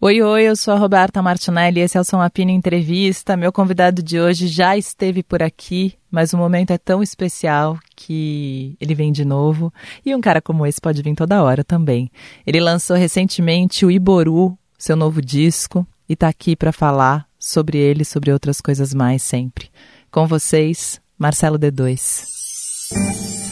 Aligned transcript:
Oi, 0.00 0.22
oi, 0.22 0.44
eu 0.44 0.54
sou 0.54 0.72
a 0.72 0.78
Roberta 0.78 1.20
Martinelli, 1.20 1.80
esse 1.80 1.98
é 1.98 2.00
o 2.00 2.04
São 2.04 2.22
Apino 2.22 2.52
Entrevista. 2.52 3.36
Meu 3.36 3.50
convidado 3.50 4.00
de 4.00 4.20
hoje 4.20 4.46
já 4.46 4.76
esteve 4.76 5.24
por 5.24 5.42
aqui, 5.42 5.94
mas 6.08 6.32
o 6.32 6.38
momento 6.38 6.70
é 6.70 6.78
tão 6.78 7.02
especial 7.02 7.76
que 7.96 8.76
ele 8.80 8.94
vem 8.94 9.10
de 9.10 9.24
novo. 9.24 9.74
E 10.06 10.14
um 10.14 10.20
cara 10.20 10.40
como 10.40 10.64
esse 10.64 10.80
pode 10.80 11.02
vir 11.02 11.16
toda 11.16 11.42
hora 11.42 11.64
também. 11.64 12.12
Ele 12.46 12.60
lançou 12.60 12.96
recentemente 12.96 13.84
o 13.84 13.90
Iboru, 13.90 14.56
seu 14.78 14.94
novo 14.94 15.20
disco, 15.20 15.84
e 16.08 16.12
está 16.12 16.28
aqui 16.28 16.54
para 16.54 16.70
falar 16.70 17.26
sobre 17.36 17.76
ele 17.76 18.02
e 18.02 18.06
sobre 18.06 18.32
outras 18.32 18.60
coisas 18.60 18.94
mais 18.94 19.20
sempre. 19.20 19.68
Com 20.12 20.28
vocês, 20.28 21.00
Marcelo 21.18 21.58
D2. 21.58 22.22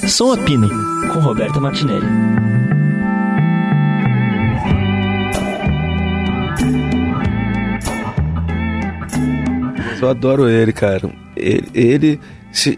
Som 0.09 0.31
Apino, 0.31 0.69
com 1.13 1.19
Roberta 1.19 1.59
Martinelli. 1.59 2.07
Eu 10.01 10.09
adoro 10.09 10.49
ele, 10.49 10.73
cara. 10.73 11.11
Ele, 11.37 11.69
ele 11.75 12.21
esse, 12.53 12.75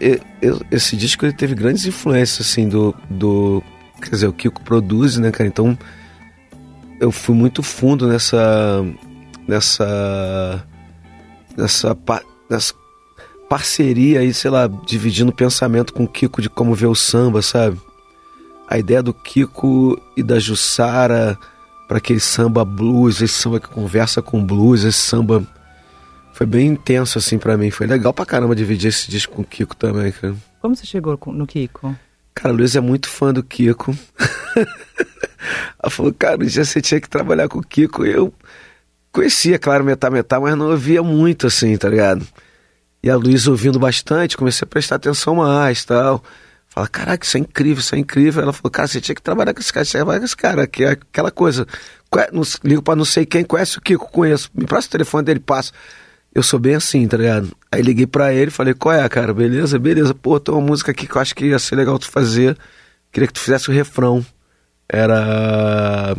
esse, 0.71 0.97
disco 0.97 1.25
ele 1.25 1.33
teve 1.33 1.55
grandes 1.55 1.85
influências, 1.85 2.47
assim, 2.47 2.67
do, 2.67 2.93
do. 3.09 3.63
Quer 4.01 4.09
dizer, 4.09 4.27
o 4.27 4.33
Kiko 4.33 4.61
produz, 4.61 5.17
né, 5.17 5.31
cara? 5.31 5.47
Então, 5.47 5.77
eu 6.99 7.11
fui 7.11 7.35
muito 7.35 7.63
fundo 7.63 8.07
nessa. 8.07 8.85
Nessa. 9.47 10.65
Nessa, 11.57 11.97
nessa 12.49 12.73
parceria 13.49 14.19
aí, 14.19 14.33
sei 14.33 14.51
lá, 14.51 14.67
dividindo 14.67 15.31
pensamento 15.31 15.93
com 15.93 16.03
o 16.03 16.07
Kiko 16.07 16.41
de 16.41 16.49
como 16.49 16.75
ver 16.75 16.85
o 16.85 16.95
samba, 16.95 17.41
sabe? 17.41 17.79
A 18.69 18.77
ideia 18.77 19.01
do 19.01 19.13
Kiko 19.13 19.99
e 20.15 20.21
da 20.21 20.39
Jussara 20.39 21.37
para 21.87 21.97
aquele 21.97 22.19
samba 22.19 22.63
blues, 22.63 23.19
esse 23.21 23.33
samba 23.33 23.59
que 23.59 23.67
conversa 23.67 24.21
com 24.21 24.45
blues, 24.45 24.83
esse 24.83 24.99
samba 24.99 25.43
foi 26.39 26.45
bem 26.45 26.67
intenso, 26.67 27.17
assim, 27.17 27.37
para 27.37 27.57
mim. 27.57 27.69
Foi 27.69 27.85
legal 27.85 28.13
pra 28.13 28.25
caramba 28.25 28.55
dividir 28.55 28.87
esse 28.87 29.11
disco 29.11 29.33
com 29.33 29.41
o 29.41 29.45
Kiko 29.45 29.75
também, 29.75 30.09
cara. 30.09 30.33
Como 30.61 30.73
você 30.73 30.85
chegou 30.85 31.19
no 31.33 31.45
Kiko? 31.45 31.93
Cara, 32.33 32.53
o 32.53 32.57
Luiz 32.57 32.77
é 32.77 32.79
muito 32.79 33.09
fã 33.09 33.33
do 33.33 33.43
Kiko. 33.43 33.93
Ela 35.83 35.89
falou, 35.89 36.13
cara, 36.13 36.41
um 36.41 36.45
dia 36.47 36.63
você 36.63 36.79
tinha 36.79 37.01
que 37.01 37.09
trabalhar 37.09 37.49
com 37.49 37.59
o 37.59 37.61
Kiko. 37.61 38.05
Eu 38.05 38.33
conhecia, 39.11 39.59
claro, 39.59 39.83
metá, 39.83 40.09
metá, 40.09 40.39
mas 40.39 40.55
não 40.55 40.69
ouvia 40.69 41.03
muito, 41.03 41.45
assim, 41.45 41.75
tá 41.75 41.89
ligado? 41.89 42.25
E 43.03 43.09
a 43.09 43.17
Luísa 43.17 43.51
ouvindo 43.51 43.77
bastante, 43.77 44.37
comecei 44.37 44.65
a 44.65 44.69
prestar 44.69 44.95
atenção 44.95 45.35
mais 45.35 45.83
tal. 45.83 46.23
Fala, 46.69 46.87
caraca, 46.87 47.25
isso 47.25 47.35
é 47.35 47.41
incrível, 47.41 47.81
isso 47.81 47.95
é 47.95 47.97
incrível. 47.97 48.43
Ela 48.43 48.53
falou, 48.53 48.71
cara, 48.71 48.87
você 48.87 49.01
tinha 49.01 49.15
que 49.15 49.21
trabalhar 49.21 49.53
com 49.53 49.59
esse 49.59 49.73
cara, 49.73 49.83
você 49.83 49.97
trabalhar 49.97 50.19
com 50.19 50.25
esse 50.25 50.37
cara, 50.37 50.65
que 50.65 50.85
é 50.85 50.91
aquela 50.91 51.31
coisa. 51.31 51.67
Ligo 52.63 52.81
pra 52.81 52.95
não 52.95 53.03
sei 53.03 53.25
quem, 53.25 53.43
conhece 53.43 53.77
o 53.77 53.81
Kiko, 53.81 54.09
conheço. 54.09 54.49
Me 54.53 54.65
passa 54.65 54.87
o 54.87 54.91
telefone 54.91 55.25
dele, 55.25 55.41
passa. 55.41 55.73
Eu 56.33 56.43
sou 56.43 56.59
bem 56.59 56.75
assim, 56.75 57.07
tá 57.07 57.17
ligado? 57.17 57.51
Aí 57.71 57.81
liguei 57.81 58.05
pra 58.05 58.33
ele, 58.33 58.51
falei, 58.51 58.73
qual 58.73 58.93
é, 58.93 59.07
cara? 59.09 59.33
Beleza? 59.33 59.79
Beleza. 59.79 60.13
Pô, 60.13 60.39
tem 60.39 60.53
uma 60.53 60.61
música 60.61 60.91
aqui 60.91 61.07
que 61.07 61.15
eu 61.15 61.21
acho 61.21 61.35
que 61.35 61.45
ia 61.45 61.59
ser 61.59 61.75
legal 61.75 61.97
tu 61.97 62.09
fazer. 62.09 62.57
Queria 63.11 63.27
que 63.27 63.33
tu 63.33 63.39
fizesse 63.39 63.69
o 63.69 63.73
refrão. 63.73 64.25
Era 64.87 66.15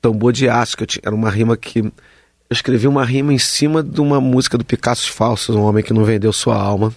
Tambor 0.00 0.32
de 0.32 0.48
Aço, 0.48 0.76
que 0.76 0.82
eu 0.82 0.86
tinha, 0.86 1.02
era 1.04 1.14
uma 1.14 1.30
rima 1.30 1.56
que... 1.56 1.80
Eu 1.80 2.52
escrevi 2.52 2.86
uma 2.86 3.04
rima 3.04 3.32
em 3.32 3.38
cima 3.38 3.82
de 3.82 4.00
uma 4.00 4.20
música 4.20 4.58
do 4.58 4.64
Picasso 4.64 5.10
Falsos, 5.10 5.56
um 5.56 5.62
homem 5.62 5.82
que 5.82 5.94
não 5.94 6.04
vendeu 6.04 6.32
sua 6.32 6.56
alma. 6.56 6.92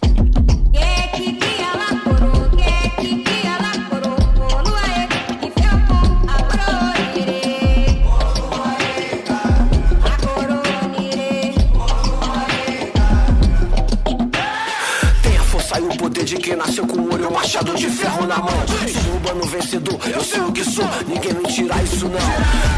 Na 18.38 18.44
mão. 18.44 18.68
Suba 18.88 19.34
no 19.34 19.46
vencedor, 19.46 20.00
eu 20.08 20.24
sei 20.24 20.42
o 20.42 20.52
que 20.52 20.64
sou, 20.64 20.86
ninguém 21.08 21.34
me 21.34 21.44
tira 21.48 21.84
isso 21.84 22.08
não. 22.08 22.20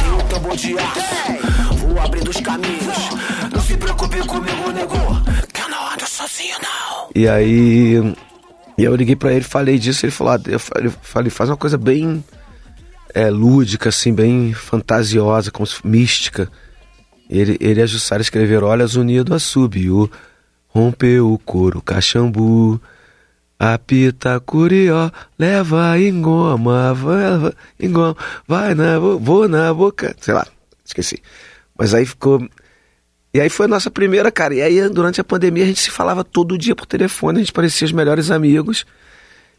Tem 0.02 0.12
um 0.12 0.28
tambor 0.30 0.56
de 0.56 0.78
aço, 0.78 1.78
vou 1.78 2.00
abrindo 2.00 2.30
os 2.30 2.40
caminhos. 2.40 2.98
Não 3.54 3.62
se 3.62 3.78
preocupe 3.78 4.20
comigo, 4.26 4.72
nego, 4.72 4.96
que 5.54 5.62
eu 5.62 5.70
não 5.70 5.92
ando 5.92 6.08
sozinho 6.08 6.56
não. 6.62 7.10
E 7.16 7.28
aí. 7.28 8.16
E 8.78 8.84
eu 8.84 8.96
liguei 8.96 9.16
pra 9.16 9.34
ele, 9.34 9.44
falei 9.44 9.78
disso, 9.78 10.06
ele 10.06 10.12
falou, 10.12 10.34
ah, 10.34 10.42
eu 10.48 10.58
falei, 11.02 11.30
faz 11.30 11.50
uma 11.50 11.58
coisa 11.58 11.78
bem 11.78 12.24
é, 13.14 13.30
lúdica, 13.30 13.90
assim, 13.90 14.14
bem 14.14 14.54
fantasiosa, 14.54 15.52
como 15.52 15.68
se, 15.68 15.86
mística. 15.86 16.50
Ele, 17.30 17.58
ele 17.60 17.82
e 17.82 17.84
a 17.84 17.86
Jussara 17.86 18.22
escreveram 18.22 18.68
Olhas 18.68 18.96
Unido 18.96 19.36
a 19.36 19.40
Subiu, 19.40 20.10
rompeu 20.70 21.34
o 21.34 21.38
couro, 21.38 21.82
cachambu. 21.82 22.82
Apita 23.60 24.40
curió, 24.40 25.12
leva 25.38 26.00
engoma, 26.00 26.94
vai, 26.94 27.54
engoma, 27.78 28.16
vai 28.48 28.74
na, 28.74 28.98
vou 28.98 29.50
na 29.50 29.74
boca, 29.74 30.16
sei 30.22 30.34
lá, 30.34 30.48
esqueci. 30.86 31.22
Mas 31.78 31.94
aí 31.94 32.06
ficou. 32.06 32.48
E 33.34 33.42
aí 33.42 33.50
foi 33.50 33.66
a 33.66 33.70
nossa 33.70 33.92
primeira, 33.92 34.32
cara. 34.32 34.56
E 34.56 34.62
aí 34.62 34.88
durante 34.88 35.20
a 35.20 35.26
pandemia 35.26 35.66
a 35.66 35.68
gente 35.68 35.82
se 35.82 35.92
falava 35.92 36.24
todo 36.24 36.58
dia 36.58 36.74
por 36.74 36.86
telefone, 36.86 37.40
a 37.40 37.42
gente 37.42 37.52
parecia 37.52 37.86
os 37.86 37.92
melhores 37.92 38.32
amigos. 38.32 38.86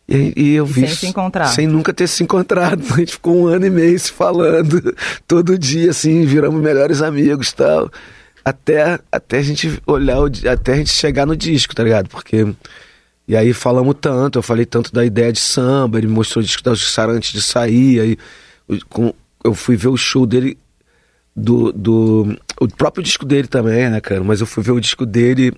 E, 0.08 0.32
e 0.34 0.54
eu 0.54 0.66
e 0.66 0.72
vi. 0.72 0.86
Sem 0.86 0.96
se 0.96 1.06
encontrar. 1.06 1.48
Sem 1.48 1.66
nunca 1.66 1.92
ter 1.92 2.08
se 2.08 2.22
encontrado. 2.24 2.82
A 2.94 2.96
gente 2.96 3.12
ficou 3.12 3.36
um 3.36 3.46
ano 3.46 3.66
e 3.66 3.70
meio 3.70 3.96
se 3.96 4.10
falando 4.10 4.96
todo 5.28 5.56
dia, 5.56 5.90
assim, 5.90 6.24
viramos 6.24 6.60
melhores 6.60 7.00
amigos 7.00 7.52
tal. 7.52 7.88
Até, 8.44 8.98
até 9.12 9.38
a 9.38 9.42
gente 9.42 9.80
olhar, 9.86 10.18
o, 10.18 10.30
até 10.50 10.72
a 10.72 10.76
gente 10.76 10.90
chegar 10.90 11.26
no 11.26 11.36
disco, 11.36 11.74
tá 11.74 11.84
ligado? 11.84 12.08
Porque 12.08 12.46
e 13.30 13.36
aí 13.36 13.52
falamos 13.52 13.94
tanto, 14.00 14.40
eu 14.40 14.42
falei 14.42 14.66
tanto 14.66 14.92
da 14.92 15.04
ideia 15.04 15.32
de 15.32 15.38
samba, 15.38 15.98
ele 15.98 16.08
me 16.08 16.14
mostrou 16.14 16.42
o 16.42 16.44
disco 16.44 16.64
da 16.64 16.74
Jussara 16.74 17.12
antes 17.12 17.32
de 17.32 17.40
sair, 17.40 18.00
aí 18.00 18.18
eu 19.44 19.54
fui 19.54 19.76
ver 19.76 19.86
o 19.86 19.96
show 19.96 20.26
dele, 20.26 20.58
do, 21.36 21.70
do. 21.70 22.36
O 22.60 22.66
próprio 22.66 23.04
disco 23.04 23.24
dele 23.24 23.46
também, 23.46 23.88
né, 23.88 24.00
cara? 24.00 24.24
Mas 24.24 24.40
eu 24.40 24.48
fui 24.48 24.64
ver 24.64 24.72
o 24.72 24.80
disco 24.80 25.06
dele 25.06 25.52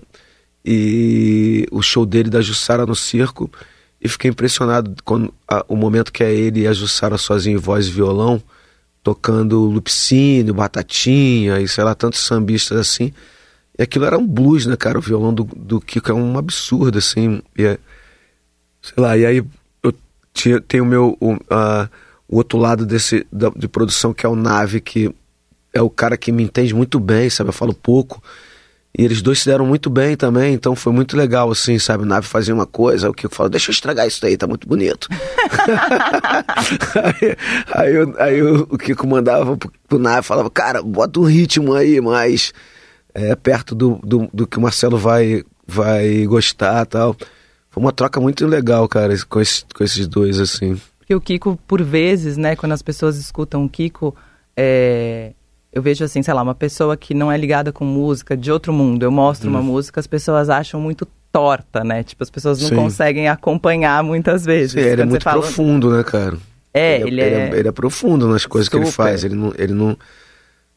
e 0.63 1.65
o 1.71 1.81
show 1.81 2.05
dele 2.05 2.29
da 2.29 2.41
Jussara 2.41 2.85
no 2.85 2.95
circo 2.95 3.49
e 3.99 4.07
fiquei 4.07 4.29
impressionado 4.29 4.95
com 5.03 5.31
a, 5.47 5.65
o 5.67 5.75
momento 5.75 6.13
que 6.13 6.23
é 6.23 6.31
ele 6.31 6.61
e 6.61 6.67
a 6.67 6.73
Jussara 6.73 7.17
sozinho, 7.17 7.59
voz 7.59 7.87
e 7.87 7.91
violão, 7.91 8.39
tocando 9.01 9.59
Lupicínio, 9.61 10.53
Batatinha 10.53 11.59
e 11.59 11.67
sei 11.67 11.83
lá, 11.83 11.95
tantos 11.95 12.19
sambistas 12.19 12.77
assim. 12.77 13.11
E 13.77 13.83
aquilo 13.83 14.05
era 14.05 14.17
um 14.17 14.27
blues, 14.27 14.65
né, 14.65 14.75
cara? 14.75 14.97
O 14.97 15.01
violão 15.01 15.33
do, 15.33 15.43
do 15.43 15.81
Kiko 15.81 16.11
é 16.11 16.13
um 16.13 16.37
absurdo, 16.37 16.97
assim. 16.97 17.41
E 17.57 17.63
é, 17.63 17.77
sei 18.81 19.03
lá, 19.03 19.17
e 19.17 19.25
aí 19.25 19.43
eu 19.81 19.93
tinha, 20.33 20.61
tenho 20.61 20.83
o 20.83 20.87
meu. 20.87 21.17
O, 21.19 21.33
o 22.27 22.37
outro 22.37 22.57
lado 22.57 22.85
desse 22.85 23.25
da, 23.31 23.49
de 23.49 23.67
produção, 23.67 24.13
que 24.13 24.25
é 24.25 24.29
o 24.29 24.35
Nave, 24.35 24.79
que 24.79 25.13
é 25.73 25.81
o 25.81 25.89
cara 25.89 26.15
que 26.17 26.31
me 26.31 26.43
entende 26.43 26.73
muito 26.73 26.99
bem, 26.99 27.29
sabe? 27.29 27.49
Eu 27.49 27.53
falo 27.53 27.73
pouco. 27.73 28.21
E 28.95 29.03
eles 29.03 29.23
dois 29.23 29.39
se 29.39 29.49
deram 29.49 29.65
muito 29.65 29.89
bem 29.89 30.15
também, 30.15 30.53
então 30.53 30.75
foi 30.75 30.93
muito 30.93 31.17
legal, 31.17 31.49
assim, 31.49 31.79
sabe? 31.79 32.03
O 32.03 32.05
Nave 32.05 32.27
fazia 32.27 32.53
uma 32.53 32.67
coisa, 32.67 33.09
o 33.09 33.13
Kiko 33.13 33.33
falou, 33.33 33.49
deixa 33.49 33.71
eu 33.71 33.73
estragar 33.73 34.07
isso 34.07 34.21
daí, 34.21 34.37
tá 34.37 34.45
muito 34.45 34.67
bonito. 34.67 35.07
aí, 37.03 37.35
aí, 37.73 38.13
aí 38.19 38.37
eu, 38.37 38.67
o 38.69 38.77
Kiko 38.77 39.07
mandava 39.07 39.57
pro, 39.57 39.71
pro 39.87 39.97
Nave, 39.97 40.21
falava, 40.21 40.47
cara, 40.51 40.83
bota 40.83 41.19
um 41.19 41.23
ritmo 41.23 41.73
aí, 41.73 41.99
mas 41.99 42.53
é, 43.13 43.35
perto 43.35 43.75
do, 43.75 43.99
do, 44.03 44.29
do, 44.33 44.47
que 44.47 44.57
o 44.57 44.61
Marcelo 44.61 44.97
vai, 44.97 45.43
vai 45.67 46.25
gostar 46.25 46.85
tal. 46.85 47.15
Foi 47.69 47.81
uma 47.81 47.91
troca 47.91 48.19
muito 48.19 48.45
legal, 48.45 48.87
cara, 48.87 49.13
com, 49.27 49.39
esse, 49.39 49.65
com 49.73 49.83
esses 49.83 50.07
dois, 50.07 50.39
assim. 50.39 50.79
Porque 50.99 51.15
o 51.15 51.21
Kiko, 51.21 51.59
por 51.67 51.81
vezes, 51.81 52.37
né, 52.37 52.55
quando 52.55 52.71
as 52.71 52.81
pessoas 52.81 53.17
escutam 53.17 53.65
o 53.65 53.69
Kiko, 53.69 54.15
é, 54.55 55.33
eu 55.71 55.81
vejo 55.81 56.03
assim, 56.03 56.21
sei 56.21 56.33
lá, 56.33 56.41
uma 56.41 56.55
pessoa 56.55 56.95
que 56.95 57.13
não 57.13 57.31
é 57.31 57.37
ligada 57.37 57.71
com 57.71 57.83
música 57.83 58.37
de 58.37 58.51
outro 58.51 58.71
mundo, 58.71 59.03
eu 59.03 59.11
mostro 59.11 59.49
hum. 59.49 59.53
uma 59.53 59.61
música, 59.61 59.99
as 59.99 60.07
pessoas 60.07 60.49
acham 60.49 60.79
muito 60.79 61.07
torta, 61.31 61.83
né? 61.83 62.03
Tipo, 62.03 62.23
as 62.23 62.29
pessoas 62.29 62.61
não 62.61 62.69
Sim. 62.69 62.75
conseguem 62.75 63.27
acompanhar 63.27 64.03
muitas 64.03 64.45
vezes. 64.45 64.73
Sim, 64.73 64.79
ele 64.79 65.01
é 65.01 65.05
muito 65.05 65.23
fala... 65.23 65.41
profundo, 65.41 65.89
né, 65.89 66.03
cara? 66.03 66.37
É, 66.71 67.01
ele, 67.01 67.07
ele 67.07 67.21
é, 67.21 67.23
é... 67.23 67.27
Ele 67.27 67.55
é, 67.55 67.59
ele 67.59 67.67
é 67.67 67.71
profundo 67.71 68.27
nas 68.27 68.45
coisas 68.45 68.67
Super. 68.67 68.79
que 68.79 68.85
ele 68.85 68.91
faz. 68.91 69.23
Ele 69.23 69.35
não, 69.35 69.51
ele 69.57 69.73
não, 69.73 69.97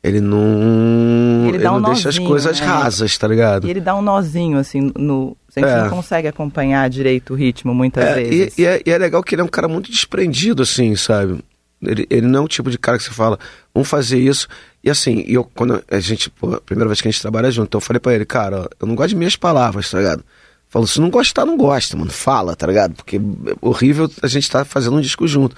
ele 0.07 0.21
não. 0.21 1.49
Ele, 1.49 1.57
ele 1.57 1.65
não 1.65 1.79
um 1.79 1.83
deixa 1.83 2.07
nozinho, 2.07 2.25
as 2.25 2.29
coisas 2.29 2.61
né? 2.61 2.67
rasas, 2.67 3.19
tá 3.19 3.27
ligado? 3.27 3.67
E 3.67 3.71
ele 3.71 3.81
dá 3.81 3.97
um 3.97 4.03
nozinho, 4.03 4.57
assim, 4.57 4.93
no. 4.97 5.37
A 5.57 5.61
gente 5.61 5.69
é. 5.69 5.83
não 5.83 5.91
consegue 5.91 6.29
acompanhar 6.29 6.89
direito 6.89 7.33
o 7.33 7.37
ritmo 7.37 7.75
muitas 7.75 8.05
é, 8.05 8.15
vezes. 8.15 8.57
E, 8.57 8.63
e, 8.63 8.67
é, 8.67 8.83
e, 8.87 8.91
é, 8.91 8.99
legal 8.99 9.21
que 9.23 9.35
ele 9.35 9.43
é 9.43 9.45
um 9.45 9.49
cara 9.49 9.67
muito 9.67 9.91
desprendido, 9.91 10.63
assim, 10.63 10.95
sabe? 10.95 11.43
Ele, 11.83 12.07
ele 12.09 12.27
não 12.27 12.41
é 12.41 12.45
o 12.45 12.49
tipo 12.49 12.71
de 12.71 12.79
cara 12.79 12.99
que 12.99 13.05
você 13.05 13.11
fala, 13.11 13.37
vamos 13.75 13.89
fazer 13.89 14.19
isso. 14.19 14.47
E 14.85 14.91
assim, 14.91 15.25
eu, 15.27 15.43
quando 15.43 15.83
a 15.91 15.99
gente, 15.99 16.31
pô, 16.31 16.55
a 16.55 16.61
primeira 16.61 16.89
vez 16.89 17.01
que 17.01 17.09
a 17.09 17.11
gente 17.11 17.21
trabalha 17.21 17.51
junto, 17.51 17.77
eu 17.77 17.81
falei 17.81 17.99
pra 17.99 18.15
ele, 18.15 18.25
cara, 18.25 18.69
eu 18.79 18.87
não 18.87 18.95
gosto 18.95 19.09
de 19.09 19.17
minhas 19.17 19.35
palavras, 19.35 19.91
tá 19.91 19.99
ligado? 19.99 20.25
Falou, 20.69 20.87
se 20.87 21.01
não 21.01 21.11
gostar, 21.11 21.45
não 21.45 21.57
gosta, 21.57 21.97
mano. 21.97 22.11
Fala, 22.11 22.55
tá 22.55 22.67
ligado? 22.67 22.95
Porque 22.95 23.17
é 23.17 23.21
horrível 23.61 24.09
a 24.23 24.27
gente 24.29 24.49
tá 24.49 24.65
fazendo 24.65 24.97
um 24.97 25.01
disco 25.01 25.27
junto. 25.27 25.57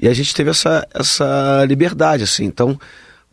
E 0.00 0.08
a 0.08 0.14
gente 0.14 0.34
teve 0.34 0.50
essa, 0.50 0.86
essa 0.92 1.64
liberdade, 1.68 2.24
assim. 2.24 2.44
Então, 2.44 2.78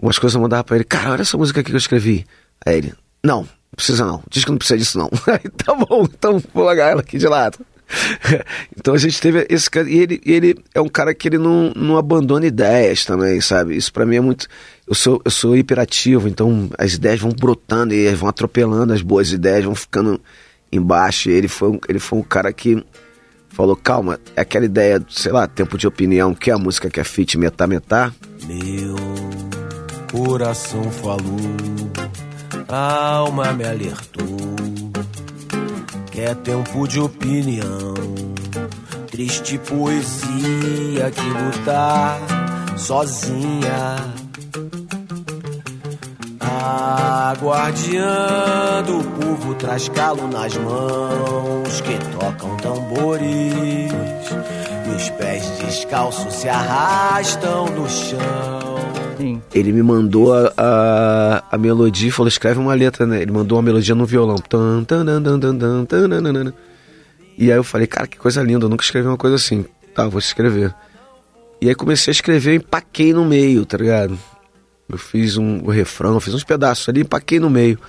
umas 0.02 0.18
coisas 0.18 0.36
eu 0.36 0.42
mandava 0.42 0.64
pra 0.64 0.76
ele, 0.76 0.84
cara, 0.84 1.12
olha 1.12 1.22
essa 1.22 1.38
música 1.38 1.60
aqui 1.60 1.70
que 1.70 1.76
eu 1.76 1.80
escrevi. 1.80 2.26
Aí 2.66 2.78
ele, 2.78 2.94
não, 3.24 3.42
não 3.42 3.48
precisa 3.76 4.06
não, 4.06 4.24
diz 4.30 4.44
que 4.44 4.52
não 4.52 4.58
precisa 4.58 4.78
disso 4.78 4.98
não. 4.98 5.10
Aí 5.28 5.50
tá 5.50 5.74
bom, 5.76 6.04
então 6.04 6.42
vou 6.54 6.66
largar 6.66 6.92
ela 6.92 7.02
aqui 7.02 7.18
de 7.18 7.28
lado. 7.28 7.60
então 8.78 8.94
a 8.94 8.98
gente 8.98 9.20
teve 9.20 9.46
esse 9.50 9.70
cara, 9.70 9.90
e 9.90 10.00
ele, 10.00 10.22
ele 10.26 10.56
é 10.74 10.82
um 10.82 10.88
cara 10.88 11.14
que 11.14 11.28
ele 11.28 11.38
não, 11.38 11.72
não 11.76 11.98
abandona 11.98 12.46
ideias 12.46 13.06
também, 13.06 13.40
sabe? 13.42 13.76
Isso 13.76 13.92
para 13.92 14.06
mim 14.06 14.18
é 14.18 14.22
muito. 14.22 14.48
Eu 14.88 14.96
sou, 14.96 15.22
eu 15.24 15.32
sou 15.32 15.56
hiperativo, 15.56 16.28
então 16.28 16.70
as 16.78 16.94
ideias 16.94 17.20
vão 17.20 17.32
brotando 17.32 17.94
e 17.94 18.14
vão 18.16 18.30
atropelando 18.30 18.94
as 18.94 19.02
boas 19.02 19.32
ideias, 19.32 19.66
vão 19.66 19.76
ficando 19.76 20.20
embaixo. 20.72 21.30
E 21.30 21.34
ele 21.34 21.48
foi, 21.48 21.80
ele 21.88 22.00
foi 22.00 22.20
um 22.20 22.24
cara 22.24 22.52
que 22.52 22.84
falou: 23.50 23.76
calma, 23.76 24.20
é 24.36 24.42
aquela 24.42 24.66
ideia, 24.66 25.04
sei 25.10 25.32
lá, 25.32 25.48
tempo 25.48 25.78
de 25.78 25.88
opinião, 25.88 26.34
que 26.34 26.50
é 26.50 26.54
a 26.54 26.58
música 26.58 26.90
que 26.90 27.00
é 27.00 27.04
fit 27.04 27.38
metá 27.38 27.68
metá. 27.68 28.14
Meu 28.48 29.31
coração 30.12 30.84
falou, 30.92 31.22
a 32.68 33.16
alma 33.16 33.54
me 33.54 33.66
alertou 33.66 34.28
que 36.12 36.20
é 36.22 36.36
tempo 36.36 36.88
de 36.88 37.00
opinião. 37.00 37.94
Triste 39.10 39.58
poesia 39.58 41.10
que 41.12 41.22
lutar 41.22 42.20
sozinha. 42.78 43.96
A 46.40 47.34
guardiã 47.42 48.84
do 48.86 49.04
povo 49.20 49.56
traz 49.56 49.88
calo 49.90 50.28
nas 50.28 50.56
mãos 50.58 51.82
que 51.82 51.98
tocam 52.20 52.58
tambores. 52.58 53.92
E 54.86 54.96
os 54.96 55.10
pés 55.12 55.48
descalços 55.60 56.34
se 56.34 56.50
arrastam 56.50 57.66
no 57.68 57.90
chão 57.90 58.71
ele 59.62 59.72
me 59.72 59.82
mandou 59.82 60.34
a, 60.34 60.54
a, 60.58 61.44
a 61.52 61.58
melodia 61.58 62.10
e 62.10 62.12
falou: 62.12 62.28
escreve 62.28 62.60
uma 62.60 62.74
letra, 62.74 63.06
né? 63.06 63.22
Ele 63.22 63.32
mandou 63.32 63.58
uma 63.58 63.64
melodia 63.64 63.96
no 63.96 64.06
violão. 64.06 64.36
Tan, 64.36 64.84
tan, 64.84 65.06
tan, 65.06 65.40
tan, 65.40 65.84
tan. 65.88 66.54
E 67.38 67.52
aí 67.52 67.58
eu 67.58 67.64
falei: 67.64 67.88
cara, 67.88 68.08
que 68.08 68.18
coisa 68.18 68.42
linda, 68.42 68.66
eu 68.66 68.70
nunca 68.70 68.84
escrevi 68.84 69.08
uma 69.08 69.18
coisa 69.18 69.36
assim. 69.36 69.66
Tá, 69.96 70.08
vou 70.08 70.20
escrever. 70.20 70.74
E 71.62 71.70
aí 71.70 71.76
comecei 71.76 72.12
a 72.12 72.14
escrever, 72.14 72.56
empaquei 72.56 73.14
no 73.14 73.24
meio, 73.24 73.66
tá 73.66 73.78
ligado? 73.78 74.18
Eu 74.90 74.98
fiz 74.98 75.38
um, 75.38 75.64
um 75.64 75.70
refrão, 75.70 76.20
fiz 76.20 76.34
uns 76.34 76.44
pedaços 76.44 76.90
ali, 76.90 77.02
empaquei 77.02 77.40
no 77.40 77.50
meio. 77.50 77.80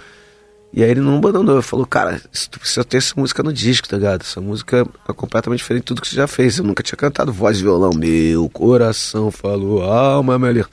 E 0.74 0.82
aí 0.82 0.90
ele 0.90 1.00
não 1.00 1.16
abandonou, 1.16 1.56
ele 1.56 1.62
falou, 1.62 1.84
cara, 1.84 2.20
tu 2.50 2.58
precisa 2.58 2.84
ter 2.84 2.98
essa 2.98 3.14
música 3.16 3.42
no 3.42 3.52
disco, 3.52 3.88
tá 3.88 3.96
ligado? 3.96 4.22
Essa 4.22 4.40
música 4.40 4.86
é 5.08 5.12
completamente 5.12 5.58
diferente 5.58 5.82
de 5.82 5.86
tudo 5.86 6.00
que 6.00 6.08
você 6.08 6.16
já 6.16 6.26
fez. 6.26 6.58
Eu 6.58 6.64
nunca 6.64 6.82
tinha 6.82 6.96
cantado 6.96 7.32
voz 7.32 7.58
e 7.58 7.62
violão. 7.62 7.92
Meu 7.94 8.48
coração 8.48 9.30
falou, 9.30 9.82
alma, 9.82 10.34
ah, 10.34 10.38
minha 10.38 10.66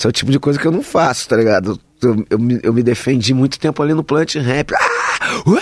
esse 0.00 0.06
é 0.06 0.08
o 0.08 0.12
tipo 0.12 0.32
de 0.32 0.38
coisa 0.38 0.58
que 0.58 0.66
eu 0.66 0.72
não 0.72 0.82
faço, 0.82 1.28
tá 1.28 1.36
ligado? 1.36 1.78
Eu, 2.00 2.24
eu, 2.30 2.38
me, 2.38 2.58
eu 2.62 2.72
me 2.72 2.82
defendi 2.82 3.34
muito 3.34 3.58
tempo 3.58 3.82
ali 3.82 3.92
no 3.92 4.02
plant 4.02 4.34
rap, 4.36 4.72
ah, 4.74 5.42
uá, 5.46 5.60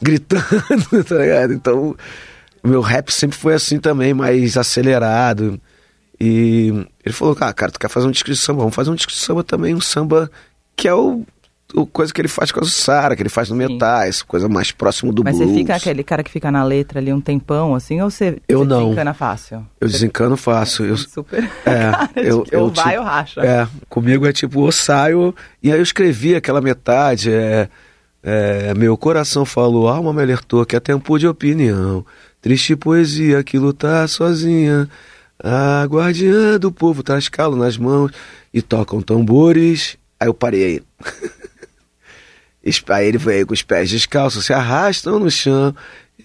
gritando, 0.00 1.02
tá 1.02 1.16
ligado? 1.16 1.52
Então, 1.52 1.96
meu 2.62 2.80
rap 2.80 3.12
sempre 3.12 3.36
foi 3.36 3.52
assim 3.52 3.80
também, 3.80 4.14
mais 4.14 4.56
acelerado. 4.56 5.60
E 6.20 6.68
ele 7.04 7.12
falou, 7.12 7.34
cara, 7.34 7.72
tu 7.72 7.80
quer 7.80 7.88
fazer 7.88 8.06
um 8.06 8.12
disco 8.12 8.30
de 8.30 8.36
samba? 8.36 8.60
Vamos 8.60 8.76
fazer 8.76 8.90
um 8.90 8.94
disco 8.94 9.10
de 9.10 9.18
samba 9.18 9.42
também, 9.42 9.74
um 9.74 9.80
samba 9.80 10.30
que 10.76 10.86
é 10.86 10.94
o 10.94 11.26
coisa 11.90 12.12
que 12.12 12.20
ele 12.20 12.28
faz 12.28 12.52
com 12.52 12.60
a 12.60 12.64
Sara, 12.68 13.16
que 13.16 13.22
ele 13.22 13.28
faz 13.28 13.48
no 13.50 13.56
Metais, 13.56 14.22
coisa 14.22 14.48
mais 14.48 14.70
próximo 14.70 15.12
do 15.12 15.24
Mas 15.24 15.36
blues. 15.36 15.50
você 15.50 15.56
fica 15.58 15.74
aquele 15.74 16.04
cara 16.04 16.22
que 16.22 16.30
fica 16.30 16.50
na 16.50 16.62
letra 16.62 17.00
ali 17.00 17.12
um 17.12 17.20
tempão, 17.20 17.74
assim, 17.74 18.00
ou 18.00 18.10
você, 18.10 18.38
Eu 18.48 18.60
você 18.60 18.64
não. 18.68 18.82
desencana 18.84 19.14
fácil? 19.14 19.66
Eu 19.80 19.88
desencano 19.88 20.36
fácil. 20.36 20.84
Eu, 20.86 20.96
Super. 20.98 21.42
É, 21.66 21.90
eu- 22.28 22.42
que 22.42 22.54
eu 22.54 22.60
ou 22.64 22.70
vai 22.70 22.90
tipo- 22.90 22.98
ou 23.00 23.04
racha. 23.04 23.40
É, 23.40 23.66
comigo 23.88 24.26
é 24.26 24.32
tipo, 24.32 24.66
eu 24.66 24.72
saio, 24.72 25.34
e 25.62 25.72
aí 25.72 25.78
eu 25.78 25.82
escrevi 25.82 26.36
aquela 26.36 26.60
metade, 26.60 27.32
é, 27.32 27.68
é, 28.22 28.72
meu 28.74 28.96
coração 28.96 29.44
falou, 29.44 29.88
alma 29.88 30.12
me 30.12 30.22
alertou 30.22 30.64
que 30.64 30.76
é 30.76 30.80
tempo 30.80 31.18
de 31.18 31.26
opinião, 31.26 32.04
triste 32.40 32.76
poesia 32.76 33.42
que 33.42 33.58
lutar 33.58 34.08
sozinha, 34.08 34.88
a 35.42 35.84
guardiã 35.86 36.56
do 36.58 36.70
povo 36.70 37.02
traz 37.02 37.28
calo 37.28 37.56
nas 37.56 37.76
mãos 37.76 38.12
e 38.52 38.62
tocam 38.62 39.02
tambores. 39.02 39.96
Aí 40.20 40.28
eu 40.28 40.34
parei. 40.34 40.76
Es- 40.76 41.34
Aí 42.88 43.06
ele 43.08 43.18
veio 43.18 43.46
com 43.46 43.52
os 43.54 43.62
pés 43.62 43.90
descalços, 43.90 44.46
se 44.46 44.52
arrastam 44.52 45.18
no 45.18 45.30
chão. 45.30 45.74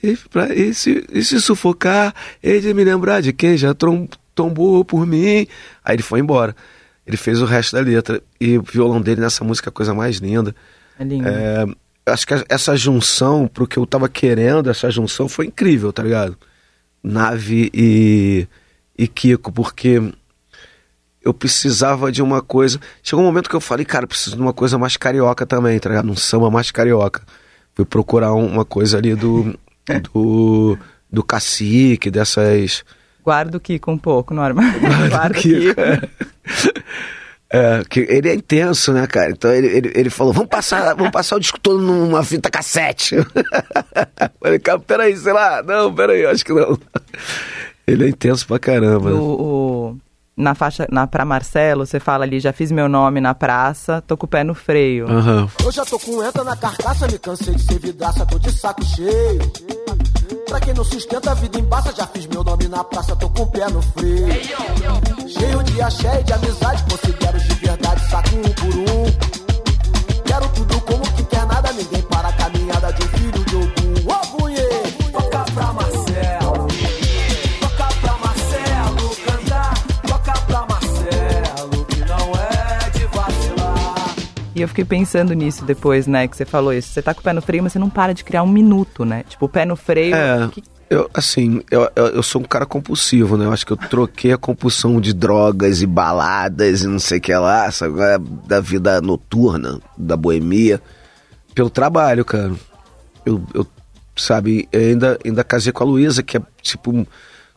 E, 0.02 0.16
pra, 0.30 0.54
e, 0.54 0.74
se, 0.74 1.04
e 1.12 1.24
se 1.24 1.42
sufocar, 1.42 2.14
ele 2.42 2.62
de 2.62 2.74
me 2.74 2.84
lembrar 2.84 3.22
de 3.22 3.34
quem 3.34 3.58
já 3.58 3.74
trom- 3.74 4.08
tombou 4.34 4.86
por 4.86 5.06
mim. 5.06 5.46
Aí 5.84 5.96
ele 5.96 6.04
foi 6.04 6.20
embora. 6.20 6.56
Ele 7.06 7.18
fez 7.18 7.42
o 7.42 7.46
resto 7.46 7.76
da 7.76 7.82
letra. 7.82 8.22
E 8.40 8.58
o 8.58 8.62
violão 8.62 9.02
dele 9.02 9.20
nessa 9.20 9.44
música 9.44 9.68
é 9.68 9.72
a 9.72 9.74
coisa 9.74 9.94
mais 9.94 10.18
linda. 10.18 10.56
É 10.98 11.04
lindo. 11.04 11.28
É, 11.28 11.66
acho 12.06 12.26
que 12.26 12.34
essa 12.48 12.76
junção, 12.78 13.48
pro 13.48 13.68
que 13.68 13.78
eu 13.78 13.86
tava 13.86 14.08
querendo, 14.08 14.70
essa 14.70 14.90
junção 14.90 15.28
foi 15.28 15.48
incrível, 15.48 15.92
tá 15.92 16.04
ligado? 16.04 16.38
Nave 17.04 17.70
e, 17.74 18.48
e 18.98 19.08
Kiko, 19.08 19.52
porque 19.52 20.02
eu 21.30 21.34
precisava 21.34 22.12
de 22.12 22.22
uma 22.22 22.42
coisa. 22.42 22.80
Chegou 23.02 23.24
um 23.24 23.28
momento 23.28 23.50
que 23.50 23.56
eu 23.56 23.62
falei, 23.62 23.86
cara, 23.86 24.04
eu 24.04 24.08
preciso 24.08 24.36
de 24.36 24.42
uma 24.42 24.54
coisa 24.54 24.78
mais 24.78 24.98
carioca 24.98 25.46
também, 25.46 25.80
tá 25.80 25.90
ligado? 25.90 26.10
Um 26.10 26.16
samba 26.16 26.50
mais 26.52 26.72
carioca. 26.72 27.22
Fui 27.76 27.86
procurar 27.86 28.34
um- 28.34 28.48
uma 28.48 28.66
coisa 28.66 28.98
ali 28.98 29.16
do. 29.16 29.58
do. 30.14 30.78
do 31.12 31.24
cacique, 31.24 32.12
dessas. 32.12 32.84
Guarda 33.24 33.58
o 33.58 33.60
Kiko 33.60 33.92
um 33.92 33.98
pouco 33.98 34.34
no 34.34 34.42
armário. 34.44 34.80
Guarda 35.10 35.38
o 35.38 35.42
Kiko, 35.42 35.76
Kiko. 35.76 36.84
É, 37.52 37.82
que 37.90 38.02
ele 38.02 38.30
é 38.30 38.36
intenso, 38.36 38.94
né, 38.94 39.08
cara? 39.08 39.32
Então 39.32 39.52
ele, 39.52 39.66
ele, 39.66 39.92
ele 39.96 40.10
falou: 40.12 40.32
vamos 40.32 40.50
passar, 40.50 40.94
vamos 40.94 41.12
passar 41.12 41.36
o 41.36 41.40
disco 41.40 41.60
todo 41.60 41.82
numa 41.82 42.24
fita 42.24 42.48
cassete. 42.48 43.16
Falei, 44.40 44.60
cara, 44.60 44.78
peraí, 44.78 45.18
sei 45.18 45.34
lá, 45.34 45.64
não, 45.64 45.92
peraí, 45.92 46.28
acho 46.28 46.46
que 46.46 46.54
não. 46.54 46.78
Ele 47.88 48.06
é 48.06 48.10
intenso 48.10 48.46
pra 48.46 48.60
caramba. 48.60 49.10
O, 49.12 49.42
o- 49.42 49.98
na 50.40 50.56
faixa, 50.56 50.88
na, 50.90 51.06
pra 51.06 51.26
Marcelo, 51.26 51.86
você 51.86 52.00
fala 52.00 52.24
ali, 52.24 52.40
já 52.40 52.54
fiz 52.54 52.72
meu 52.72 52.88
nome 52.88 53.20
na 53.20 53.36
praça, 53.36 54.02
tô 54.08 54.16
com 54.16 54.26
o 54.26 54.30
pé 54.30 54.42
no 54.42 54.56
freio. 54.56 55.06
Aham. 55.06 55.50
Eu 55.64 55.72
já 55.72 55.84
tô 55.86 56.00
com 56.00 56.24
enta 56.24 56.44
na 56.46 56.56
carcaça, 56.56 57.08
me 57.08 57.20
cansei 57.20 57.54
de 57.54 57.62
ser 57.62 57.78
vidraça, 57.78 58.26
tô 58.26 58.40
de 58.40 58.50
saco 58.52 58.84
cheio. 58.86 59.52
Pra 60.48 60.62
quem 60.62 60.74
não 60.74 60.84
sustenta 60.86 61.32
a 61.32 61.34
vida 61.34 61.60
embaça, 61.60 61.94
já 61.94 62.08
fiz 62.08 62.26
meu 62.28 62.42
nome 62.42 62.70
na 62.70 62.84
praça, 62.86 63.16
tô 63.18 63.30
com 63.30 63.44
o 63.44 63.48
pé 63.48 63.70
no 63.70 63.82
freio. 63.82 64.28
Cheio 65.28 65.64
de 65.64 65.82
axé 65.82 66.22
e 66.22 66.24
de 66.24 66.34
amizade, 66.34 66.84
considero 66.90 67.38
de 67.38 67.54
verdade, 67.56 68.10
saco 68.10 68.30
um 68.36 68.42
por 68.42 68.76
um. 68.78 70.24
Quero 70.24 70.48
tudo 70.50 70.82
como 70.82 71.09
E 84.60 84.62
eu 84.62 84.68
fiquei 84.68 84.84
pensando 84.84 85.34
nisso 85.34 85.64
depois, 85.64 86.06
né, 86.06 86.28
que 86.28 86.36
você 86.36 86.46
falou 86.46 86.74
isso. 86.74 86.90
Você 86.90 87.02
tá 87.02 87.14
com 87.14 87.22
o 87.22 87.24
pé 87.24 87.32
no 87.32 87.42
freio, 87.42 87.64
mas 87.64 87.72
você 87.72 87.80
não 87.80 87.90
para 87.90 88.14
de 88.14 88.24
criar 88.24 88.44
um 88.44 88.48
minuto, 88.48 89.06
né? 89.06 89.24
Tipo, 89.28 89.46
o 89.46 89.50
pé 89.50 89.64
no 89.66 89.76
freio. 89.76 90.14
É, 90.16 90.48
que- 90.52 90.64
eu, 90.90 91.08
assim, 91.14 91.62
eu, 91.70 91.88
eu, 91.96 92.24
sou 92.24 92.42
um 92.42 92.46
cara 92.46 92.66
compulsivo, 92.66 93.38
né? 93.38 93.46
Eu 93.46 93.54
acho 93.54 93.64
que 93.66 93.72
eu 93.72 93.78
troquei 93.78 94.34
a 94.34 94.38
compulsão 94.38 95.00
de 95.00 95.14
drogas 95.14 95.82
e 95.84 95.86
baladas 95.86 96.82
e 96.82 96.88
não 96.88 96.98
sei 97.00 97.20
o 97.20 97.22
que 97.22 97.34
lá, 97.34 97.70
sabe? 97.72 97.94
Da 98.48 98.60
vida 98.60 99.00
noturna, 99.00 99.80
da 99.96 100.18
boemia, 100.18 100.82
pelo 101.54 101.70
trabalho, 101.70 102.26
cara. 102.26 102.52
Eu, 103.26 103.42
eu 103.54 103.68
sabe, 104.16 104.68
ainda, 104.74 105.18
ainda 105.24 105.44
casei 105.44 105.72
com 105.72 105.84
a 105.84 105.88
Luísa, 105.88 106.24
que 106.24 106.38
é, 106.38 106.42
tipo, 106.62 107.08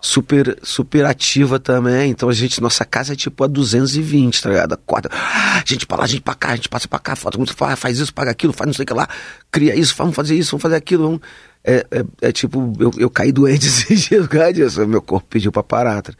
super, 0.02 0.58
super 0.64 1.04
ativa 1.06 1.60
também. 1.60 2.10
Então 2.10 2.28
a 2.28 2.32
gente, 2.32 2.60
nossa 2.60 2.84
casa 2.84 3.12
é 3.12 3.16
tipo 3.16 3.44
a 3.44 3.46
220, 3.46 4.42
tá 4.42 4.50
ligado? 4.50 4.72
Acorda, 4.72 5.08
ah, 5.12 5.62
gente 5.64 5.86
pra 5.86 5.98
lá, 5.98 6.06
gente 6.08 6.20
pra 6.20 6.34
cá, 6.34 6.48
a 6.48 6.56
gente 6.56 6.68
passa 6.68 6.88
pra 6.88 6.98
cá, 6.98 7.14
faz, 7.14 7.36
faz 7.78 7.98
isso, 8.00 8.12
paga 8.12 8.32
aquilo, 8.32 8.52
faz 8.52 8.66
não 8.66 8.74
sei 8.74 8.82
o 8.82 8.86
que 8.86 8.92
lá, 8.92 9.08
cria 9.50 9.76
isso, 9.76 9.94
vamos 9.96 10.16
fazer 10.16 10.34
isso, 10.34 10.50
vamos 10.50 10.62
fazer 10.62 10.74
aquilo. 10.74 11.04
Vamos... 11.04 11.20
É, 11.64 11.86
é, 11.92 12.28
é 12.28 12.32
tipo, 12.32 12.72
eu, 12.80 12.90
eu 12.98 13.08
caí 13.08 13.30
doente 13.30 13.64
esses 13.68 14.02
dias. 14.02 14.76
Meu 14.78 15.00
corpo 15.00 15.28
pediu 15.30 15.52
pra 15.52 15.62
parar. 15.62 16.02
tá? 16.02 16.12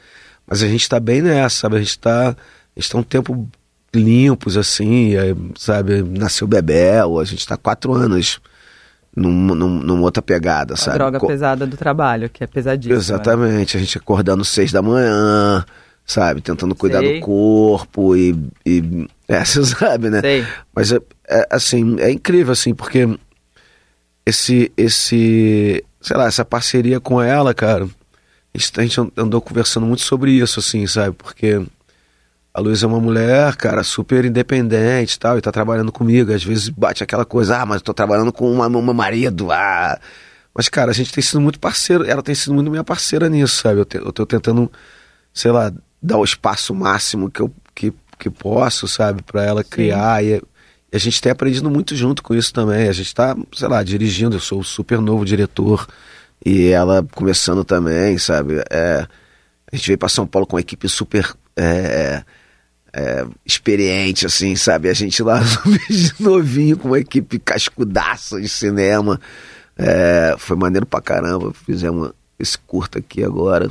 Mas 0.47 0.62
a 0.62 0.69
gente 0.69 0.89
tá 0.89 1.01
bem 1.01 1.21
nessa, 1.21 1.62
sabe? 1.62 1.77
A 1.77 1.81
gente 1.81 1.99
tá, 1.99 2.29
a 2.31 2.81
gente 2.81 2.89
tá 2.89 2.99
um 2.99 3.03
tempo 3.03 3.51
limpos, 3.93 4.57
assim, 4.57 5.15
sabe? 5.59 6.03
Nasceu 6.03 6.47
Bebel, 6.47 7.19
a 7.19 7.25
gente 7.25 7.47
tá 7.47 7.57
quatro 7.57 7.93
anos 7.93 8.41
num, 9.16 9.31
num, 9.54 9.69
numa 9.81 10.02
outra 10.02 10.23
pegada, 10.23 10.75
a 10.75 10.76
sabe? 10.76 10.99
droga 10.99 11.19
Co- 11.21 11.26
pesada 11.26 11.66
do 11.66 11.76
trabalho, 11.76 12.28
que 12.31 12.42
é 12.42 12.47
pesadíssima. 12.47 12.97
Exatamente, 12.97 13.76
a 13.76 13.81
gente 13.81 13.99
acordando 13.99 14.45
seis 14.45 14.73
da 14.73 14.81
manhã, 14.81 15.64
sabe? 16.04 16.40
Tentando 16.40 16.75
cuidar 16.75 17.00
Sei. 17.00 17.21
do 17.21 17.26
corpo 17.26 18.16
e, 18.16 18.35
e 18.64 19.07
é, 19.28 19.45
você 19.45 19.64
sabe, 19.64 20.09
né? 20.11 20.21
Sei. 20.21 20.47
Mas 20.75 20.92
é, 20.92 20.99
é, 21.28 21.47
assim, 21.50 21.97
é 22.00 22.11
incrível 22.11 22.52
assim, 22.52 22.75
porque 22.75 23.09
esse 24.25 24.73
esse, 24.76 25.85
sei 26.00 26.16
lá, 26.16 26.26
essa 26.26 26.45
parceria 26.45 27.00
com 27.00 27.21
ela, 27.21 27.52
cara, 27.52 27.85
a 27.85 28.81
a 28.81 28.83
gente 28.83 29.00
andou 29.16 29.40
conversando 29.40 29.87
muito 29.87 30.02
sobre 30.02 30.33
isso 30.33 30.61
assim, 30.61 30.87
sabe? 30.87 31.14
Porque 31.16 31.61
A 32.55 32.61
Luísa 32.61 32.85
é 32.85 32.89
uma 32.89 33.01
mulher, 33.01 33.57
cara, 33.57 33.83
super 33.83 34.25
independente 34.27 35.15
e 35.15 35.19
tal, 35.19 35.39
e 35.39 35.41
tá 35.41 35.51
trabalhando 35.51 35.91
comigo. 35.91 36.33
Às 36.33 36.45
vezes 36.45 36.69
bate 36.69 37.03
aquela 37.03 37.25
coisa, 37.25 37.59
ah, 37.59 37.67
mas 37.67 37.77
eu 37.77 37.83
tô 37.83 37.95
trabalhando 37.95 38.33
com 38.33 38.51
uma, 38.53 38.67
uma 38.67 38.93
marido, 38.93 39.51
ah. 39.51 39.99
Mas, 40.55 40.69
cara, 40.69 40.91
a 40.91 40.95
gente 40.95 41.13
tem 41.13 41.23
sido 41.23 41.41
muito 41.41 41.59
parceiro, 41.59 42.05
ela 42.05 42.23
tem 42.23 42.35
sido 42.35 42.53
muito 42.53 42.71
minha 42.71 42.85
parceira 42.85 43.29
nisso, 43.29 43.63
sabe? 43.63 43.81
Eu, 43.81 43.85
te, 43.87 43.97
eu 43.97 44.13
tô 44.13 44.27
tentando, 44.27 44.71
sei 45.33 45.51
lá, 45.51 45.73
dar 46.03 46.19
o 46.19 46.25
espaço 46.25 46.75
máximo 46.75 47.31
que 47.31 47.41
eu 47.41 47.51
que, 47.75 47.93
que 48.19 48.29
posso, 48.29 48.87
sabe, 48.87 49.23
para 49.23 49.45
ela 49.45 49.63
Sim. 49.63 49.71
criar. 49.71 50.23
E, 50.23 50.35
e, 50.35 50.43
a 50.97 50.99
gente 50.99 51.23
tem 51.23 51.33
aprendido 51.33 51.71
muito 51.71 51.97
junto 51.97 52.23
com 52.23 52.35
isso 52.35 52.53
também. 52.53 52.87
A 52.87 52.93
gente 52.93 53.15
tá, 53.15 53.35
sei 53.55 53.69
lá, 53.69 53.83
dirigindo, 53.83 54.37
eu 54.37 54.41
sou 54.41 54.61
o 54.61 54.65
super 54.65 55.01
novo 55.01 55.25
diretor, 55.25 55.87
e 56.45 56.69
ela 56.69 57.07
começando 57.15 57.65
também, 57.65 58.19
sabe? 58.19 58.63
É, 58.71 59.07
a 59.73 59.77
gente 59.77 59.87
veio 59.87 59.99
para 59.99 60.09
São 60.11 60.27
Paulo 60.27 60.47
com 60.47 60.57
uma 60.57 60.61
equipe 60.61 60.87
super. 60.89 61.35
É, 61.57 62.23
é, 62.95 63.27
experiente, 63.45 64.27
assim, 64.27 64.55
sabe? 64.55 64.89
A 64.89 64.93
gente 64.93 65.23
lá 65.23 65.41
novinho 66.21 66.77
com 66.77 66.89
uma 66.89 66.99
equipe 66.99 67.39
cascudaça 67.39 68.41
de 68.41 68.49
cinema. 68.49 69.21
É, 69.77 70.35
foi 70.39 70.57
maneiro 70.57 70.85
pra 70.85 71.01
caramba. 71.01 71.53
Fizemos 71.53 72.13
esse 72.39 72.59
curto 72.59 72.99
aqui 72.99 73.25
agora. 73.25 73.71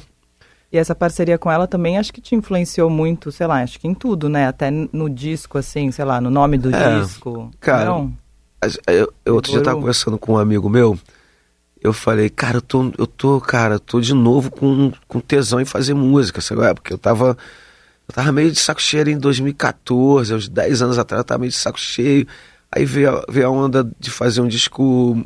E 0.72 0.78
essa 0.78 0.96
parceria 0.96 1.38
com 1.38 1.51
ela 1.51 1.68
também 1.68 1.98
acho 1.98 2.13
que 2.13 2.22
te 2.22 2.34
influenciou 2.34 2.90
muito, 2.90 3.32
sei 3.32 3.46
lá, 3.46 3.62
acho 3.62 3.80
que 3.80 3.88
em 3.88 3.94
tudo, 3.94 4.30
né? 4.30 4.48
Até 4.48 4.72
no 4.72 5.10
disco, 5.10 5.58
assim, 5.58 5.92
sei 5.92 6.06
lá, 6.06 6.22
no 6.22 6.32
nome 6.32 6.58
do 6.58 6.74
é, 6.74 7.00
disco. 7.00 7.51
Cara, 7.60 7.86
Não? 7.86 8.13
eu, 8.88 9.13
eu 9.25 9.36
outro 9.36 9.51
dia 9.51 9.62
tava 9.62 9.78
conversando 9.78 10.18
com 10.18 10.34
um 10.34 10.38
amigo 10.38 10.70
meu. 10.70 10.98
Eu 11.84 11.92
falei, 11.92 12.30
cara, 12.30 12.58
eu 12.58 12.62
tô, 12.62 12.92
eu 12.98 13.06
tô, 13.06 13.42
cara, 13.42 13.80
tô 13.80 14.00
de 14.00 14.13
novo 14.13 14.50
com, 14.50 14.94
com 15.08 15.20
tesão 15.20 15.60
em 15.60 15.66
fazer 15.66 15.94
música, 15.94 16.40
sabe? 16.40 16.74
Porque 16.75 16.94
eu 16.94 16.98
tava 16.98 17.38
eu 18.12 18.15
tava 18.15 18.32
meio 18.34 18.51
de 18.51 18.60
saco 18.60 18.82
cheio 18.82 19.08
em 19.10 19.18
2014, 19.18 20.34
uns 20.34 20.50
10 20.50 20.82
anos 20.82 21.00
atrás 21.00 21.22
eu 21.22 21.24
tava 21.24 21.39
meio 21.39 21.51
de 21.51 21.58
saco 21.58 21.80
cheio. 21.80 22.27
Aí 22.70 22.84
veio, 22.84 23.24
veio 23.30 23.48
a 23.48 23.50
onda 23.50 23.89
de 24.00 24.12
fazer 24.12 24.41
um 24.41 24.48
disco 24.48 25.25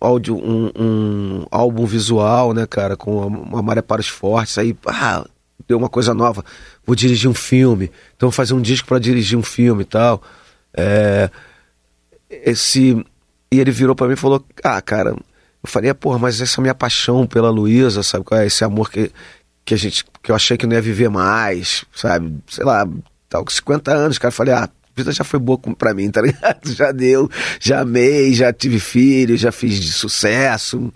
áudio, 0.00 0.36
um, 0.36 0.70
um 0.78 1.46
álbum 1.50 1.84
visual, 1.84 2.54
né, 2.54 2.66
cara, 2.66 2.96
com 2.96 3.26
uma 3.26 3.60
maré 3.60 3.82
para 3.82 4.00
os 4.00 4.08
fortes. 4.08 4.56
Aí, 4.58 4.76
ah, 4.86 5.26
deu 5.66 5.76
uma 5.76 5.88
coisa 5.88 6.14
nova. 6.14 6.44
Vou 6.86 6.94
dirigir 6.94 7.28
um 7.28 7.34
filme. 7.34 7.90
Então 8.16 8.30
fazer 8.30 8.54
um 8.54 8.62
disco 8.62 8.86
para 8.86 9.00
dirigir 9.00 9.36
um 9.36 9.42
filme 9.42 9.82
e 9.82 9.86
tal. 9.86 10.22
É, 10.72 11.28
esse 12.30 13.04
e 13.52 13.58
ele 13.58 13.72
virou 13.72 13.96
para 13.96 14.06
mim 14.06 14.12
e 14.14 14.16
falou: 14.16 14.44
"Ah, 14.62 14.80
cara, 14.80 15.10
eu 15.10 15.68
falei, 15.68 15.92
porra, 15.94 16.18
mas 16.18 16.40
essa 16.40 16.60
é 16.60 16.62
minha 16.62 16.74
paixão 16.74 17.26
pela 17.26 17.50
Luísa, 17.50 18.04
sabe 18.04 18.24
é 18.32 18.46
esse 18.46 18.64
amor 18.64 18.88
que 18.88 19.10
que 19.70 19.74
a 19.74 19.76
gente 19.76 20.04
que 20.20 20.32
eu 20.32 20.34
achei 20.34 20.56
que 20.56 20.66
não 20.66 20.74
ia 20.74 20.82
viver 20.82 21.08
mais, 21.08 21.84
sabe? 21.94 22.34
Sei 22.48 22.64
lá, 22.64 22.84
tal 23.28 23.44
com 23.44 23.50
50 23.52 23.92
anos, 23.92 24.18
cara, 24.18 24.32
falei, 24.32 24.52
ah, 24.52 24.64
a 24.64 24.70
vida 24.96 25.12
já 25.12 25.22
foi 25.22 25.38
boa 25.38 25.56
pra 25.78 25.94
mim, 25.94 26.10
tá 26.10 26.20
ligado? 26.20 26.68
Já 26.74 26.90
deu, 26.90 27.30
já 27.60 27.80
amei, 27.80 28.34
já 28.34 28.52
tive 28.52 28.80
filho, 28.80 29.36
já 29.36 29.52
fiz 29.52 29.76
de 29.76 29.92
sucesso. 29.92 30.92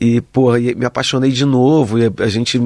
E, 0.00 0.22
porra, 0.22 0.58
me 0.58 0.86
apaixonei 0.86 1.30
de 1.30 1.44
novo, 1.44 1.98
e 1.98 2.10
a 2.20 2.28
gente 2.28 2.58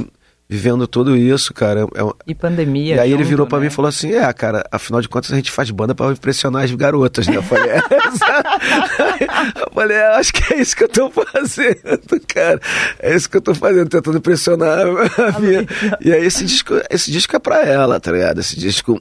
vivendo 0.48 0.86
tudo 0.86 1.16
isso, 1.16 1.52
cara. 1.54 1.82
É, 1.82 2.14
e 2.26 2.34
pandemia. 2.34 2.96
E 2.96 3.00
aí 3.00 3.10
junto, 3.10 3.20
ele 3.20 3.28
virou 3.28 3.46
para 3.46 3.58
né? 3.58 3.62
mim 3.64 3.68
e 3.68 3.74
falou 3.74 3.88
assim: 3.88 4.12
É, 4.12 4.32
cara, 4.32 4.66
afinal 4.70 5.00
de 5.00 5.08
contas 5.08 5.32
a 5.32 5.36
gente 5.36 5.50
faz 5.50 5.70
banda 5.70 5.94
para 5.94 6.12
impressionar 6.12 6.64
as 6.64 6.70
garotas, 6.72 7.26
né? 7.26 7.36
Eu 7.36 7.42
falei: 7.42 7.70
é, 7.70 7.80
Eu 9.60 9.72
falei: 9.72 9.96
é, 9.96 10.16
acho 10.16 10.32
que 10.32 10.54
é 10.54 10.60
isso 10.60 10.76
que 10.76 10.84
eu 10.84 10.88
tô 10.88 11.10
fazendo, 11.10 12.20
cara. 12.26 12.60
É 12.98 13.14
isso 13.14 13.28
que 13.28 13.36
eu 13.36 13.40
tô 13.40 13.54
fazendo, 13.54 13.88
tentando 13.88 14.18
impressionar 14.18 14.80
a 14.80 15.40
minha. 15.40 15.66
E 16.00 16.12
aí 16.12 16.24
esse 16.24 16.44
disco, 16.44 16.74
esse 16.90 17.10
disco 17.10 17.34
é 17.34 17.38
pra 17.38 17.64
ela, 17.64 17.98
tá 17.98 18.12
ligado? 18.12 18.40
Esse 18.40 18.58
disco. 18.58 19.00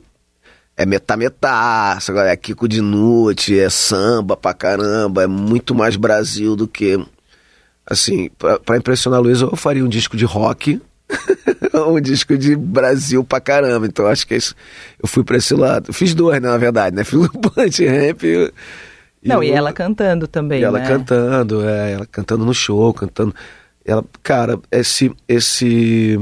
É 0.75 0.87
metá-metá, 0.87 1.99
agora 2.09 2.31
é 2.31 2.35
Kiko 2.35 2.67
Dinucci, 2.67 3.59
é 3.59 3.69
samba 3.69 4.35
pra 4.35 4.55
caramba, 4.55 5.21
é 5.21 5.27
muito 5.27 5.75
mais 5.75 5.95
Brasil 5.95 6.55
do 6.55 6.67
que. 6.67 6.99
Assim, 7.85 8.31
pra, 8.39 8.57
pra 8.57 8.77
impressionar 8.77 9.19
a 9.19 9.21
Luísa, 9.21 9.45
eu 9.45 9.55
faria 9.55 9.85
um 9.85 9.87
disco 9.87 10.17
de 10.17 10.25
rock, 10.25 10.81
um 11.87 11.99
disco 11.99 12.37
de 12.37 12.55
Brasil 12.55 13.23
pra 13.23 13.39
caramba. 13.39 13.85
Então 13.85 14.07
acho 14.07 14.25
que 14.27 14.33
é 14.33 14.37
isso. 14.37 14.55
Eu 15.01 15.07
fui 15.07 15.23
pra 15.23 15.37
esse 15.37 15.53
lado. 15.53 15.93
Fiz 15.93 16.13
dois, 16.13 16.41
né, 16.41 16.49
na 16.49 16.57
verdade, 16.57 16.95
né? 16.95 17.03
Fiz 17.03 17.19
o 17.19 17.29
Punch 17.29 17.85
Ramp 17.85 18.23
e. 18.23 18.53
Não, 19.25 19.41
e, 19.41 19.51
ela 19.51 19.71
cantando 19.71 20.27
também. 20.27 20.61
E 20.61 20.63
ela 20.63 20.79
né? 20.79 20.87
cantando, 20.87 21.67
é, 21.67 21.93
ela 21.93 22.05
cantando 22.05 22.45
no 22.45 22.53
show, 22.53 22.93
cantando. 22.93 23.33
Ela, 23.85 24.03
cara, 24.21 24.59
esse. 24.71 25.11
esse 25.27 26.17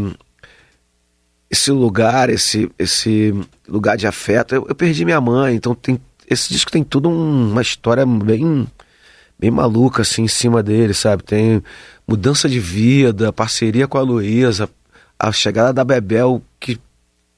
esse 1.50 1.70
lugar, 1.70 2.30
esse, 2.30 2.72
esse 2.80 3.36
lugar 3.68 3.98
de 3.98 4.08
afeto. 4.08 4.56
Eu, 4.56 4.66
eu 4.70 4.74
perdi 4.74 5.04
minha 5.04 5.20
mãe, 5.20 5.54
então 5.54 5.76
tem, 5.76 6.00
esse 6.26 6.48
disco 6.48 6.72
tem 6.72 6.82
tudo 6.82 7.10
um, 7.10 7.52
uma 7.52 7.62
história 7.62 8.06
bem 8.06 8.66
bem 9.38 9.50
maluca 9.52 10.04
assim 10.04 10.24
em 10.24 10.28
cima 10.28 10.62
dele, 10.62 10.94
sabe? 10.94 11.24
Tem 11.24 11.62
mudança 12.12 12.50
de 12.50 12.60
vida, 12.60 13.32
parceria 13.32 13.88
com 13.88 13.98
a 13.98 14.02
Luísa, 14.02 14.70
a 15.18 15.32
chegada 15.32 15.72
da 15.72 15.84
Bebel, 15.84 16.42
que 16.60 16.78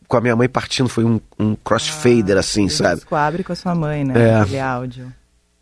com 0.07 0.17
a 0.17 0.21
minha 0.21 0.35
mãe 0.35 0.49
partindo 0.49 0.89
foi 0.89 1.03
um, 1.03 1.21
um 1.37 1.55
crossfader, 1.55 2.37
ah, 2.37 2.39
assim, 2.39 2.67
sabe? 2.69 2.95
Disco 2.95 3.15
abre 3.15 3.43
com 3.43 3.53
a 3.53 3.55
sua 3.55 3.75
mãe, 3.75 4.03
né? 4.03 4.29
É. 4.29 4.35
Aquele 4.35 4.59
áudio. 4.59 5.13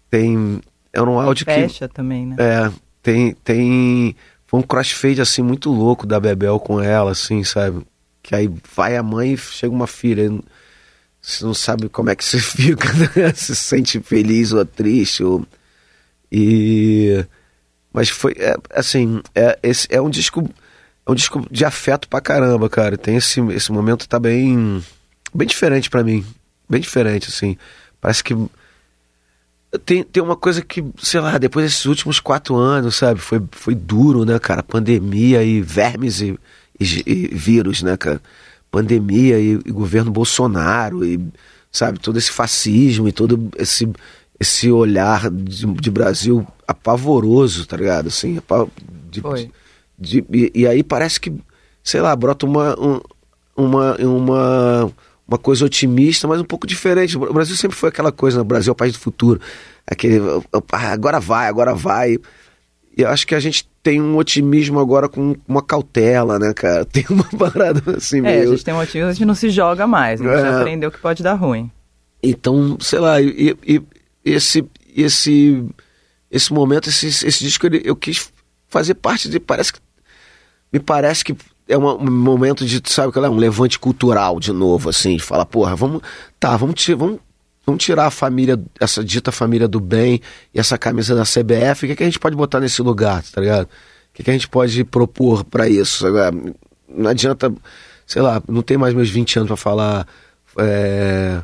Tem. 0.09 0.61
É 0.93 1.01
um 1.01 1.19
áudio 1.19 1.45
fecha 1.45 1.61
que. 1.61 1.67
Fecha 1.67 1.89
também, 1.89 2.25
né? 2.25 2.35
É. 2.39 2.71
Tem. 3.03 3.33
tem 3.43 4.15
foi 4.47 4.59
um 4.59 4.63
crossfade, 4.63 5.21
assim, 5.21 5.41
muito 5.41 5.71
louco 5.71 6.05
da 6.05 6.19
Bebel 6.19 6.59
com 6.59 6.81
ela, 6.81 7.11
assim, 7.11 7.43
sabe? 7.43 7.85
Que 8.21 8.35
aí 8.35 8.53
vai 8.75 8.97
a 8.97 9.03
mãe 9.03 9.33
e 9.33 9.37
chega 9.37 9.73
uma 9.73 9.87
filha. 9.87 10.29
Você 11.21 11.45
não 11.45 11.53
sabe 11.53 11.87
como 11.87 12.09
é 12.09 12.15
que 12.15 12.23
você 12.23 12.39
fica, 12.41 12.89
né? 12.93 13.33
se 13.33 13.55
sente 13.55 13.99
feliz 13.99 14.51
ou 14.51 14.65
triste. 14.65 15.23
Ou... 15.23 15.45
E. 16.31 17.25
Mas 17.93 18.09
foi, 18.09 18.33
é, 18.37 18.55
assim, 18.71 19.21
é, 19.35 19.57
esse 19.61 19.87
é 19.89 20.01
um 20.01 20.09
disco 20.09 20.49
é 21.05 21.11
um 21.11 21.15
disco 21.15 21.45
de 21.49 21.65
afeto 21.65 22.07
pra 22.07 22.21
caramba, 22.21 22.69
cara. 22.69 22.97
Tem 22.97 23.15
esse, 23.15 23.41
esse 23.51 23.71
momento 23.71 24.07
tá 24.07 24.19
bem 24.19 24.83
bem 25.33 25.47
diferente 25.47 25.89
para 25.89 26.03
mim, 26.03 26.25
bem 26.69 26.79
diferente 26.79 27.29
assim. 27.29 27.57
Parece 27.99 28.23
que 28.23 28.35
tem, 29.85 30.03
tem 30.03 30.21
uma 30.21 30.35
coisa 30.35 30.61
que, 30.61 30.83
sei 31.01 31.21
lá, 31.21 31.37
depois 31.37 31.65
desses 31.65 31.85
últimos 31.85 32.19
quatro 32.19 32.55
anos, 32.55 32.95
sabe, 32.95 33.19
foi, 33.19 33.41
foi 33.51 33.73
duro, 33.73 34.25
né, 34.25 34.37
cara? 34.37 34.61
Pandemia 34.61 35.43
e 35.43 35.61
vermes 35.61 36.19
e, 36.19 36.37
e, 36.79 37.03
e 37.05 37.27
vírus, 37.27 37.81
né, 37.81 37.95
cara? 37.95 38.21
Pandemia 38.69 39.39
e, 39.39 39.59
e 39.65 39.71
governo 39.71 40.11
Bolsonaro 40.11 41.05
e, 41.05 41.19
sabe, 41.71 41.99
todo 41.99 42.17
esse 42.17 42.31
fascismo 42.31 43.07
e 43.07 43.11
todo 43.11 43.49
esse 43.57 43.89
esse 44.41 44.71
olhar 44.71 45.29
de, 45.29 45.67
de 45.67 45.91
Brasil 45.91 46.47
apavoroso, 46.67 47.63
tá 47.67 47.77
ligado? 47.77 48.07
Assim, 48.07 48.39
de, 49.11 49.21
Foi. 49.21 49.51
De, 49.99 50.25
e, 50.33 50.51
e, 50.55 50.67
aí 50.67 50.81
parece 50.81 51.21
que, 51.21 51.31
sei 51.83 52.01
lá, 52.01 52.15
brota 52.15 52.47
uma, 52.47 52.75
um, 52.79 52.99
uma, 53.55 53.95
uma, 53.97 54.91
uma 55.27 55.37
coisa 55.37 55.63
otimista, 55.63 56.27
mas 56.27 56.41
um 56.41 56.43
pouco 56.43 56.65
diferente. 56.65 57.15
O 57.15 57.31
Brasil 57.31 57.55
sempre 57.55 57.77
foi 57.77 57.89
aquela 57.89 58.11
coisa, 58.11 58.37
né? 58.37 58.41
o 58.41 58.45
Brasil 58.45 58.71
é 58.71 58.73
o 58.73 58.75
país 58.75 58.93
do 58.93 58.99
futuro. 58.99 59.39
Aquele, 59.85 60.19
agora 60.71 61.19
vai, 61.19 61.47
agora 61.47 61.75
vai. 61.75 62.17
E 62.97 63.03
eu 63.03 63.09
acho 63.09 63.27
que 63.27 63.35
a 63.35 63.39
gente 63.39 63.69
tem 63.83 64.01
um 64.01 64.17
otimismo 64.17 64.79
agora 64.79 65.07
com 65.07 65.35
uma 65.47 65.61
cautela, 65.61 66.39
né, 66.39 66.51
cara? 66.51 66.83
Tem 66.91 67.05
uma 67.11 67.25
parada 67.37 67.97
assim 67.97 68.17
é, 68.17 68.21
meio... 68.21 68.41
a 68.41 68.51
gente 68.55 68.65
tem 68.65 68.73
um 68.73 68.79
otimismo, 68.79 69.09
a 69.09 69.13
gente 69.13 69.25
não 69.25 69.35
se 69.35 69.49
joga 69.49 69.87
mais, 69.87 70.19
né? 70.19 70.33
A 70.33 70.37
gente 70.37 70.47
é. 70.47 70.59
aprendeu 70.59 70.91
que 70.91 70.99
pode 70.99 71.23
dar 71.23 71.33
ruim. 71.33 71.71
Então, 72.21 72.77
sei 72.79 72.99
lá, 72.99 73.19
e, 73.19 73.57
e 73.65 73.81
esse 74.23 74.63
esse 74.95 75.63
esse 76.29 76.53
momento, 76.53 76.89
esse, 76.89 77.07
esse 77.07 77.43
disco 77.43 77.67
eu 77.67 77.95
quis 77.95 78.31
fazer 78.67 78.93
parte 78.95 79.27
de, 79.27 79.39
parece 79.39 79.73
que 79.73 79.79
me 80.71 80.79
parece 80.79 81.25
que 81.25 81.35
é 81.67 81.77
uma, 81.77 81.93
um 81.93 82.09
momento 82.09 82.65
de, 82.65 82.81
sabe, 82.85 83.11
é 83.17 83.29
um 83.29 83.35
levante 83.35 83.77
cultural 83.77 84.39
de 84.39 84.53
novo, 84.53 84.89
assim, 84.89 85.17
de 85.17 85.23
falar, 85.23 85.45
porra, 85.45 85.75
vamos, 85.75 86.01
tá, 86.39 86.55
vamos, 86.55 86.85
vamos, 86.97 87.19
vamos 87.65 87.83
tirar 87.83 88.07
a 88.07 88.11
família, 88.11 88.61
essa 88.79 89.03
dita 89.03 89.31
família 89.31 89.67
do 89.67 89.79
bem 89.79 90.21
e 90.53 90.59
essa 90.59 90.77
camisa 90.77 91.13
da 91.13 91.23
CBF, 91.23 91.83
o 91.83 91.87
que, 91.87 91.93
é 91.93 91.95
que 91.97 92.03
a 92.03 92.05
gente 92.05 92.19
pode 92.19 92.35
botar 92.35 92.61
nesse 92.61 92.81
lugar, 92.81 93.23
tá 93.23 93.41
ligado? 93.41 93.65
O 93.65 94.13
que, 94.13 94.21
é 94.21 94.25
que 94.25 94.29
a 94.29 94.33
gente 94.33 94.47
pode 94.47 94.83
propor 94.85 95.43
para 95.43 95.67
isso? 95.67 95.99
Sabe? 95.99 96.53
Não 96.87 97.09
adianta, 97.09 97.53
sei 98.05 98.21
lá, 98.21 98.41
não 98.47 98.61
tem 98.61 98.77
mais 98.77 98.93
meus 98.93 99.09
20 99.09 99.39
anos 99.39 99.47
para 99.47 99.57
falar. 99.57 100.07
É, 100.57 101.41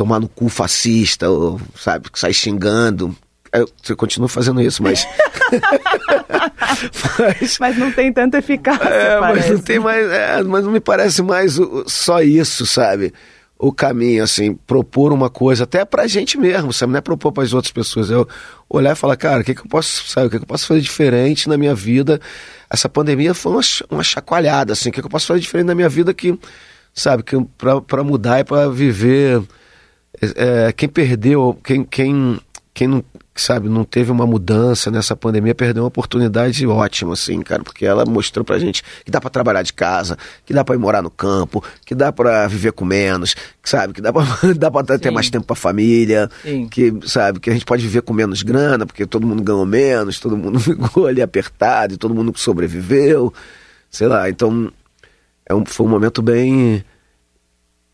tomar 0.00 0.18
no 0.18 0.28
cu 0.28 0.48
fascista, 0.48 1.28
ou, 1.28 1.60
sabe, 1.76 2.08
sair 2.14 2.32
xingando. 2.32 3.14
Eu, 3.52 3.68
você 3.82 3.94
continua 3.94 4.30
fazendo 4.30 4.62
isso, 4.62 4.82
mas... 4.82 5.06
mas... 7.18 7.58
mas. 7.60 7.76
não 7.76 7.92
tem 7.92 8.10
tanta 8.10 8.38
eficácia. 8.38 8.82
É, 8.82 9.20
parece. 9.20 9.48
mas 9.48 9.50
não 9.50 9.60
tem 9.62 9.78
mais. 9.78 10.10
É, 10.10 10.42
mas 10.42 10.64
não 10.64 10.72
me 10.72 10.80
parece 10.80 11.20
mais 11.20 11.58
o, 11.58 11.84
só 11.86 12.22
isso, 12.22 12.64
sabe? 12.64 13.12
O 13.58 13.74
caminho, 13.74 14.24
assim, 14.24 14.54
propor 14.54 15.12
uma 15.12 15.28
coisa, 15.28 15.64
até 15.64 15.84
pra 15.84 16.06
gente 16.06 16.38
mesmo, 16.38 16.72
sabe? 16.72 16.92
Não 16.92 16.98
é 16.98 17.02
propor 17.02 17.30
para 17.30 17.42
as 17.42 17.52
outras 17.52 17.72
pessoas. 17.72 18.08
Eu 18.08 18.26
olhar 18.70 18.92
e 18.92 18.96
falar, 18.96 19.16
cara, 19.16 19.42
o 19.42 19.44
que, 19.44 19.54
que 19.54 19.60
eu 19.60 19.68
posso, 19.68 20.08
sabe? 20.08 20.28
O 20.28 20.30
que, 20.30 20.38
que 20.38 20.44
eu 20.44 20.48
posso 20.48 20.66
fazer 20.66 20.80
diferente 20.80 21.46
na 21.46 21.58
minha 21.58 21.74
vida? 21.74 22.18
Essa 22.70 22.88
pandemia 22.88 23.34
foi 23.34 23.52
uma, 23.52 23.60
uma 23.90 24.02
chacoalhada, 24.02 24.72
assim, 24.72 24.88
o 24.88 24.92
que, 24.92 25.02
que 25.02 25.06
eu 25.06 25.10
posso 25.10 25.26
fazer 25.26 25.40
diferente 25.40 25.66
na 25.66 25.74
minha 25.74 25.90
vida 25.90 26.14
que 26.14 26.38
sabe, 26.94 27.22
que 27.22 27.36
pra 27.86 28.02
mudar 28.02 28.40
e 28.40 28.44
pra 28.44 28.66
viver. 28.70 29.42
É, 30.22 30.72
quem 30.72 30.88
perdeu, 30.88 31.58
quem, 31.64 31.82
quem, 31.82 32.38
quem 32.74 32.88
não, 32.88 33.04
sabe, 33.34 33.68
não 33.68 33.84
teve 33.84 34.10
uma 34.12 34.26
mudança 34.26 34.90
nessa 34.90 35.16
pandemia, 35.16 35.54
perdeu 35.54 35.82
uma 35.82 35.88
oportunidade 35.88 36.66
ótima, 36.66 37.14
assim, 37.14 37.40
cara, 37.40 37.62
porque 37.62 37.86
ela 37.86 38.04
mostrou 38.04 38.44
pra 38.44 38.58
gente 38.58 38.82
que 39.04 39.10
dá 39.10 39.20
pra 39.20 39.30
trabalhar 39.30 39.62
de 39.62 39.72
casa, 39.72 40.18
que 40.44 40.52
dá 40.52 40.62
pra 40.62 40.74
ir 40.74 40.78
morar 40.78 41.02
no 41.02 41.10
campo, 41.10 41.64
que 41.86 41.94
dá 41.94 42.12
pra 42.12 42.46
viver 42.46 42.72
com 42.72 42.84
menos, 42.84 43.34
que, 43.34 43.70
sabe, 43.70 43.94
que 43.94 44.00
dá 44.00 44.12
pra, 44.12 44.24
dá 44.56 44.70
pra 44.70 44.84
ter 44.84 45.08
Sim. 45.08 45.14
mais 45.14 45.30
tempo 45.30 45.46
pra 45.46 45.56
família, 45.56 46.30
Sim. 46.42 46.68
que, 46.68 46.92
sabe, 47.06 47.40
que 47.40 47.48
a 47.48 47.52
gente 47.52 47.64
pode 47.64 47.82
viver 47.82 48.02
com 48.02 48.12
menos 48.12 48.42
grana, 48.42 48.84
porque 48.84 49.06
todo 49.06 49.26
mundo 49.26 49.42
ganhou 49.42 49.64
menos, 49.64 50.20
todo 50.20 50.36
mundo 50.36 50.60
ficou 50.60 51.06
ali 51.06 51.22
apertado 51.22 51.94
e 51.94 51.96
todo 51.96 52.14
mundo 52.14 52.32
sobreviveu, 52.36 53.32
sei 53.90 54.06
lá, 54.06 54.28
então 54.28 54.70
é 55.46 55.54
um, 55.54 55.64
foi 55.64 55.86
um 55.86 55.90
momento 55.90 56.20
bem, 56.22 56.84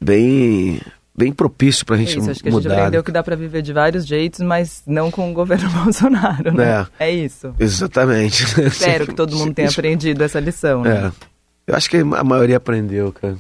bem, 0.00 0.80
bem 1.16 1.32
propício 1.32 1.85
pra 1.87 1.96
É 1.96 1.99
gente 2.00 2.18
isso, 2.18 2.30
acho 2.30 2.42
que 2.42 2.49
a 2.49 2.52
gente 2.52 2.62
mudar. 2.62 2.76
aprendeu 2.78 3.02
que 3.04 3.11
dá 3.12 3.23
pra 3.23 3.35
viver 3.37 3.62
de 3.62 3.73
vários 3.73 4.06
jeitos, 4.06 4.40
mas 4.40 4.82
não 4.87 5.11
com 5.11 5.30
o 5.30 5.32
governo 5.35 5.68
Bolsonaro, 5.70 6.52
né? 6.52 6.87
É, 6.99 7.11
isso. 7.11 7.54
Exatamente. 7.58 8.44
Espero 8.66 9.06
que 9.06 9.14
todo 9.14 9.37
mundo 9.37 9.54
tenha 9.54 9.68
aprendido 9.68 10.23
essa 10.23 10.38
lição, 10.40 10.82
né? 10.82 11.12
É. 11.12 11.26
Eu 11.68 11.75
acho 11.75 11.90
que 11.90 11.96
a 11.96 12.25
maioria 12.25 12.58
aprendeu, 12.58 13.12
cara. 13.12 13.37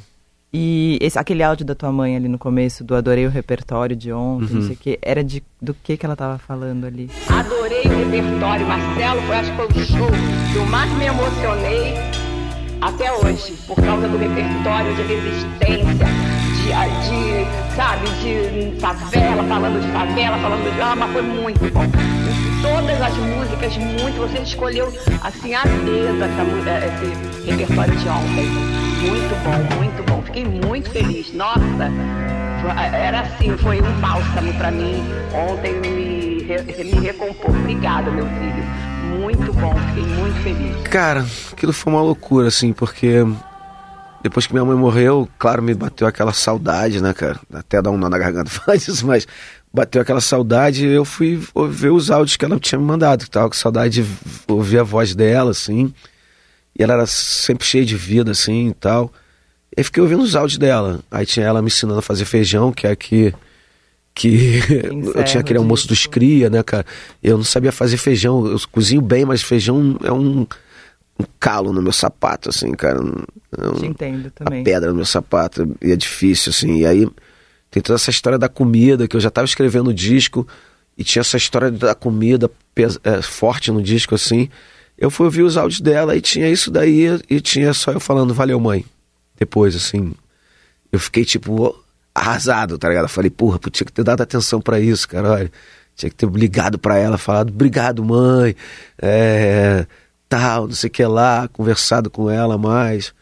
E 0.52 0.96
esse, 1.02 1.18
aquele 1.18 1.42
áudio 1.42 1.66
da 1.66 1.74
tua 1.74 1.92
mãe 1.92 2.16
ali 2.16 2.28
no 2.28 2.38
começo, 2.38 2.82
do 2.82 2.94
adorei 2.94 3.26
o 3.26 3.30
repertório 3.30 3.94
de 3.94 4.10
ontem, 4.12 4.54
Uhum. 4.54 4.60
não 4.60 4.66
sei 4.66 4.74
o 4.74 4.78
quê, 4.78 4.98
era 5.02 5.22
de, 5.22 5.42
do 5.60 5.74
que 5.74 5.96
que 5.96 6.06
ela 6.06 6.16
tava 6.16 6.38
falando 6.38 6.86
ali? 6.86 7.10
Adorei 7.28 7.82
o 7.82 8.10
repertório, 8.10 8.66
Marcelo. 8.66 9.20
Foi, 9.22 9.36
acho 9.36 9.50
que 9.50 9.56
foi 9.56 9.66
o 9.66 9.86
show 9.86 10.08
que 10.52 10.56
eu 10.58 10.66
mais 10.66 10.90
me 10.96 11.04
emocionei 11.04 11.94
até 12.80 13.12
hoje, 13.12 13.52
por 13.66 13.76
causa 13.76 14.08
do 14.08 14.16
repertório 14.16 14.94
de 14.96 15.02
resistência, 15.02 16.06
de, 16.56 17.08
de 17.08 17.65
sabe, 17.76 18.08
de 18.22 18.80
favela, 18.80 19.44
falando 19.44 19.80
de 19.80 19.92
favela, 19.92 20.38
falando 20.38 20.74
de. 20.74 20.80
Ah, 20.80 20.96
mas 20.96 21.12
foi 21.12 21.22
muito 21.22 21.72
bom. 21.72 21.84
Todas 22.62 23.00
as 23.02 23.16
músicas, 23.16 23.76
muito. 23.76 24.16
Você 24.20 24.38
escolheu 24.42 24.92
assim 25.22 25.54
a 25.54 25.62
dedo 25.62 26.24
essa, 26.24 26.70
eh, 26.70 26.90
esse 27.44 27.50
repertório 27.50 27.96
de 27.96 28.08
ontem. 28.08 28.46
Muito 29.06 29.44
bom, 29.44 29.76
muito 29.76 30.02
bom. 30.10 30.22
Fiquei 30.22 30.44
muito 30.44 30.90
feliz. 30.90 31.32
Nossa, 31.34 31.60
foi- 32.62 32.98
era 32.98 33.20
assim, 33.20 33.56
foi 33.58 33.80
um 33.80 33.92
bálsamo 34.00 34.52
pra 34.54 34.70
mim. 34.70 35.04
Ontem 35.32 35.74
me, 35.74 36.84
me 36.84 37.06
recompor. 37.06 37.50
Obrigada, 37.50 38.10
meu 38.10 38.26
filho. 38.26 38.64
Muito 39.20 39.52
bom, 39.52 39.74
fiquei 39.88 40.04
muito 40.14 40.42
feliz. 40.42 40.88
Cara, 40.88 41.24
aquilo 41.52 41.72
foi 41.72 41.92
uma 41.92 42.02
loucura, 42.02 42.48
assim, 42.48 42.72
porque 42.72 43.24
depois 44.26 44.44
que 44.44 44.52
minha 44.52 44.64
mãe 44.64 44.76
morreu, 44.76 45.28
claro, 45.38 45.62
me 45.62 45.72
bateu 45.72 46.04
aquela 46.04 46.32
saudade, 46.32 47.00
né, 47.00 47.12
cara? 47.12 47.38
Até 47.52 47.80
dar 47.80 47.92
um 47.92 47.96
nó 47.96 48.08
na 48.08 48.18
garganta 48.18 48.50
falar 48.50 48.76
disso, 48.76 49.06
mas 49.06 49.24
bateu 49.72 50.02
aquela 50.02 50.20
saudade 50.20 50.84
e 50.84 50.90
eu 50.90 51.04
fui 51.04 51.40
ver 51.70 51.90
os 51.90 52.10
áudios 52.10 52.36
que 52.36 52.44
ela 52.44 52.58
tinha 52.58 52.78
me 52.78 52.84
mandado, 52.84 53.24
que 53.24 53.30
tava 53.30 53.48
com 53.48 53.54
saudade 53.54 54.02
de 54.02 54.10
ouvir 54.48 54.80
a 54.80 54.82
voz 54.82 55.14
dela, 55.14 55.52
assim. 55.52 55.94
E 56.76 56.82
ela 56.82 56.94
era 56.94 57.06
sempre 57.06 57.64
cheia 57.64 57.84
de 57.84 57.94
vida, 57.94 58.32
assim, 58.32 58.70
e 58.70 58.74
tal. 58.74 59.12
E 59.76 59.84
fiquei 59.84 60.02
ouvindo 60.02 60.22
os 60.22 60.34
áudios 60.34 60.58
dela. 60.58 60.98
Aí 61.08 61.24
tinha 61.24 61.46
ela 61.46 61.62
me 61.62 61.68
ensinando 61.68 62.00
a 62.00 62.02
fazer 62.02 62.24
feijão, 62.24 62.72
que 62.72 62.86
é 62.86 62.96
que 62.96 63.32
que 64.12 64.60
eu 65.14 65.24
tinha 65.24 65.40
aquele 65.40 65.58
almoço 65.58 65.86
dos 65.86 66.06
cria, 66.06 66.50
né, 66.50 66.64
cara? 66.64 66.84
Eu 67.22 67.36
não 67.36 67.44
sabia 67.44 67.70
fazer 67.70 67.96
feijão. 67.96 68.44
Eu 68.44 68.58
cozinho 68.72 69.00
bem, 69.00 69.24
mas 69.24 69.40
feijão 69.40 69.96
é 70.02 70.10
um, 70.10 70.46
um 71.18 71.24
calo 71.40 71.72
no 71.72 71.80
meu 71.82 71.92
sapato, 71.92 72.48
assim, 72.50 72.72
cara. 72.72 73.00
Um- 73.00 73.72
Te 73.78 73.86
entendo 73.86 74.30
também. 74.30 74.62
pedra 74.64 74.90
no 74.90 74.96
meu 74.96 75.06
sapato 75.06 75.76
e 75.82 75.92
é 75.92 75.96
difícil, 75.96 76.50
assim. 76.50 76.78
E 76.80 76.86
aí 76.86 77.08
tem 77.70 77.82
toda 77.82 77.96
essa 77.96 78.10
história 78.10 78.38
da 78.38 78.48
comida, 78.48 79.08
que 79.08 79.16
eu 79.16 79.20
já 79.20 79.28
estava 79.28 79.44
escrevendo 79.44 79.88
o 79.90 79.94
disco 79.94 80.46
e 80.96 81.02
tinha 81.04 81.20
essa 81.20 81.36
história 81.36 81.70
da 81.70 81.94
comida 81.94 82.50
é, 83.04 83.22
forte 83.22 83.70
no 83.72 83.82
disco, 83.82 84.14
assim. 84.14 84.48
Eu 84.98 85.10
fui 85.10 85.26
ouvir 85.26 85.42
os 85.42 85.56
áudios 85.56 85.80
dela 85.80 86.16
e 86.16 86.20
tinha 86.20 86.48
isso 86.48 86.70
daí 86.70 87.06
e 87.28 87.40
tinha 87.40 87.72
só 87.74 87.92
eu 87.92 88.00
falando, 88.00 88.32
valeu, 88.34 88.58
mãe. 88.60 88.84
Depois, 89.38 89.76
assim, 89.76 90.14
eu 90.90 90.98
fiquei, 90.98 91.24
tipo, 91.24 91.78
arrasado, 92.14 92.78
tá 92.78 92.88
ligado? 92.88 93.04
Eu 93.04 93.08
falei, 93.10 93.30
porra, 93.30 93.58
pô, 93.58 93.68
tinha 93.68 93.84
que 93.86 93.92
ter 93.92 94.02
dado 94.04 94.22
atenção 94.22 94.60
pra 94.60 94.80
isso, 94.80 95.06
cara, 95.08 95.30
olha. 95.32 95.52
Tinha 95.94 96.10
que 96.10 96.16
ter 96.16 96.28
ligado 96.30 96.78
pra 96.78 96.98
ela, 96.98 97.16
falado, 97.16 97.48
obrigado, 97.50 98.04
mãe, 98.04 98.54
é, 99.00 99.86
tal, 100.28 100.66
não 100.66 100.74
sei 100.74 100.88
o 100.88 100.90
que 100.90 101.04
lá, 101.04 101.48
conversado 101.48 102.10
com 102.10 102.30
ela 102.30 102.58
mais 102.58 103.14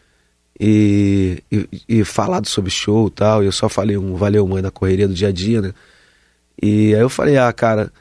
e, 0.59 1.43
e, 1.51 1.67
e 1.87 2.03
falado 2.05 2.47
sobre 2.47 2.71
show 2.71 3.09
tal. 3.09 3.43
E 3.43 3.45
eu 3.45 3.51
só 3.51 3.69
falei 3.69 3.97
um 3.97 4.15
valeu, 4.15 4.47
mãe, 4.47 4.61
na 4.61 4.71
correria 4.71 5.07
do 5.07 5.13
dia 5.13 5.29
a 5.29 5.31
dia, 5.31 5.61
né? 5.61 5.73
E 6.61 6.95
aí 6.95 7.01
eu 7.01 7.09
falei, 7.09 7.37
ah, 7.37 7.51
cara, 7.51 7.91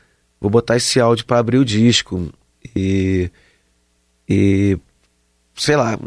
vou 0.41 0.51
botar 0.51 0.77
esse 0.77 1.01
áudio 1.01 1.27
pra 1.27 1.39
abrir 1.39 1.59
o 1.59 1.65
disco. 1.65 2.31
E. 2.75 3.31
E. 4.29 4.79
Sei 5.57 5.77
lá, 5.77 5.99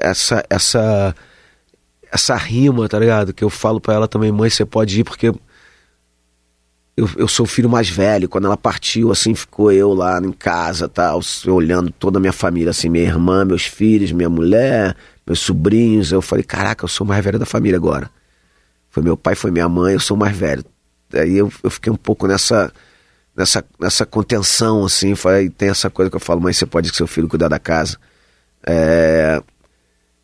essa. 0.00 0.44
essa 0.48 1.14
essa 2.10 2.36
rima, 2.36 2.88
tá 2.88 2.98
ligado? 2.98 3.34
Que 3.34 3.42
eu 3.42 3.50
falo 3.50 3.80
pra 3.80 3.94
ela 3.94 4.08
também, 4.08 4.30
mãe, 4.30 4.48
você 4.48 4.64
pode 4.64 5.00
ir 5.00 5.04
porque 5.04 5.34
eu, 6.96 7.08
eu 7.16 7.28
sou 7.28 7.44
o 7.44 7.48
filho 7.48 7.68
mais 7.68 7.90
velho. 7.90 8.28
Quando 8.28 8.46
ela 8.46 8.56
partiu, 8.56 9.12
assim, 9.12 9.34
ficou 9.34 9.70
eu 9.70 9.92
lá 9.92 10.18
em 10.18 10.32
casa, 10.32 10.88
tal, 10.88 11.20
olhando 11.46 11.90
toda 11.90 12.18
a 12.18 12.20
minha 12.20 12.32
família, 12.32 12.70
assim, 12.70 12.88
minha 12.88 13.04
irmã, 13.04 13.44
meus 13.44 13.66
filhos, 13.66 14.12
minha 14.12 14.30
mulher, 14.30 14.96
meus 15.26 15.40
sobrinhos. 15.40 16.10
Eu 16.10 16.22
falei, 16.22 16.42
caraca, 16.42 16.84
eu 16.84 16.88
sou 16.88 17.04
o 17.04 17.08
mais 17.08 17.22
velho 17.22 17.38
da 17.38 17.46
família 17.46 17.76
agora. 17.76 18.10
Foi 18.88 19.02
meu 19.02 19.16
pai, 19.16 19.34
foi 19.34 19.50
minha 19.50 19.68
mãe, 19.68 19.92
eu 19.92 20.00
sou 20.00 20.16
o 20.16 20.20
mais 20.20 20.34
velho. 20.34 20.64
Aí 21.12 21.36
eu, 21.36 21.52
eu 21.62 21.70
fiquei 21.70 21.92
um 21.92 21.96
pouco 21.96 22.26
nessa, 22.26 22.72
nessa, 23.36 23.62
nessa 23.78 24.06
contenção, 24.06 24.86
assim. 24.86 25.14
Foi, 25.14 25.50
tem 25.50 25.68
essa 25.68 25.90
coisa 25.90 26.10
que 26.10 26.16
eu 26.16 26.20
falo, 26.20 26.40
mãe, 26.40 26.52
você 26.52 26.64
pode 26.64 26.90
com 26.90 26.96
seu 26.96 27.06
filho 27.06 27.28
cuidar 27.28 27.48
da 27.48 27.58
casa. 27.58 27.98
É, 28.66 29.42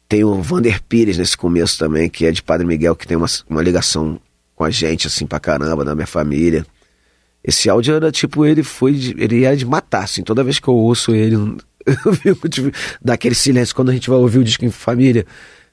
tem 0.09 0.25
o 0.25 0.41
Vander 0.41 0.83
Pires 0.83 1.19
nesse 1.19 1.37
começo 1.37 1.79
também, 1.79 2.09
que 2.09 2.25
é 2.25 2.33
de 2.33 2.43
Padre 2.43 2.67
Miguel, 2.67 2.97
que 2.97 3.07
tem 3.07 3.17
uma, 3.17 3.29
uma 3.49 3.63
ligação 3.63 4.19
com 4.63 4.67
a 4.67 4.71
gente, 4.71 5.09
assim, 5.09 5.27
pra 5.27 5.41
caramba, 5.41 5.85
da 5.85 5.93
minha 5.93 6.07
família. 6.07 6.65
Esse 7.43 7.69
áudio 7.69 7.97
era 7.97 8.13
tipo, 8.13 8.47
ele 8.47 8.63
foi, 8.63 8.93
de, 8.93 9.11
ele 9.19 9.43
era 9.43 9.57
de 9.57 9.67
matar, 9.67 10.05
assim, 10.05 10.23
toda 10.23 10.45
vez 10.45 10.61
que 10.61 10.69
eu 10.69 10.75
ouço 10.75 11.13
ele, 11.13 11.35
eu 12.07 12.15
fico, 12.15 12.49
tipo, 12.49 12.71
daquele 13.05 13.35
silêncio, 13.35 13.75
quando 13.75 13.89
a 13.91 13.93
gente 13.93 14.09
vai 14.09 14.21
ouvir 14.21 14.39
o 14.39 14.45
disco 14.45 14.65
em 14.65 14.71
família, 14.71 15.27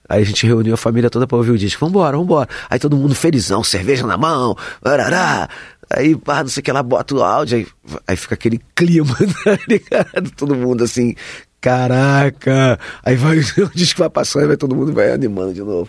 aí 0.10 0.24
a 0.24 0.26
gente 0.26 0.44
reuniu 0.48 0.74
a 0.74 0.78
família 0.78 1.08
toda 1.08 1.28
pra 1.28 1.38
ouvir 1.38 1.52
o 1.52 1.58
disco, 1.58 1.86
vambora, 1.86 2.18
vambora, 2.18 2.50
aí 2.68 2.80
todo 2.80 2.98
mundo 2.98 3.14
felizão, 3.14 3.64
cerveja 3.64 4.08
na 4.08 4.18
mão, 4.18 4.58
arará, 4.84 5.48
aí, 5.88 6.18
ah, 6.26 6.42
não 6.42 6.50
sei 6.50 6.62
o 6.62 6.64
que 6.64 6.72
lá, 6.72 6.82
bota 6.82 7.14
o 7.14 7.22
áudio, 7.24 7.60
aí, 7.60 7.68
aí 8.08 8.18
fica 8.18 8.34
aquele 8.34 8.60
clima, 8.76 9.16
tá 9.46 9.60
ligado? 9.68 10.32
Todo 10.36 10.56
mundo 10.56 10.84
assim, 10.84 11.14
caraca, 11.62 12.80
aí 13.06 13.16
vai, 13.16 13.38
o 13.64 13.70
disco 13.76 14.00
vai 14.00 14.10
passando, 14.10 14.42
aí 14.42 14.48
vai 14.48 14.58
todo 14.58 14.76
mundo 14.76 14.92
vai 14.92 15.12
animando 15.12 15.54
de 15.54 15.62
novo. 15.62 15.88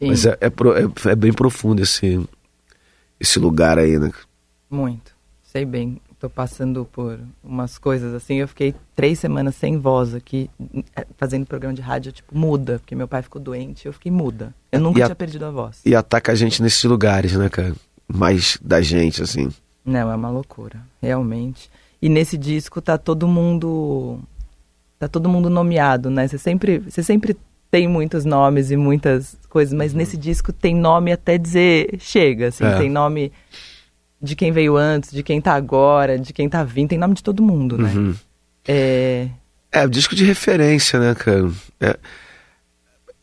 Sim. 0.00 0.06
Mas 0.08 0.24
é, 0.24 0.38
é, 0.40 0.46
é- 0.46 1.10
é 1.10 1.16
bem 1.16 1.32
profundo 1.32 1.82
esse, 1.82 2.20
esse 3.20 3.38
lugar 3.38 3.78
aí, 3.78 3.98
né? 3.98 4.10
Muito. 4.70 5.14
Sei 5.42 5.64
bem. 5.64 6.00
Tô 6.20 6.28
passando 6.28 6.84
por 6.90 7.18
umas 7.44 7.78
coisas 7.78 8.12
assim. 8.12 8.36
Eu 8.36 8.48
fiquei 8.48 8.74
três 8.96 9.18
semanas 9.20 9.54
sem 9.54 9.78
voz 9.78 10.14
aqui, 10.14 10.50
eh, 10.96 11.06
fazendo 11.16 11.46
programa 11.46 11.74
de 11.74 11.80
rádio, 11.80 12.10
tipo, 12.10 12.36
muda, 12.36 12.80
porque 12.80 12.94
meu 12.96 13.06
pai 13.06 13.22
ficou 13.22 13.40
doente 13.40 13.86
eu 13.86 13.92
fiquei 13.92 14.10
muda. 14.10 14.52
Eu 14.72 14.80
nunca 14.80 14.98
E 14.98 15.02
a- 15.02 15.06
tinha 15.06 15.14
perdido 15.16 15.44
a 15.44 15.50
voz. 15.50 15.80
E 15.84 15.94
ataca 15.94 16.32
a 16.32 16.34
gente 16.34 16.60
nesses 16.60 16.82
lugares, 16.84 17.32
né, 17.34 17.48
cara? 17.48 17.72
Mais 18.12 18.58
da 18.60 18.80
gente, 18.80 19.22
assim. 19.22 19.48
Não, 19.84 20.10
é 20.10 20.14
uma 20.14 20.28
loucura, 20.28 20.80
realmente. 21.00 21.70
E 22.02 22.08
nesse 22.08 22.36
disco 22.36 22.82
tá 22.82 22.98
todo 22.98 23.26
mundo. 23.28 24.18
Tá 24.98 25.06
todo 25.06 25.28
mundo 25.28 25.48
nomeado, 25.48 26.10
né? 26.10 26.26
Você 26.26 26.36
sempre, 26.36 26.78
você 26.80 27.02
sempre 27.02 27.36
tem 27.70 27.86
muitos 27.88 28.24
nomes 28.24 28.70
e 28.70 28.76
muitas 28.76 29.36
coisas, 29.48 29.74
mas 29.74 29.92
nesse 29.94 30.16
disco 30.16 30.52
tem 30.52 30.74
nome 30.74 31.12
até 31.12 31.36
dizer 31.38 31.96
chega, 31.98 32.48
assim, 32.48 32.64
É. 32.64 32.76
tem 32.78 32.88
nome 32.90 33.32
de 34.20 34.34
quem 34.34 34.50
veio 34.52 34.76
antes, 34.76 35.10
de 35.12 35.22
quem 35.22 35.40
tá 35.40 35.54
agora, 35.54 36.18
de 36.18 36.32
quem 36.32 36.48
tá 36.48 36.64
vindo, 36.64 36.88
tem 36.88 36.98
nome 36.98 37.14
de 37.14 37.22
todo 37.22 37.42
mundo, 37.42 37.76
né? 37.78 37.92
Uhum. 37.94 38.14
É, 38.66 39.28
É, 39.70 39.86
disco 39.86 40.14
de 40.14 40.24
referência, 40.24 40.98
né, 40.98 41.14
cara? 41.14 41.50
É. 41.80 41.96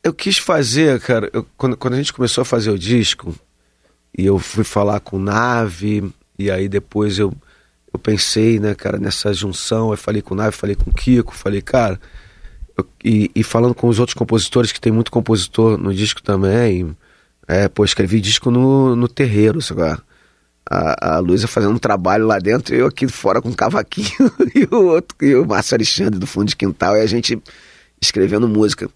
Eu 0.04 0.14
quis 0.14 0.38
fazer, 0.38 1.00
cara, 1.02 1.30
eu- 1.34 1.46
quando, 1.58 1.76
quando 1.76 1.96
a 1.96 1.98
gente 1.98 2.14
começou 2.14 2.44
a 2.44 2.46
fazer 2.46 2.70
o 2.70 2.78
disco, 2.78 3.36
e 4.18 4.26
eu 4.26 4.38
fui 4.38 4.64
falar 4.64 5.00
com 5.00 5.18
o 5.18 5.20
Nave, 5.20 6.08
e 6.38 6.52
aí 6.52 6.70
depois 6.70 7.18
eu, 7.18 7.34
eu 7.92 7.98
pensei, 8.00 8.60
né, 8.60 8.76
cara, 8.76 9.00
nessa 9.00 9.34
junção, 9.34 9.90
eu 9.92 9.98
falei 9.98 10.22
com 10.22 10.34
o 10.36 10.38
Nave, 10.38 10.56
falei 10.56 10.76
com 10.76 10.90
o 10.90 10.94
Kiko, 10.94 11.34
falei, 11.34 11.62
cara, 11.62 12.00
e, 13.04 13.32
e 13.34 13.44
falando 13.44 13.74
com 13.74 13.88
os 13.88 14.00
outros 14.00 14.14
compositores, 14.14 14.72
que 14.72 14.82
tem 14.82 14.92
muito 14.92 15.12
compositor 15.12 15.78
no 15.78 15.94
disco 15.94 16.22
também, 16.22 16.96
é, 17.48 17.68
pô, 17.68 17.86
escrevi 17.86 18.20
disco 18.20 18.52
no, 18.52 18.96
no 18.96 19.08
terreiro, 19.08 19.62
sei 19.62 19.76
lá. 19.76 20.02
A, 20.68 21.16
a 21.16 21.20
Luísa 21.20 21.48
fazendo 21.48 21.76
um 21.76 21.78
trabalho 21.78 22.26
lá 22.26 22.40
dentro 22.40 22.74
eu 22.74 22.88
aqui 22.88 23.08
fora 23.08 23.40
com 23.40 23.50
um 23.50 23.54
cavaquinho 23.54 24.32
e 24.56 24.68
o 24.74 24.86
outro, 24.86 25.16
e 25.22 25.36
o 25.36 25.46
Márcio 25.46 25.76
Alexandre 25.76 26.20
do 26.20 26.26
fundo 26.26 26.48
de 26.48 26.56
quintal, 26.56 26.98
e 26.98 27.02
a 27.02 27.06
gente 27.06 27.40
escrevendo 28.02 28.48
música. 28.48 28.90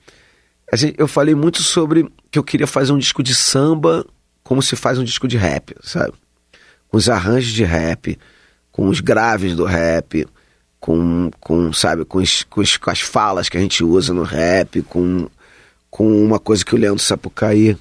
gente, 0.73 0.95
eu 0.97 1.07
falei 1.07 1.35
muito 1.35 1.61
sobre 1.61 2.11
que 2.31 2.39
eu 2.39 2.43
queria 2.43 2.65
fazer 2.65 2.91
um 2.91 2.97
disco 2.97 3.21
de 3.21 3.35
samba 3.35 4.05
como 4.43 4.63
se 4.63 4.75
faz 4.75 4.97
um 4.97 5.03
disco 5.03 5.27
de 5.27 5.37
rap, 5.37 5.75
sabe? 5.83 6.13
Com 6.87 6.97
os 6.97 7.07
arranjos 7.07 7.51
de 7.51 7.63
rap, 7.63 8.17
com 8.71 8.87
os 8.87 8.99
graves 8.99 9.55
do 9.55 9.63
rap, 9.63 10.25
com, 10.79 11.29
com 11.39 11.73
sabe, 11.73 12.05
com, 12.05 12.23
com, 12.49 12.63
com 12.63 12.89
as 12.89 13.01
falas 13.01 13.49
que 13.49 13.57
a 13.57 13.61
gente 13.61 13.83
usa 13.83 14.13
no 14.13 14.23
rap, 14.23 14.81
com, 14.83 15.27
com 15.89 16.23
uma 16.23 16.39
coisa 16.39 16.63
que 16.63 16.73
o 16.73 16.77
Leandro 16.77 17.03
Sapucaí 17.03 17.77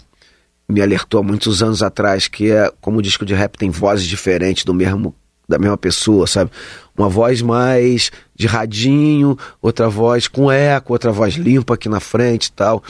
me 0.69 0.83
alertou 0.83 1.21
há 1.21 1.23
muitos 1.23 1.63
anos 1.63 1.83
atrás, 1.83 2.29
que 2.29 2.51
é 2.51 2.71
como 2.81 2.99
o 2.99 3.03
disco 3.03 3.25
de 3.25 3.35
rap 3.35 3.57
tem 3.57 3.71
vozes 3.71 4.07
diferentes 4.07 4.65
do 4.65 4.75
mesmo 4.75 5.15
da 5.49 5.59
mesma 5.59 5.79
pessoa, 5.79 6.27
sabe? 6.27 6.51
Uma 6.97 7.09
voz 7.09 7.41
mais 7.41 8.11
de 8.35 8.47
radinho, 8.47 9.39
outra 9.63 9.89
voz 9.89 10.29
com 10.29 10.53
eco, 10.53 10.93
outra 10.93 11.11
voz 11.11 11.35
limpa 11.35 11.73
aqui 11.73 11.89
na 11.89 12.01
frente 12.01 12.47
e 12.47 12.53
tal. 12.53 12.85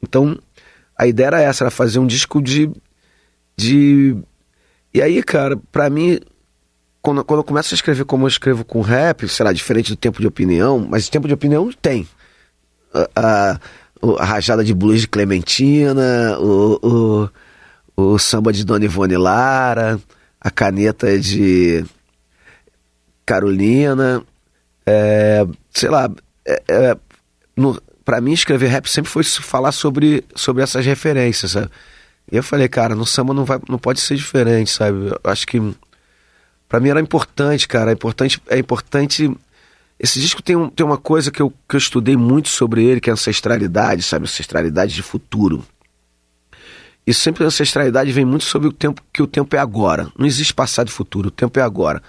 Então, 0.00 0.38
a 0.96 1.08
ideia 1.08 1.26
era 1.26 1.40
essa, 1.40 1.64
era 1.64 1.70
fazer 1.72 1.98
um 1.98 2.06
disco 2.06 2.40
de. 2.40 2.70
de... 3.56 4.16
E 4.92 5.02
aí, 5.02 5.20
cara, 5.24 5.56
pra 5.72 5.90
mim, 5.90 6.20
quando, 7.04 7.22
quando 7.22 7.40
eu 7.40 7.44
começo 7.44 7.74
a 7.74 7.76
escrever 7.76 8.06
como 8.06 8.24
eu 8.24 8.28
escrevo 8.28 8.64
com 8.64 8.80
rap, 8.80 9.28
sei 9.28 9.44
lá, 9.44 9.52
diferente 9.52 9.90
do 9.90 9.96
tempo 9.96 10.22
de 10.22 10.26
opinião, 10.26 10.86
mas 10.88 11.06
tempo 11.10 11.28
de 11.28 11.34
opinião 11.34 11.70
tem. 11.70 12.08
A, 12.94 13.08
a, 13.14 13.60
a 14.20 14.24
rajada 14.24 14.64
de 14.64 14.72
blues 14.72 15.02
de 15.02 15.08
Clementina, 15.08 16.38
o, 16.40 17.28
o, 17.94 18.04
o 18.14 18.18
samba 18.18 18.54
de 18.54 18.64
Dona 18.64 18.86
Ivone 18.86 19.18
Lara, 19.18 20.00
a 20.40 20.50
caneta 20.50 21.18
de 21.18 21.84
Carolina, 23.26 24.22
é, 24.86 25.46
sei 25.72 25.90
lá, 25.90 26.10
é, 26.46 26.62
é, 26.66 26.96
para 28.02 28.18
mim 28.22 28.32
escrever 28.32 28.68
rap 28.68 28.88
sempre 28.88 29.10
foi 29.10 29.22
falar 29.24 29.72
sobre, 29.72 30.24
sobre 30.34 30.62
essas 30.62 30.86
referências, 30.86 31.50
sabe? 31.50 31.70
E 32.32 32.36
eu 32.36 32.42
falei, 32.42 32.66
cara, 32.66 32.94
no 32.94 33.04
samba 33.04 33.34
não, 33.34 33.44
vai, 33.44 33.60
não 33.68 33.78
pode 33.78 34.00
ser 34.00 34.16
diferente, 34.16 34.70
sabe? 34.70 35.08
Eu 35.08 35.30
acho 35.30 35.46
que 35.46 35.60
para 36.68 36.80
mim 36.80 36.88
era 36.88 37.00
importante, 37.00 37.68
cara, 37.68 37.90
é 37.90 37.94
importante, 37.94 38.40
é 38.48 38.58
importante. 38.58 39.30
Esse 39.98 40.20
disco 40.20 40.42
tem, 40.42 40.56
um, 40.56 40.68
tem 40.68 40.84
uma 40.84 40.98
coisa 40.98 41.30
que 41.30 41.40
eu, 41.40 41.52
que 41.68 41.76
eu 41.76 41.78
estudei 41.78 42.16
muito 42.16 42.48
sobre 42.48 42.84
ele, 42.84 43.00
que 43.00 43.08
é 43.08 43.12
ancestralidade, 43.12 44.02
sabe? 44.02 44.24
Ancestralidade 44.24 44.94
de 44.94 45.02
futuro. 45.02 45.64
E 47.06 47.12
sempre 47.12 47.44
a 47.44 47.46
ancestralidade 47.46 48.10
vem 48.12 48.24
muito 48.24 48.44
sobre 48.44 48.66
o 48.66 48.72
tempo 48.72 49.02
que 49.12 49.22
o 49.22 49.26
tempo 49.26 49.54
é 49.54 49.58
agora. 49.58 50.10
Não 50.18 50.26
existe 50.26 50.54
passado 50.54 50.88
e 50.88 50.90
futuro, 50.90 51.28
o 51.28 51.30
tempo 51.30 51.58
é 51.60 51.62
agora 51.62 52.02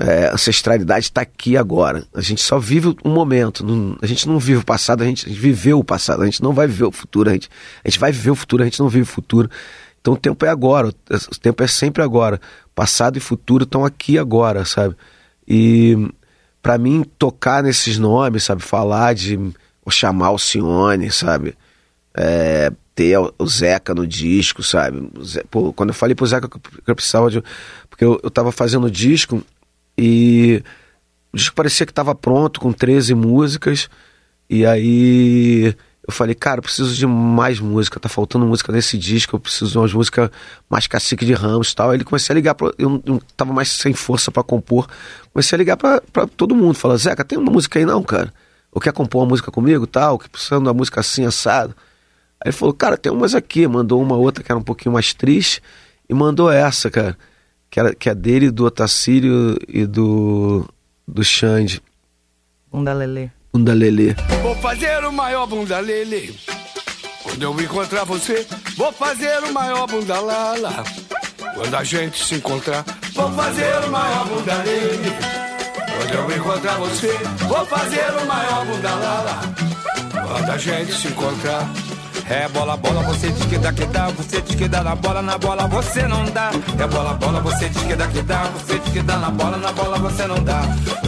é, 0.00 0.30
ancestralidade 0.32 1.06
está 1.06 1.20
aqui 1.20 1.58
agora. 1.58 2.06
A 2.14 2.22
gente 2.22 2.40
só 2.40 2.58
vive 2.58 2.96
um 3.04 3.10
momento. 3.10 3.64
Não, 3.64 3.98
a 4.00 4.06
gente 4.06 4.26
não 4.26 4.38
vive 4.38 4.60
o 4.60 4.64
passado, 4.64 5.02
a 5.02 5.06
gente, 5.06 5.26
a 5.26 5.28
gente, 5.28 5.38
viveu 5.38 5.78
o 5.78 5.84
passado. 5.84 6.22
A 6.22 6.24
gente 6.24 6.42
não 6.42 6.54
vai 6.54 6.66
viver 6.66 6.84
o 6.84 6.90
futuro. 6.90 7.28
A 7.28 7.34
gente, 7.34 7.50
a 7.84 7.88
gente 7.88 8.00
vai 8.00 8.10
viver 8.10 8.30
o 8.30 8.34
futuro, 8.34 8.62
a 8.62 8.64
gente 8.64 8.80
não 8.80 8.88
vive 8.88 9.02
o 9.02 9.06
futuro. 9.06 9.50
Então 10.00 10.14
o 10.14 10.16
tempo 10.16 10.44
é 10.44 10.48
agora. 10.48 10.88
O 10.88 11.38
tempo 11.40 11.62
é 11.62 11.66
sempre 11.66 12.02
agora. 12.02 12.40
Passado 12.74 13.16
e 13.16 13.20
futuro 13.20 13.64
estão 13.64 13.84
aqui 13.84 14.18
agora, 14.18 14.64
sabe? 14.64 14.96
E 15.46 16.10
para 16.62 16.78
mim 16.78 17.04
tocar 17.18 17.62
nesses 17.62 17.98
nomes, 17.98 18.44
sabe? 18.44 18.62
Falar 18.62 19.14
de 19.14 19.38
chamar 19.90 20.28
Alcione, 20.28 21.10
sabe? 21.10 21.56
É, 22.14 22.72
ter 22.94 23.18
o 23.18 23.46
Zeca 23.46 23.92
no 23.92 24.06
disco, 24.06 24.62
sabe? 24.62 25.10
Pô, 25.50 25.72
quando 25.72 25.90
eu 25.90 25.94
falei 25.94 26.14
pro 26.14 26.26
Zeca 26.26 26.48
que 26.48 26.58
eu 26.86 26.94
precisava 26.94 27.30
de. 27.30 27.42
Porque 27.88 28.04
eu, 28.04 28.20
eu 28.22 28.30
tava 28.30 28.52
fazendo 28.52 28.90
disco 28.90 29.42
e 29.98 30.62
o 31.32 31.36
disco 31.36 31.54
parecia 31.54 31.84
que 31.84 31.92
estava 31.92 32.14
pronto, 32.14 32.60
com 32.60 32.72
13 32.72 33.14
músicas. 33.14 33.88
E 34.48 34.64
aí 34.64 35.74
eu 36.10 36.14
falei, 36.14 36.34
cara, 36.34 36.58
eu 36.58 36.62
preciso 36.62 36.94
de 36.94 37.06
mais 37.06 37.58
música, 37.60 37.98
tá 37.98 38.08
faltando 38.08 38.46
música 38.46 38.72
nesse 38.72 38.98
disco, 38.98 39.36
eu 39.36 39.40
preciso 39.40 39.70
de 39.70 39.78
umas 39.78 39.92
músicas 39.92 40.30
mais 40.68 40.86
cacique 40.86 41.24
de 41.24 41.32
ramos 41.32 41.72
e 41.72 41.74
tal. 41.74 41.90
Aí 41.90 41.96
ele 41.96 42.04
comecei 42.04 42.32
a 42.32 42.34
ligar, 42.34 42.54
pra, 42.54 42.72
eu 42.78 43.02
não 43.04 43.20
tava 43.36 43.52
mais 43.52 43.70
sem 43.70 43.94
força 43.94 44.30
para 44.30 44.42
compor, 44.42 44.88
comecei 45.32 45.56
a 45.56 45.58
ligar 45.58 45.76
para 45.76 46.26
todo 46.36 46.54
mundo, 46.54 46.74
falar, 46.74 46.96
Zeca, 46.96 47.24
tem 47.24 47.38
uma 47.38 47.50
música 47.50 47.78
aí 47.78 47.84
não, 47.84 48.02
cara? 48.02 48.32
Ou 48.72 48.80
quer 48.80 48.92
compor 48.92 49.22
uma 49.22 49.28
música 49.28 49.50
comigo 49.50 49.86
tal? 49.86 50.18
Que 50.18 50.28
precisando 50.28 50.66
uma 50.66 50.74
música 50.74 51.00
assim, 51.00 51.24
assado. 51.24 51.74
Aí 52.40 52.48
ele 52.48 52.52
falou, 52.52 52.74
cara, 52.74 52.96
tem 52.96 53.10
umas 53.10 53.34
aqui, 53.34 53.66
mandou 53.66 54.00
uma 54.02 54.16
outra 54.16 54.44
que 54.44 54.50
era 54.50 54.58
um 54.58 54.62
pouquinho 54.62 54.92
mais 54.92 55.12
triste 55.14 55.62
e 56.08 56.14
mandou 56.14 56.50
essa, 56.50 56.90
cara 56.90 57.16
que, 57.70 57.78
era, 57.78 57.94
que 57.94 58.10
é 58.10 58.14
dele, 58.14 58.50
do 58.50 58.64
Otacílio 58.64 59.56
e 59.68 59.86
do, 59.86 60.68
do 61.06 61.22
Xande. 61.22 61.80
Bunda 62.70 62.92
Lelê. 62.92 63.30
Bunda. 63.74 64.16
Vou 64.42 64.54
fazer 64.56 65.04
o 65.04 65.12
maior 65.12 65.46
Bunda 65.46 65.80
Lelê. 65.80 66.30
Quando 67.22 67.42
eu 67.42 67.60
encontrar 67.60 68.04
você, 68.04 68.46
vou 68.76 68.92
fazer 68.92 69.42
o 69.42 69.52
maior 69.52 69.86
Bunda 69.86 70.20
Lala. 70.20 70.84
Quando 71.54 71.74
a 71.74 71.84
gente 71.84 72.24
se 72.24 72.36
encontrar, 72.36 72.84
vou 73.12 73.30
fazer 73.32 73.84
o 73.84 73.90
maior 73.90 74.28
Bunda 74.28 74.54
Lelê. 74.54 75.10
Quando 75.96 76.14
eu 76.14 76.36
encontrar 76.36 76.78
você, 76.78 77.12
vou 77.48 77.66
fazer 77.66 78.22
o 78.22 78.26
maior 78.26 78.64
Bunda 78.66 78.94
Lala. 78.94 79.40
Quando 80.12 80.50
a 80.50 80.58
gente 80.58 80.92
se 80.92 81.08
encontrar, 81.08 81.68
é 82.30 82.48
bola, 82.48 82.76
bola, 82.76 83.02
você 83.02 83.28
diz 83.28 83.44
que 83.44 83.58
dá 83.58 83.72
que 83.72 83.84
dá, 83.86 84.06
você 84.08 84.40
diz 84.40 84.54
que 84.54 84.68
dá 84.68 84.84
na 84.84 84.94
bola, 84.94 85.20
na 85.20 85.36
bola 85.36 85.66
você 85.66 86.06
não 86.06 86.24
dá. 86.26 86.52
É 86.78 86.86
bola, 86.86 87.14
bola, 87.14 87.40
você 87.40 87.68
diz 87.68 87.82
que 87.82 87.96
dá 87.96 88.06
que 88.06 88.22
dá, 88.22 88.44
você 88.44 88.78
diz 88.78 88.92
que 88.92 89.02
dá 89.02 89.18
na 89.18 89.30
bola, 89.30 89.56
na 89.56 89.72
bola 89.72 89.98
você 89.98 90.26
não 90.26 90.42
dá. 90.42 90.62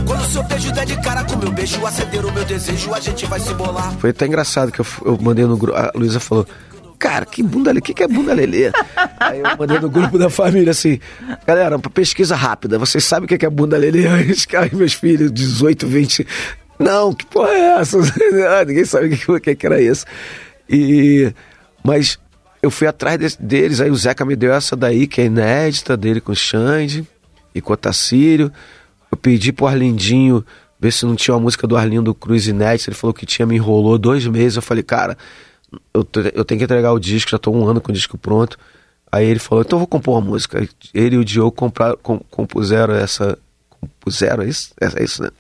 Quando 0.05 0.21
o 0.21 0.27
seu 0.27 0.43
beijo 0.43 0.73
der 0.73 0.85
de 0.85 1.01
cara 1.01 1.23
com 1.23 1.37
meu 1.37 1.53
beijo, 1.53 1.87
acender 1.87 2.25
o 2.25 2.33
meu 2.33 2.45
desejo, 2.45 2.93
a 2.93 2.99
gente 2.99 3.25
vai 3.27 3.39
se 3.39 3.55
bolar. 3.55 3.93
Foi 3.99 4.11
até 4.11 4.27
engraçado 4.27 4.73
que 4.73 4.81
eu, 4.81 4.87
eu 5.05 5.19
mandei 5.21 5.45
no 5.45 5.57
grupo, 5.57 5.79
a 5.79 5.93
Luísa 5.95 6.19
falou, 6.19 6.45
cara, 6.99 7.25
que 7.25 7.41
bunda 7.41 7.71
o 7.71 7.81
que, 7.81 7.95
que 7.95 8.03
é 8.03 8.09
bunda 8.09 8.35
lelê? 8.35 8.73
Aí 9.21 9.39
eu 9.39 9.57
mandei 9.57 9.79
no 9.79 9.89
grupo 9.89 10.19
da 10.19 10.29
família 10.29 10.73
assim, 10.73 10.99
galera, 11.47 11.79
pesquisa 11.79 12.35
rápida, 12.35 12.81
vocês 12.81 13.05
sabem 13.05 13.27
o 13.27 13.39
que 13.39 13.47
é 13.47 13.51
bunda 13.51 13.77
lelê? 13.77 14.09
Aí 14.59 14.75
meus 14.75 14.95
filhos, 14.95 15.31
18, 15.33 15.87
20, 15.87 16.27
não, 16.81 17.15
que 17.15 17.25
porra 17.27 17.51
é 17.51 17.81
essa? 17.81 17.97
Ninguém 18.67 18.85
sabe 18.85 19.21
o 19.29 19.41
que, 19.41 19.55
que 19.55 19.67
era 19.67 19.81
isso. 19.81 20.05
E 20.68 21.33
mas 21.85 22.18
eu 22.62 22.70
fui 22.70 22.87
atrás 22.87 23.18
de, 23.18 23.37
deles, 23.42 23.81
aí 23.81 23.90
o 23.90 23.96
Zeca 23.96 24.25
me 24.25 24.37
deu 24.37 24.53
essa 24.53 24.77
daí, 24.77 25.07
que 25.07 25.20
é 25.20 25.25
inédita, 25.25 25.96
dele 25.96 26.20
com 26.20 26.33
o 26.33 26.37
Xande 26.37 27.07
e 27.55 27.61
com 27.61 27.72
o 27.72 27.77
Tacírio. 27.77 28.53
Eu 29.11 29.16
pedi 29.16 29.53
pro 29.53 29.66
Arlindinho 29.66 30.44
ver 30.79 30.92
se 30.92 31.05
não 31.05 31.16
tinha 31.16 31.35
uma 31.35 31.40
música 31.40 31.66
do 31.66 31.77
Arlindo 31.77 32.14
Cruz 32.14 32.46
inédita. 32.46 32.90
Ele 32.90 32.96
falou 32.96 33.12
que 33.12 33.27
tinha, 33.27 33.44
me 33.46 33.57
enrolou 33.57 33.98
dois 33.98 34.27
meses. 34.27 34.57
Eu 34.57 34.62
falei, 34.62 34.83
cara, 34.83 35.18
eu, 35.92 36.07
eu 36.35 36.44
tenho 36.44 36.59
que 36.59 36.64
entregar 36.64 36.92
o 36.92 36.98
disco, 37.01 37.31
já 37.31 37.38
tô 37.38 37.51
um 37.51 37.66
ano 37.66 37.81
com 37.81 37.90
o 37.90 37.94
disco 37.94 38.16
pronto. 38.16 38.59
Aí 39.11 39.27
ele 39.27 39.40
falou, 39.40 39.62
então 39.62 39.77
eu 39.77 39.81
vou 39.81 39.87
compor 39.87 40.14
uma 40.14 40.31
música. 40.31 40.66
Ele 40.94 41.16
e 41.16 41.18
o 41.18 41.25
Diogo 41.25 41.53
compraram, 41.53 41.98
compuseram 42.31 42.94
essa. 42.94 43.37
Compuseram, 43.68 44.44
é 44.44 44.48
isso? 44.48 44.72
É, 44.81 45.01
é 45.01 45.05
isso, 45.05 45.22
né? 45.22 45.31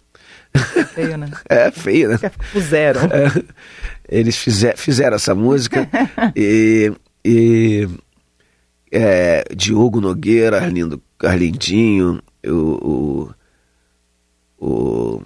Feio, 0.94 1.16
né? 1.16 1.30
É, 1.48 1.70
feio, 1.70 2.08
né? 2.10 2.18
Puseram. 2.52 3.00
É, 3.04 3.42
eles 4.12 4.36
fizer, 4.36 4.76
fizeram 4.76 5.16
essa 5.16 5.34
música 5.34 5.88
e, 6.36 6.92
e 7.24 7.88
é, 8.90 9.44
Diogo 9.56 10.00
Nogueira, 10.00 10.58
Arlindo, 10.58 11.02
Arlindinho, 11.22 12.22
o, 12.46 13.30
o, 14.60 14.66
o, 14.66 15.22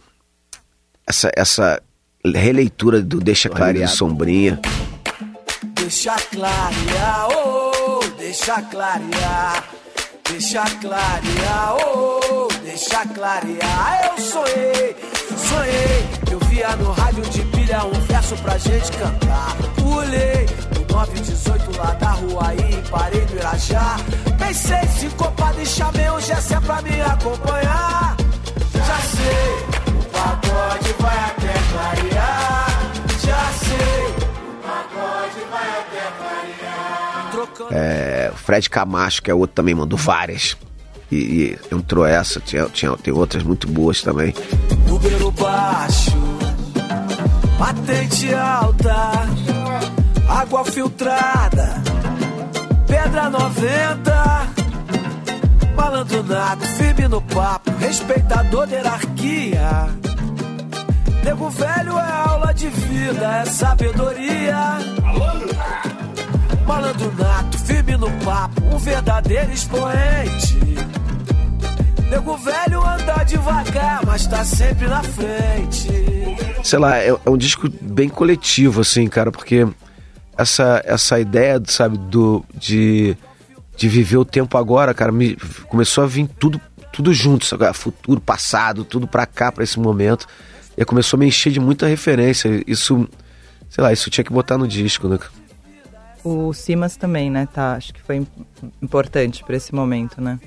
essa, 1.07 1.33
essa 1.35 1.83
releitura 2.25 3.03
do 3.03 3.18
Deixa 3.18 3.49
Clarear 3.49 3.88
de 3.88 3.96
Sombrinha. 3.96 4.61
Deixa 5.75 6.16
clarear, 6.16 7.29
oh, 7.31 8.01
deixa 8.18 8.62
clarear. 8.62 9.68
Deixa 10.29 10.64
clarear, 10.81 11.77
oh, 11.87 12.49
deixa 12.64 13.07
clarear. 13.07 14.11
Eu 14.11 14.22
sonhei, 14.22 14.96
sonhei. 15.37 16.33
Eu 16.33 16.38
via 16.49 16.75
no 16.77 16.90
rádio 16.90 17.22
de 17.31 17.45
pilha 17.66 17.85
um 17.85 18.00
verso 18.00 18.37
pra 18.37 18.57
gente 18.59 18.92
cantar. 18.92 19.57
Pulei 19.74 20.46
no 20.74 20.94
918 20.94 21.79
lá 21.79 21.92
da 21.94 22.11
rua 22.12 22.55
e 22.55 22.90
parei 22.90 23.26
no 23.26 23.37
Irajá. 23.37 23.96
Pensei 24.38 24.87
sincopado 24.96 25.61
e 25.61 25.66
chamei 25.66 26.09
o 26.09 26.20
Gessé 26.20 26.61
pra 26.61 26.81
me 26.83 27.00
acompanhar. 27.00 28.16
Já 28.72 28.98
sei, 28.98 29.94
o 29.94 30.05
pagode 30.05 30.94
vai 31.00 31.18
até 31.18 31.52
clarear. 31.72 32.66
Já 33.24 33.52
sei, 33.59 34.07
o 34.48 34.55
pagode 34.62 35.40
vai 35.50 35.68
até 35.81 36.05
clarear. 36.18 37.72
É, 37.72 38.31
o 38.33 38.37
Fred 38.37 38.70
Camacho, 38.70 39.22
que 39.22 39.31
é 39.31 39.35
outro 39.35 39.55
também, 39.55 39.74
mandou 39.74 39.98
várias. 39.98 40.57
E, 41.11 41.16
e 41.16 41.74
entrou 41.74 42.05
essa, 42.05 42.40
tinha, 42.40 42.66
tinha, 42.66 42.96
tem 42.96 43.14
outras 43.14 43.42
muito 43.42 43.68
boas 43.68 44.02
também. 44.02 44.35
Número 44.87 45.31
baixo, 45.31 46.15
patente 47.59 48.35
alta, 48.35 49.27
água 50.29 50.64
filtrada, 50.64 51.83
pedra 52.87 53.31
90, 53.31 54.47
malandro 55.75 56.23
nato, 56.23 56.66
firme 56.66 57.09
no 57.09 57.21
papo, 57.23 57.71
respeitador 57.79 58.66
da 58.66 58.77
hierarquia. 58.77 59.88
Nego 61.25 61.51
velho 61.51 61.99
é 61.99 62.12
aula 62.29 62.53
de 62.55 62.69
vida, 62.69 63.38
é 63.38 63.45
sabedoria. 63.47 64.79
Malandro 66.66 67.12
nato, 67.16 67.59
firme 67.59 67.97
no 67.97 68.11
papo, 68.25 68.62
um 68.73 68.79
verdadeiro 68.79 69.53
expoente. 69.53 70.57
Nego 72.11 72.37
velho 72.37 72.83
anda 72.87 73.25
devagar, 73.25 74.05
mas 74.07 74.27
tá 74.27 74.45
sempre 74.45 74.87
na 74.87 75.03
frente. 75.03 75.88
sei 76.62 76.79
lá, 76.79 76.97
é, 76.99 77.09
é 77.09 77.31
um 77.31 77.37
disco 77.37 77.69
bem 77.81 78.09
coletivo, 78.09 78.81
assim, 78.81 79.09
cara, 79.09 79.31
porque 79.33 79.66
essa, 80.37 80.83
essa 80.85 81.19
ideia, 81.19 81.61
sabe, 81.66 81.99
do, 81.99 82.45
de, 82.55 83.16
de 83.77 83.88
viver 83.88 84.16
o 84.19 84.25
tempo 84.25 84.57
agora, 84.57 84.95
cara, 84.95 85.11
me, 85.11 85.37
começou 85.69 86.05
a 86.05 86.07
vir 86.07 86.29
tudo, 86.38 86.61
tudo 86.92 87.12
junto, 87.12 87.45
sabe? 87.45 87.73
Futuro, 87.75 88.21
passado, 88.21 88.85
tudo 88.85 89.07
pra 89.07 89.27
cá, 89.27 89.51
pra 89.51 89.64
esse 89.64 89.79
momento. 89.79 90.27
E 90.79 90.85
começou 90.85 91.16
a 91.16 91.21
me 91.21 91.27
encher 91.27 91.51
de 91.53 91.59
muita 91.59 91.87
referência. 91.87 92.62
Isso, 92.66 93.09
sei 93.71 93.83
lá, 93.83 93.92
isso 93.92 94.11
tinha 94.11 94.23
que 94.25 94.33
botar 94.33 94.59
no 94.59 94.69
disco, 94.69 95.09
né? 95.09 95.19
O 96.23 96.53
Simas 96.53 96.97
também, 96.97 97.31
né? 97.31 97.49
Tá, 97.53 97.75
acho 97.75 97.95
que 97.95 98.03
foi 98.03 98.16
im- 98.16 98.27
importante 98.83 99.42
pra 99.45 99.57
esse 99.57 99.75
momento, 99.75 100.21
né? 100.21 100.38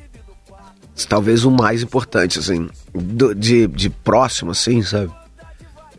Talvez 1.08 1.46
o 1.46 1.52
mais 1.52 1.82
importante, 1.84 2.40
assim, 2.40 2.70
do- 2.94 3.34
de, 3.34 3.68
de 3.68 3.90
próximo, 3.90 4.52
assim, 4.52 4.82
sabe? 4.82 5.12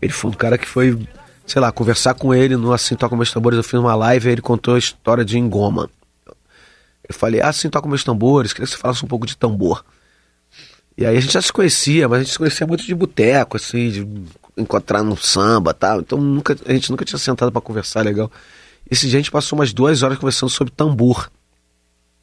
Ele 0.01 0.13
foi 0.13 0.31
um 0.31 0.35
cara 0.35 0.57
que 0.59 0.67
foi, 0.67 0.99
sei 1.47 1.61
lá, 1.61 1.71
conversar 1.73 2.15
com 2.15 2.35
ele 2.35 2.57
no 2.57 2.73
Assim 2.73 2.95
Toca 2.97 3.15
Meus 3.17 3.31
Tambores. 3.33 3.57
Eu 3.57 3.63
fiz 3.65 3.75
uma 3.79 3.95
live 3.95 4.29
e 4.29 4.33
ele 4.33 4.41
contou 4.43 4.75
a 4.75 4.79
história 4.79 5.25
de 5.25 5.39
Engoma. 5.39 5.91
Eu 6.27 7.15
falei, 7.15 7.41
ah, 7.41 7.49
Assim 7.49 7.69
Toca 7.69 7.89
Meus 7.89 8.05
Tambores, 8.05 8.53
queria 8.53 8.67
que 8.67 8.73
você 8.73 8.79
falasse 8.79 9.05
um 9.05 9.09
pouco 9.09 9.27
de 9.27 9.37
tambor. 9.37 9.85
E 10.97 11.05
aí 11.07 11.17
a 11.17 11.21
gente 11.21 11.33
já 11.33 11.43
se 11.43 11.53
conhecia, 11.53 12.09
mas 12.09 12.19
a 12.21 12.23
gente 12.23 12.33
se 12.33 12.39
conhecia 12.39 12.67
muito 12.67 12.85
de 12.85 12.95
boteco, 12.95 13.57
assim, 13.57 13.91
de 13.91 14.09
encontrar 14.57 15.03
no 15.03 15.17
samba 15.17 15.73
tal. 15.75 16.01
Então 16.01 16.19
nunca, 16.21 16.57
a 16.67 16.73
gente 16.73 16.91
nunca 16.91 17.05
tinha 17.05 17.19
sentado 17.19 17.51
pra 17.51 17.61
conversar 17.61 18.05
legal. 18.05 18.31
Esse 18.91 19.07
dia 19.09 19.19
a 19.19 19.21
gente 19.21 19.31
passou 19.31 19.59
umas 19.59 19.73
duas 19.73 20.03
horas 20.03 20.19
conversando 20.19 20.51
sobre 20.51 20.73
tambor. 20.73 21.31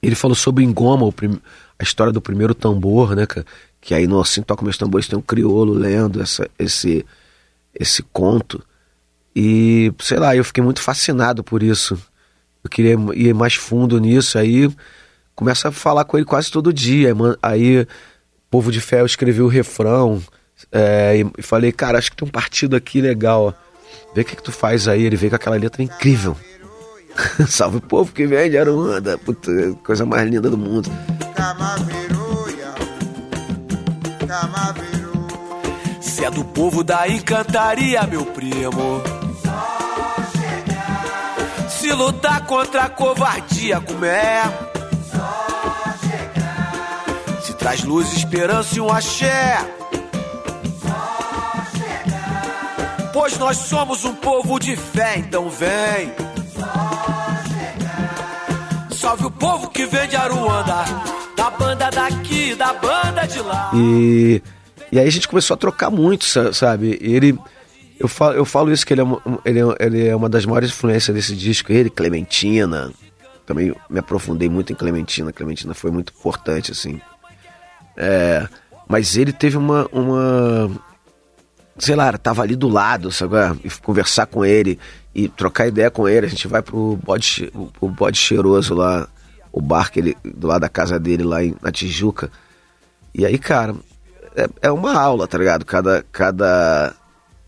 Ele 0.02 0.16
falou 0.16 0.36
sobre 0.36 0.64
Engoma, 0.64 1.06
o 1.06 1.12
prim- 1.12 1.40
a 1.80 1.84
história 1.84 2.12
do 2.12 2.22
primeiro 2.22 2.54
tambor, 2.54 3.16
né, 3.16 3.26
cara? 3.26 3.46
Que 3.80 3.94
aí 3.94 4.08
no 4.08 4.20
Assim 4.20 4.42
Toca 4.42 4.64
Meus 4.64 4.78
Tambores 4.78 5.08
tem 5.08 5.18
um 5.18 5.22
criolo 5.22 5.74
lendo 5.74 6.22
essa, 6.22 6.50
esse, 6.58 7.06
esse 7.74 8.02
conto. 8.02 8.64
E, 9.36 9.94
sei 10.00 10.18
lá, 10.18 10.36
eu 10.36 10.44
fiquei 10.44 10.64
muito 10.64 10.82
fascinado 10.82 11.44
por 11.44 11.62
isso. 11.62 11.98
Eu 12.64 12.70
queria 12.70 12.98
ir 13.14 13.34
mais 13.34 13.54
fundo 13.54 14.00
nisso. 14.00 14.38
Aí 14.38 14.70
começa 15.36 15.70
a 15.70 15.72
falar 15.72 16.06
com 16.06 16.18
ele 16.18 16.26
quase 16.26 16.52
todo 16.52 16.74
dia. 16.74 17.14
Aí, 17.42 17.88
Povo 18.50 18.72
de 18.72 18.82
Fé, 18.82 19.02
eu 19.02 19.06
escrevi 19.06 19.42
o 19.42 19.48
refrão. 19.48 20.22
é, 20.72 21.24
e 21.38 21.42
falei, 21.44 21.72
cara, 21.72 22.00
acho 22.00 22.10
que 22.10 22.18
tem 22.18 22.28
um 22.28 22.32
partido 22.32 22.76
aqui 22.76 23.00
legal. 23.00 23.46
ó. 23.46 23.68
Vê 24.16 24.22
o 24.22 24.26
que, 24.26 24.36
que 24.36 24.44
tu 24.44 24.52
faz 24.52 24.88
aí. 24.88 25.04
Ele 25.04 25.16
veio 25.16 25.30
com 25.30 25.36
aquela 25.36 25.56
letra 25.56 25.84
incrível. 25.84 26.36
Salve 27.48 27.78
o 27.78 27.82
povo 27.82 28.12
que 28.12 28.26
vem 28.26 28.50
de 28.50 28.58
Aruanda. 28.58 29.18
Puta, 29.18 29.52
coisa 29.84 30.06
mais 30.06 30.30
linda 30.30 30.50
do 30.50 30.58
mundo. 30.58 30.90
Se 36.02 36.26
é 36.26 36.32
do 36.32 36.44
povo 36.44 36.84
da 36.84 37.08
encantaria, 37.08 38.04
meu 38.04 38.26
primo. 38.26 39.02
Se 41.70 41.92
lutar 41.94 42.46
contra 42.46 42.84
a 42.84 42.90
covardia, 42.90 43.80
como 43.82 44.06
é? 44.06 44.44
Se 47.42 47.54
traz 47.54 47.84
luz, 47.84 48.12
esperança 48.14 48.78
e 48.78 48.82
um 48.82 48.92
axé. 48.92 49.58
Pois 53.14 53.38
nós 53.38 53.58
somos 53.58 54.06
um 54.06 54.14
povo 54.14 54.60
de 54.60 54.76
fé, 54.76 55.18
então 55.18 55.50
vem. 55.50 56.14
Salve 59.00 59.26
o 59.26 59.32
povo 59.32 59.70
que 59.70 59.86
vem 59.86 60.08
de 60.10 60.16
Aruanda, 60.16 60.74
da 61.36 61.50
banda 61.52 61.90
daqui, 61.92 62.56
da 62.56 62.74
banda 62.74 63.28
de 63.28 63.40
lá. 63.42 63.72
E, 63.76 64.42
e 64.92 65.00
aí 65.00 65.08
a 65.08 65.12
gente 65.12 65.28
começou 65.28 65.54
a 65.54 65.58
trocar 65.58 65.92
muito, 65.92 66.26
sa- 66.26 66.52
sabe? 66.52 66.98
Ele, 67.00 67.38
eu 68.00 68.08
falo, 68.08 68.34
eu 68.36 68.44
falo 68.44 68.72
isso 68.72 68.86
que 68.86 68.94
ele 68.94 69.02
é, 69.02 69.04
uma, 69.04 69.22
ele, 69.46 69.60
é, 69.60 69.64
ele 69.80 70.08
é 70.08 70.16
uma 70.16 70.28
das 70.28 70.46
maiores 70.46 70.70
influências 70.72 71.16
desse 71.16 71.36
disco. 71.36 71.72
Ele, 71.72 71.92
Clementina, 71.92 72.92
também 73.46 73.74
me 73.88 74.00
aprofundei 74.00 74.50
muito 74.50 74.74
em 74.74 74.76
Clementina. 74.76 75.32
Clementina 75.32 75.74
foi 75.76 75.92
muito 75.92 76.12
importante, 76.18 76.72
assim. 76.72 77.00
É, 77.96 78.48
mas 78.88 79.16
ele 79.16 79.32
teve 79.32 79.58
uma, 79.58 79.88
uma, 79.92 80.72
sei 81.78 81.96
lá, 81.96 82.12
tava 82.18 82.42
ali 82.42 82.56
do 82.56 82.68
lado, 82.68 83.12
sabe? 83.12 83.36
E 83.64 83.70
conversar 83.70 84.26
com 84.26 84.44
ele 84.44 84.80
e 85.18 85.28
trocar 85.28 85.68
ideia 85.68 85.90
com 85.90 86.08
ele. 86.08 86.28
A 86.28 86.30
gente 86.30 86.48
vai 86.48 86.62
pro 86.62 87.00
bode, 87.04 87.52
pro 87.80 87.90
bode 87.90 88.20
cheiroso 88.20 88.76
lá, 88.76 89.10
o 89.52 89.60
bar 89.60 89.92
que 89.92 90.00
ele, 90.00 90.18
do 90.24 90.46
lado 90.46 90.62
da 90.62 90.70
casa 90.70 91.00
dele 91.00 91.24
lá 91.24 91.44
em, 91.44 91.56
na 91.60 91.72
Tijuca. 91.72 92.30
E 93.16 93.26
aí, 93.26 93.40
cara, 93.40 93.76
é, 94.36 94.48
é 94.62 94.72
uma 94.72 94.94
aula, 94.94 95.28
tá 95.28 95.40
ligado? 95.40 95.66
Cada, 95.66 96.06
cada, 96.12 96.96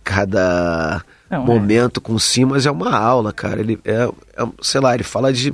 cada 0.03 1.05
Não, 1.29 1.43
é. 1.43 1.45
momento 1.45 2.01
com 2.01 2.13
o 2.15 2.19
Simas 2.19 2.65
é 2.65 2.71
uma 2.71 2.89
aula, 2.97 3.31
cara. 3.31 3.59
Ele 3.59 3.79
é, 3.85 4.09
é, 4.35 4.47
sei 4.63 4.81
lá, 4.81 4.95
ele 4.95 5.03
fala 5.03 5.31
de, 5.31 5.53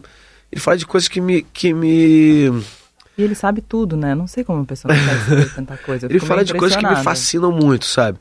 ele 0.49 0.61
fala 0.61 0.77
de 0.77 0.85
coisas 0.85 1.09
que 1.09 1.19
me, 1.19 1.41
que 1.41 1.73
me, 1.73 2.45
E 3.17 3.23
ele 3.23 3.35
sabe 3.35 3.59
tudo, 3.59 3.97
né? 3.97 4.15
Não 4.15 4.25
sei 4.25 4.45
como 4.45 4.61
a 4.61 4.65
pessoa 4.65 4.95
saber 4.95 5.53
tanta 5.53 5.75
coisa. 5.75 6.05
Ele 6.05 6.21
fala 6.21 6.45
de 6.45 6.53
coisas 6.53 6.77
que 6.77 6.87
me 6.87 6.95
fascinam 7.03 7.51
muito, 7.51 7.83
sabe? 7.83 8.17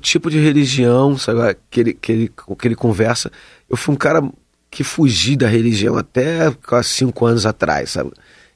O 0.00 0.02
tipo 0.02 0.30
de 0.30 0.38
religião, 0.38 1.18
sabe, 1.18 1.58
que 1.70 1.80
ele, 1.80 1.92
que 1.92 2.10
ele, 2.10 2.32
que 2.58 2.66
ele 2.66 2.74
conversa. 2.74 3.30
Eu 3.68 3.76
fui 3.76 3.94
um 3.94 3.98
cara 3.98 4.26
que 4.70 4.82
fugi 4.82 5.36
da 5.36 5.46
religião 5.46 5.94
até 5.98 6.50
quase 6.66 6.88
cinco 6.88 7.26
anos 7.26 7.44
atrás, 7.44 7.90
sabe? 7.90 8.10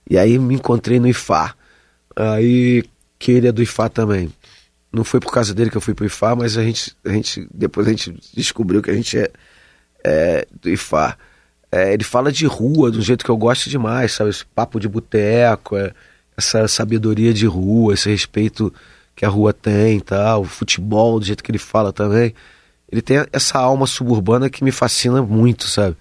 E 0.09 0.17
aí 0.17 0.39
me 0.39 0.55
encontrei 0.55 0.99
no 0.99 1.07
IFA. 1.07 1.55
Aí, 2.17 2.83
que 3.19 3.33
ele 3.33 3.47
é 3.47 3.53
do 3.53 3.63
IFA 3.63 3.91
também. 3.91 4.33
Não 4.91 5.05
foi 5.05 5.21
por 5.21 5.31
causa 5.31 5.53
dele 5.53 5.69
que 5.69 5.77
eu 5.77 5.83
fui 5.83 5.93
pro 5.93 6.07
IFA, 6.07 6.35
mas 6.35 6.57
a 6.57 6.63
gente, 6.63 6.97
a 7.05 7.11
gente 7.11 7.47
depois 7.53 7.87
a 7.87 7.91
gente 7.91 8.17
descobriu 8.35 8.81
que 8.81 8.91
a 8.91 8.95
gente 8.95 9.19
é, 9.19 9.31
é 10.03 10.47
do 10.63 10.71
IFA. 10.71 11.19
É, 11.71 11.93
ele 11.93 12.05
fala 12.05 12.33
de 12.33 12.47
rua 12.47 12.89
um 12.89 13.03
jeito 13.03 13.23
que 13.23 13.31
eu 13.31 13.37
gosto 13.37 13.69
demais, 13.69 14.13
sabe? 14.13 14.31
Esse 14.31 14.47
papo 14.47 14.81
de 14.81 14.89
boteco, 14.89 15.77
é, 15.77 15.93
essa 16.39 16.67
sabedoria 16.69 17.35
de 17.35 17.45
rua, 17.45 17.93
esse 17.93 18.09
respeito 18.09 18.73
que 19.15 19.25
a 19.25 19.29
rua 19.29 19.53
tem 19.53 19.99
e 19.99 20.01
tal, 20.01 20.43
o 20.43 20.45
futebol, 20.45 21.19
do 21.21 21.27
jeito 21.27 21.43
que 21.43 21.51
ele 21.51 21.59
fala 21.59 21.93
também. 21.93 22.35
Ele 22.91 23.03
tem 23.03 23.25
essa 23.33 23.59
alma 23.59 23.87
suburbana 23.87 24.51
que 24.51 24.63
me 24.65 24.71
fascina 24.71 25.23
muito, 25.23 25.67
sabe? 25.67 25.97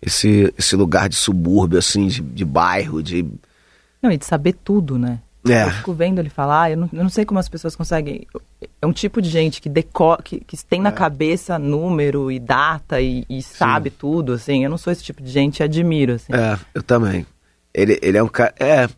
Esse, 0.00 0.52
esse 0.58 0.76
lugar 0.76 1.08
de 1.08 1.16
subúrbio, 1.16 1.78
assim, 1.78 2.06
de, 2.08 2.20
de 2.20 2.44
bairro, 2.44 3.02
de. 3.02 3.24
Não, 4.02 4.10
e 4.10 4.18
de 4.18 4.26
saber 4.26 4.52
tudo, 4.52 4.98
né? 4.98 5.20
É. 5.48 5.64
Eu 5.64 5.70
fico 5.70 5.94
vendo 5.94 6.18
ele 6.18 6.28
falar, 6.28 6.72
eu 6.72 6.76
não, 6.76 6.90
eu 6.92 7.02
não 7.02 7.08
sei 7.08 7.24
como 7.24 7.38
as 7.38 7.48
pessoas 7.48 7.76
conseguem. 7.76 8.26
É 8.82 8.86
um 8.86 8.92
tipo 8.92 9.22
de 9.22 9.28
gente 9.30 9.60
que 9.60 9.68
decora, 9.68 10.20
que, 10.22 10.40
que 10.40 10.56
tem 10.64 10.80
É. 10.80 10.82
na 10.82 10.92
cabeça 10.92 11.58
número 11.58 12.30
e 12.30 12.38
data 12.38 13.00
e, 13.00 13.24
e 13.28 13.42
sabe 13.42 13.90
tudo, 13.90 14.32
assim. 14.32 14.64
Eu 14.64 14.70
não 14.70 14.78
sou 14.78 14.92
esse 14.92 15.04
tipo 15.04 15.22
de 15.22 15.30
gente 15.30 15.60
e 15.60 15.62
admiro, 15.62 16.14
assim. 16.14 16.32
É, 16.32 16.58
eu 16.74 16.82
também. 16.82 17.24
Ele, 17.72 17.98
ele 18.02 18.18
é 18.18 18.22
um 18.22 18.28
cara. 18.28 18.54
É, 18.58 18.88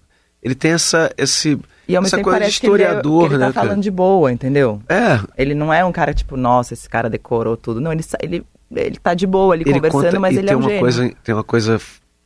ele 0.42 0.55
tem 0.55 0.73
essa, 0.73 1.12
esse, 1.18 1.59
E 1.88 1.96
ao 1.96 2.03
mesmo 2.03 2.09
essa 2.09 2.16
tempo 2.18 2.24
coisa 2.31 2.38
de 2.38 2.42
parece 2.44 2.61
que 2.61 2.66
ele, 2.66 2.72
é- 2.74 2.77
historiador, 2.85 3.20
que 3.29 3.35
ele 3.35 3.40
tá 3.40 3.46
né? 3.46 3.53
cara? 3.53 3.66
falando 3.66 3.83
de 3.83 3.90
boa, 3.90 4.31
entendeu? 4.31 4.83
É, 4.88 5.20
Ele 5.37 5.55
não 5.55 5.72
é 5.72 5.85
um 5.85 5.90
cara 5.92 6.12
tipo, 6.12 6.37
nossa, 6.37 6.74
esse 6.74 6.88
cara 6.88 7.09
decorou 7.09 7.57
tudo. 7.57 7.81
Não, 7.81 7.90
ele, 7.92 8.05
ele, 8.20 8.46
ele 8.77 8.96
tá 8.98 9.14
de 9.14 9.27
boa 9.27 9.55
ali 9.55 9.62
ele 9.62 9.74
conversando, 9.74 10.05
conta, 10.05 10.20
mas 10.20 10.37
ele 10.37 10.51
é 10.51 10.55
um 10.57 10.61
uma 10.61 10.68
gênio. 10.68 10.81
coisa 10.81 11.12
Tem 11.24 11.35
uma 11.35 11.44
coisa 11.44 11.81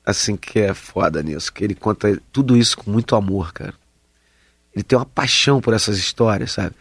assim 0.04 0.36
que 0.36 0.58
é 0.58 0.74
foda 0.74 1.22
nisso, 1.22 1.52
que 1.52 1.62
ele 1.62 1.74
conta 1.76 2.20
tudo 2.32 2.56
isso 2.56 2.76
com 2.76 2.90
muito 2.90 3.14
amor, 3.14 3.52
cara. 3.52 3.74
Ele 4.74 4.82
tem 4.82 4.98
uma 4.98 5.06
paixão 5.06 5.60
por 5.60 5.72
essas 5.74 5.96
histórias, 5.96 6.52
sabe? 6.52 6.74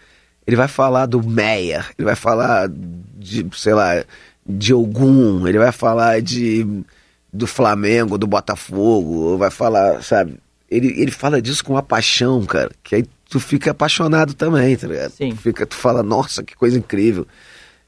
Ele 0.48 0.56
vai 0.56 0.68
falar 0.68 1.06
do 1.06 1.22
Meyer, 1.22 1.86
ele 2.00 2.06
vai 2.06 2.16
falar 2.16 2.68
de, 2.68 3.46
sei 3.54 3.74
lá, 3.76 4.04
de 4.44 4.74
Ogum, 4.74 5.48
ele 5.48 5.60
vai 5.60 5.72
falar 5.72 6.20
de 6.22 6.84
do 7.32 7.46
Flamengo, 7.46 8.18
do 8.18 8.26
Botafogo, 8.28 9.38
vai 9.38 9.52
falar, 9.52 10.02
sabe? 10.04 10.38
Ele, 10.72 10.88
ele 11.02 11.12
fala 11.12 11.42
disso 11.42 11.64
com 11.66 11.74
uma 11.74 11.84
paixão, 11.84 12.46
cara, 12.46 12.72
que 12.82 12.96
aí 12.96 13.06
tu 13.30 13.42
fica 13.42 13.72
apaixonado 13.72 14.34
também, 14.34 14.76
tá 14.78 14.88
ligado? 14.88 15.12
Sim. 15.12 15.32
Tu, 15.32 15.38
fica, 15.42 15.66
tu 15.66 15.76
fala, 15.76 16.02
nossa, 16.02 16.42
que 16.44 16.56
coisa 16.56 16.80
incrível. 16.80 17.28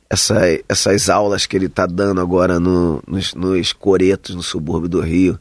Essa, 0.09 0.41
essas 0.67 1.09
aulas 1.09 1.45
que 1.45 1.55
ele 1.55 1.69
tá 1.69 1.85
dando 1.85 2.19
agora 2.19 2.59
no, 2.59 3.01
nos, 3.07 3.33
nos 3.33 3.71
coretos 3.71 4.35
no 4.35 4.43
subúrbio 4.43 4.89
do 4.89 4.99
Rio. 4.99 5.39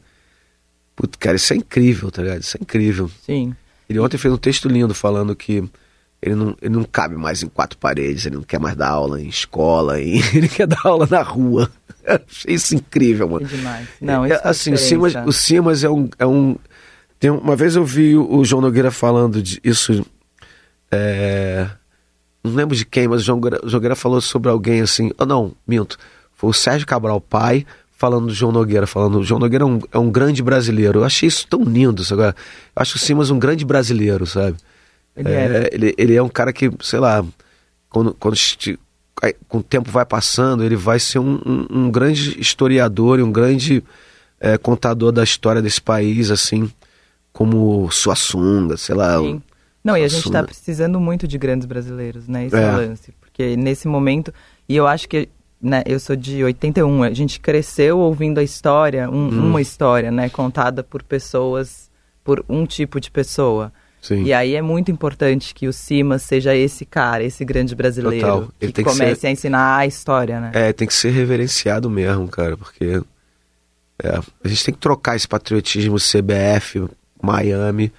Puta, 0.95 1.17
cara, 1.19 1.35
isso 1.35 1.51
é 1.53 1.57
incrível, 1.57 2.09
tá 2.09 2.21
ligado? 2.21 2.41
Isso 2.41 2.57
é 2.57 2.61
incrível. 2.61 3.11
Sim. 3.25 3.53
Ele 3.89 3.99
ontem 3.99 4.17
fez 4.17 4.33
um 4.33 4.37
texto 4.37 4.69
lindo 4.69 4.93
falando 4.93 5.35
que 5.35 5.63
ele 6.21 6.35
não, 6.35 6.55
ele 6.61 6.73
não 6.73 6.83
cabe 6.85 7.15
mais 7.17 7.43
em 7.43 7.47
quatro 7.47 7.77
paredes, 7.77 8.25
ele 8.25 8.37
não 8.37 8.43
quer 8.43 8.59
mais 8.59 8.75
dar 8.77 8.89
aula 8.89 9.21
em 9.21 9.27
escola, 9.27 9.99
e 10.01 10.19
ele 10.33 10.47
quer 10.47 10.65
dar 10.65 10.79
aula 10.85 11.05
na 11.11 11.21
rua. 11.21 11.69
Eu 12.05 12.19
Achei 12.27 12.55
isso 12.55 12.73
incrível, 12.75 13.27
mano. 13.29 13.45
Que 13.47 13.55
demais. 13.57 13.87
Não, 13.99 14.25
É, 14.25 14.29
isso 14.29 14.41
faz 14.43 14.57
assim, 14.57 14.73
o 14.73 14.77
Simas, 14.77 15.11
diferença. 15.11 15.29
o 15.29 15.33
Simas 15.33 15.83
é 15.83 15.89
um. 15.89 16.09
É 16.17 16.25
um 16.25 16.55
tem, 17.23 17.31
uma 17.31 17.55
vez 17.55 17.77
eu 17.77 17.85
vi 17.85 18.17
o 18.17 18.43
João 18.43 18.61
Nogueira 18.61 18.91
falando 18.91 19.41
de 19.41 19.57
isso. 19.63 20.05
é, 20.91 21.69
não 22.43 22.53
lembro 22.53 22.75
de 22.75 22.85
quem, 22.85 23.07
mas 23.07 23.21
o 23.21 23.23
João 23.23 23.39
Nogueira, 23.63 23.95
falou 23.95 24.19
sobre 24.19 24.49
alguém 24.49 24.81
assim. 24.81 25.09
Oh, 25.17 25.25
não, 25.25 25.53
minto. 25.65 25.97
Foi 26.33 26.49
o 26.49 26.53
Sérgio 26.53 26.85
Cabral, 26.85 27.21
pai, 27.21 27.65
falando 27.97 28.27
do 28.27 28.33
João 28.33 28.51
Nogueira, 28.51 28.85
falando. 28.85 29.19
O 29.19 29.23
João 29.23 29.39
Nogueira 29.39 29.63
é 29.63 29.65
um, 29.65 29.79
é 29.93 29.97
um 29.97 30.11
grande 30.11 30.43
brasileiro. 30.43 30.99
Eu 30.99 31.05
achei 31.05 31.29
isso 31.29 31.47
tão 31.47 31.63
lindo. 31.63 32.03
Agora. 32.11 32.35
Eu 32.75 32.81
acho 32.81 32.97
o 32.97 32.99
Simas 32.99 33.29
um 33.29 33.39
grande 33.39 33.63
brasileiro, 33.63 34.27
sabe? 34.27 34.57
Ele 35.15 35.29
é, 35.29 35.45
é. 35.45 35.69
Ele, 35.71 35.95
ele 35.97 36.15
é 36.17 36.21
um 36.21 36.27
cara 36.27 36.51
que, 36.51 36.69
sei 36.81 36.99
lá, 36.99 37.23
quando, 37.89 38.13
quando 38.15 38.35
com 39.47 39.59
o 39.59 39.63
tempo 39.63 39.89
vai 39.89 40.05
passando, 40.05 40.61
ele 40.61 40.75
vai 40.75 40.99
ser 40.99 41.19
um, 41.19 41.39
um, 41.45 41.67
um 41.85 41.89
grande 41.89 42.37
historiador 42.37 43.17
e 43.17 43.23
um 43.23 43.31
grande 43.31 43.81
é, 44.41 44.57
contador 44.57 45.13
da 45.13 45.23
história 45.23 45.61
desse 45.61 45.81
país, 45.81 46.29
assim, 46.29 46.69
como 47.33 47.89
Suassuna, 47.91 48.77
sei 48.77 48.95
lá. 48.95 49.17
Sim. 49.19 49.41
Não, 49.83 49.97
e 49.97 50.03
a 50.03 50.07
gente 50.07 50.25
está 50.27 50.41
precisando 50.43 50.97
muito 50.99 51.27
de 51.27 51.37
grandes 51.37 51.65
brasileiros, 51.65 52.27
né? 52.27 52.45
Esse 52.45 52.55
é, 52.55 52.61
É. 52.61 52.71
o 52.71 52.77
lance. 52.77 53.11
Porque 53.19 53.57
nesse 53.57 53.85
momento, 53.87 54.33
e 54.69 54.75
eu 54.77 54.87
acho 54.87 55.09
que, 55.09 55.27
né, 55.61 55.83
eu 55.85 55.99
sou 55.99 56.15
de 56.15 56.41
81, 56.43 57.03
a 57.03 57.11
gente 57.11 57.39
cresceu 57.39 57.97
ouvindo 57.99 58.37
a 58.39 58.43
história, 58.43 59.09
um- 59.09 59.27
Hum. 59.27 59.49
uma 59.49 59.61
história, 59.61 60.09
né, 60.11 60.29
contada 60.29 60.83
por 60.83 61.03
pessoas, 61.03 61.89
por 62.23 62.45
um 62.47 62.65
tipo 62.65 62.99
de 63.01 63.11
pessoa. 63.11 63.73
Sim. 64.01 64.23
E 64.23 64.33
aí 64.33 64.53
é 64.55 64.61
muito 64.61 64.91
importante 64.91 65.53
que 65.55 65.67
o 65.67 65.73
Simas 65.73 66.21
seja 66.23 66.55
esse 66.55 66.85
cara, 66.85 67.23
esse 67.23 67.43
grande 67.43 67.73
brasileiro, 67.75 68.25
Total. 68.27 68.41
Ele 68.61 68.71
que 68.71 68.75
tem 68.75 68.85
que 68.85 68.91
comece 68.91 69.21
ser- 69.21 69.27
a 69.27 69.31
ensinar 69.31 69.77
a 69.77 69.85
história, 69.85 70.39
né? 70.39 70.51
É, 70.53 70.71
tem 70.73 70.87
que 70.87 70.93
ser 70.93 71.09
reverenciado 71.11 71.89
mesmo, 71.89 72.27
cara, 72.27 72.55
porque 72.57 73.01
é, 74.01 74.09
a 74.43 74.47
gente 74.47 74.63
tem 74.65 74.73
que 74.73 74.79
trocar 74.79 75.15
esse 75.15 75.27
patriotismo 75.27 75.97
CBF, 75.99 76.85
Miami, 77.23 77.91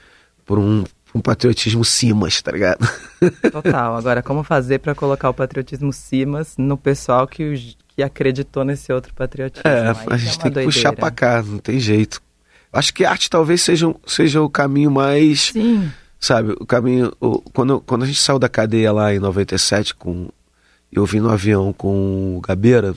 por 0.45 0.59
um, 0.59 0.85
um 1.15 1.21
patriotismo 1.21 1.85
Simas, 1.85 2.41
tá 2.43 2.53
ligado? 2.53 2.87
Total. 3.51 3.97
Agora, 3.97 4.23
como 4.23 4.43
fazer 4.45 4.79
para 4.81 4.95
colocar 4.95 5.31
o 5.31 5.35
patriotismo 5.35 5.93
Simas 5.93 6.55
no 6.59 6.77
pessoal 6.77 7.27
que, 7.27 7.75
que 7.89 8.03
acreditou 8.03 8.65
nesse 8.65 8.93
outro 8.93 9.15
patriotismo? 9.15 9.69
É, 9.69 9.89
Aí 9.91 9.97
a 10.11 10.17
gente 10.17 10.37
uma 10.37 10.43
tem 10.43 10.53
que 10.53 10.65
puxar 10.65 10.93
pra 10.93 11.11
cá, 11.11 11.43
não 11.43 11.59
tem 11.59 11.79
jeito. 11.81 12.21
Acho 12.73 12.93
que 12.93 13.05
arte 13.05 13.31
talvez 13.31 13.63
seja, 13.63 13.95
seja 14.07 14.43
o 14.43 14.51
caminho 14.51 14.91
mais. 14.91 15.51
Sim. 15.53 15.91
Sabe, 16.21 16.53
o 16.59 16.67
caminho. 16.67 17.13
o- 17.21 17.41
quando, 17.53 17.81
quando 17.81 18.03
a 18.03 18.07
gente 18.07 18.21
saiu 18.21 18.39
da 18.39 18.49
cadeia 18.49 18.91
lá 18.93 19.15
em 19.15 19.19
97, 19.19 19.95
com, 19.95 20.29
eu 20.91 21.05
vim 21.07 21.21
no 21.21 21.31
avião 21.31 21.73
com 21.73 22.37
o 22.37 22.41
Gabeira, 22.41 22.93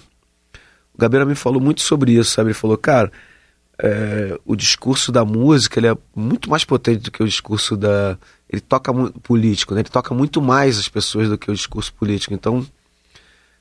o 0.94 0.98
Gabeira 0.98 1.26
me 1.26 1.36
falou 1.36 1.62
muito 1.62 1.82
sobre 1.82 2.14
isso, 2.14 2.32
sabe? 2.32 2.48
Ele 2.50 2.54
falou, 2.56 2.78
cara, 2.78 3.12
é, 3.80 4.40
o 4.46 4.56
discurso 4.56 5.12
da 5.12 5.24
música 5.24 5.80
ele 5.80 5.88
é 5.88 5.98
muito 6.16 6.50
mais 6.50 6.64
potente 6.64 7.02
do 7.04 7.12
que 7.12 7.22
o 7.22 7.28
discurso 7.28 7.76
da. 7.78 8.18
Ele 8.50 8.62
toca 8.62 8.92
muito 8.94 9.20
político, 9.20 9.74
né? 9.76 9.82
Ele 9.82 9.90
toca 9.90 10.14
muito 10.16 10.42
mais 10.42 10.80
as 10.80 10.88
pessoas 10.90 11.30
do 11.30 11.38
que 11.38 11.52
o 11.52 11.54
discurso 11.54 11.94
político. 11.94 12.34
Então, 12.34 12.66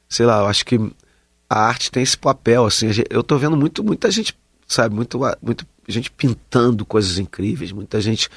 sei 0.08 0.24
lá, 0.26 0.38
eu 0.40 0.46
acho 0.46 0.64
que 0.64 0.78
a 1.50 1.58
arte 1.60 1.90
tem 1.90 2.02
esse 2.02 2.16
papel, 2.16 2.64
assim. 2.64 2.86
Eu 3.10 3.22
tô 3.22 3.36
vendo 3.36 3.56
muito, 3.56 3.82
muita 3.84 4.10
gente, 4.10 4.36
sabe, 4.66 4.94
muito, 4.94 5.18
muito 5.42 5.66
gente 5.88 6.10
pintando 6.10 6.84
coisas 6.84 7.18
incríveis, 7.18 7.72
muita 7.72 8.00
gente 8.00 8.28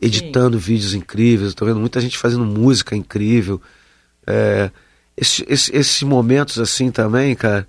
editando 0.00 0.58
vídeos 0.58 0.92
incríveis, 0.94 1.50
eu 1.50 1.54
tô 1.56 1.64
vendo 1.64 1.80
muita 1.80 2.00
gente 2.00 2.18
fazendo 2.18 2.44
música 2.44 2.94
incrível. 2.94 3.60
É, 4.26 4.70
esse- 5.16 5.44
esse- 5.48 5.74
esses 5.74 6.02
momentos 6.02 6.58
assim 6.58 6.90
também, 6.90 7.34
cara, 7.34 7.66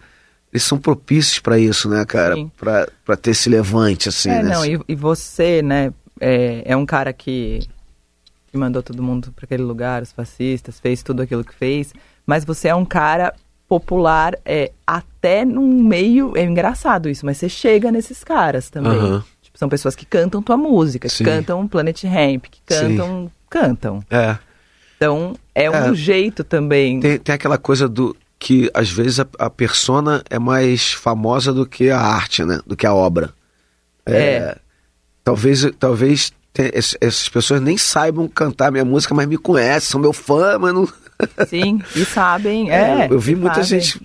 eles 0.56 0.64
são 0.64 0.78
propícios 0.78 1.40
pra 1.40 1.60
isso, 1.60 1.90
né, 1.90 2.06
cara? 2.06 2.36
Pra 2.58 3.18
ter 3.18 3.32
esse 3.32 3.50
levante, 3.50 4.08
assim, 4.08 4.30
É, 4.30 4.42
né? 4.42 4.54
não, 4.54 4.66
e, 4.66 4.80
e 4.88 4.96
você, 4.96 5.62
né, 5.62 5.92
é, 6.20 6.62
é 6.64 6.78
um 6.78 6.86
cara 6.86 7.12
que, 7.12 7.60
que 8.50 8.58
mandou 8.58 8.82
todo 8.82 9.04
mundo 9.04 9.34
para 9.36 9.44
aquele 9.44 9.64
lugar, 9.64 10.02
os 10.02 10.14
fascistas, 10.14 10.80
fez 10.80 11.04
tudo 11.04 11.22
aquilo 11.22 11.44
que 11.44 11.54
fez, 11.54 11.94
mas 12.26 12.46
você 12.46 12.70
é 12.70 12.76
um 12.76 12.86
cara 12.86 13.34
popular 13.68 14.38
é, 14.46 14.72
até 14.88 15.44
num 15.44 15.84
meio, 15.84 16.38
é 16.38 16.44
engraçado 16.44 17.10
isso, 17.10 17.26
mas 17.26 17.36
você 17.38 17.50
chega 17.50 17.92
nesses 17.92 18.24
caras 18.24 18.70
também. 18.70 18.98
Aham. 18.98 19.24
Tipo, 19.42 19.60
são 19.60 19.68
pessoas 19.68 19.94
que 19.96 20.06
cantam 20.06 20.42
tua 20.42 20.56
música, 20.56 21.10
que 21.10 21.14
Sim. 21.16 21.26
cantam 21.26 21.68
Planet 21.68 22.02
Ramp, 22.06 22.46
que 22.46 22.60
Sim. 22.74 22.96
cantam, 22.96 23.32
cantam. 23.50 24.00
É. 24.10 24.38
Então, 24.96 25.36
é 25.54 25.70
um 25.70 25.74
É. 25.92 25.94
jeito 25.94 26.46
também. 26.46 27.02
Tem, 27.02 27.18
tem 27.20 27.36
aquela 27.36 27.58
coisa 27.58 27.90
do 27.90 28.16
que 28.46 28.70
às 28.76 28.92
vezes 28.92 29.20
a, 29.20 29.26
a 29.40 29.50
persona 29.50 30.24
é 30.30 30.38
mais 30.38 30.94
famosa 30.94 31.52
do 31.52 31.66
que 31.66 31.90
a 31.90 32.00
arte, 32.00 32.44
né? 32.46 32.60
Do 32.64 32.76
que 32.76 32.86
a 32.86 32.94
obra. 32.94 33.34
É. 34.06 34.56
Talvez, 35.24 35.68
talvez 35.80 36.32
te- 36.54 36.72
ess- 36.76 36.96
essas 37.02 37.28
pessoas 37.28 37.60
nem 37.60 37.76
saibam 37.76 38.28
cantar 38.28 38.72
minha 38.72 38.86
música, 38.86 39.16
mas 39.16 39.28
me 39.28 39.36
conhecem, 39.36 39.90
são 39.90 40.00
meu 40.00 40.14
fã, 40.14 40.60
mas 40.60 40.76
não. 40.76 40.88
Sim, 41.50 41.82
e 41.96 42.06
sabem, 42.06 42.70
é. 42.72 43.08
eu 43.10 43.18
vi 43.20 43.34
muita 43.36 43.56
fazem. 43.56 43.80
gente 43.80 44.00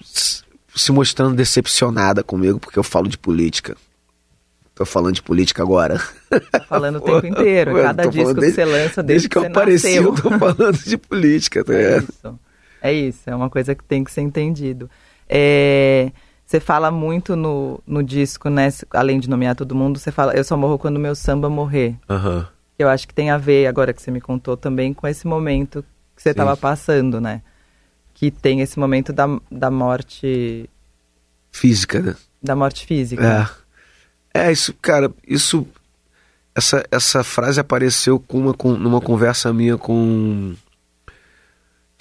se 0.74 0.90
mostrando 0.90 1.34
decepcionada 1.36 2.22
comigo 2.22 2.58
porque 2.58 2.78
eu 2.78 2.82
falo 2.82 3.08
de 3.08 3.18
política. 3.18 3.76
Tô 4.74 4.86
falando 4.86 5.16
de 5.16 5.22
política 5.22 5.62
agora. 5.62 6.00
Falando 6.66 6.96
o 6.96 7.00
tempo 7.02 7.26
inteiro. 7.28 7.76
Eu 7.76 7.84
Cada 7.84 8.06
disco 8.06 8.34
que 8.34 8.40
desde- 8.40 8.54
você 8.54 8.64
lança, 8.64 9.02
desde, 9.02 9.02
Desde 9.02 9.28
que 9.28 9.36
eu 9.36 9.42
você 9.42 9.48
apareci, 9.48 9.86
nasceu. 10.00 10.02
eu 10.04 10.14
tô 10.14 10.30
falando 10.38 10.78
de 10.82 10.96
política, 10.96 11.62
tá 11.62 11.74
É 11.76 11.98
isso. 11.98 12.38
É 12.82 12.92
isso, 12.92 13.28
é 13.28 13.34
uma 13.34 13.50
coisa 13.50 13.74
que 13.74 13.84
tem 13.84 14.02
que 14.02 14.10
ser 14.10 14.22
entendido. 14.22 14.90
É, 15.28 16.10
você 16.44 16.58
fala 16.58 16.90
muito 16.90 17.36
no, 17.36 17.80
no 17.86 18.02
disco, 18.02 18.48
né? 18.48 18.68
Além 18.90 19.20
de 19.20 19.30
nomear 19.30 19.54
todo 19.54 19.74
mundo, 19.74 19.98
você 19.98 20.10
fala, 20.10 20.34
eu 20.34 20.42
só 20.42 20.56
morro 20.56 20.78
quando 20.78 20.98
meu 20.98 21.14
samba 21.14 21.48
morrer. 21.48 21.96
Aham. 22.08 22.48
Eu 22.78 22.88
acho 22.88 23.06
que 23.06 23.14
tem 23.14 23.30
a 23.30 23.38
ver, 23.38 23.66
agora 23.66 23.92
que 23.92 24.00
você 24.00 24.10
me 24.10 24.20
contou, 24.20 24.56
também 24.56 24.94
com 24.94 25.06
esse 25.06 25.26
momento 25.26 25.84
que 26.16 26.22
você 26.22 26.30
estava 26.30 26.56
passando, 26.56 27.20
né? 27.20 27.42
Que 28.14 28.30
tem 28.30 28.62
esse 28.62 28.78
momento 28.78 29.12
da, 29.12 29.26
da 29.50 29.70
morte. 29.70 30.68
Física, 31.52 32.00
né? 32.00 32.16
Da 32.42 32.56
morte 32.56 32.86
física. 32.86 33.54
É. 34.34 34.46
É, 34.48 34.52
isso, 34.52 34.74
cara, 34.74 35.12
isso. 35.26 35.66
Essa, 36.54 36.84
essa 36.90 37.22
frase 37.22 37.60
apareceu 37.60 38.18
com 38.18 38.38
uma, 38.38 38.54
com, 38.54 38.72
numa 38.72 39.00
conversa 39.00 39.52
minha 39.52 39.76
com. 39.76 40.54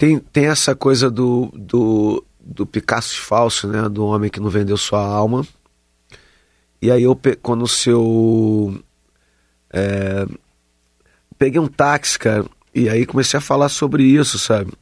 Tem, 0.00 0.18
tem 0.18 0.46
essa 0.46 0.74
coisa 0.74 1.10
do, 1.10 1.52
do, 1.52 2.24
do 2.40 2.64
Picasso 2.64 3.20
falso, 3.20 3.68
né? 3.68 3.86
Do 3.86 4.06
homem 4.06 4.30
que 4.30 4.40
não 4.40 4.48
vendeu 4.48 4.78
sua 4.78 5.06
alma. 5.06 5.46
E 6.80 6.90
aí 6.90 7.02
eu, 7.02 7.14
quando 7.42 7.64
o 7.64 7.68
seu. 7.68 8.82
é, 9.70 10.24
peguei 11.36 11.60
um 11.60 11.66
táxi, 11.66 12.18
cara, 12.18 12.46
e 12.74 12.88
aí 12.88 13.04
comecei 13.04 13.36
a 13.36 13.42
falar 13.42 13.68
sobre 13.68 14.02
isso, 14.02 14.38
sabe? 14.38 14.72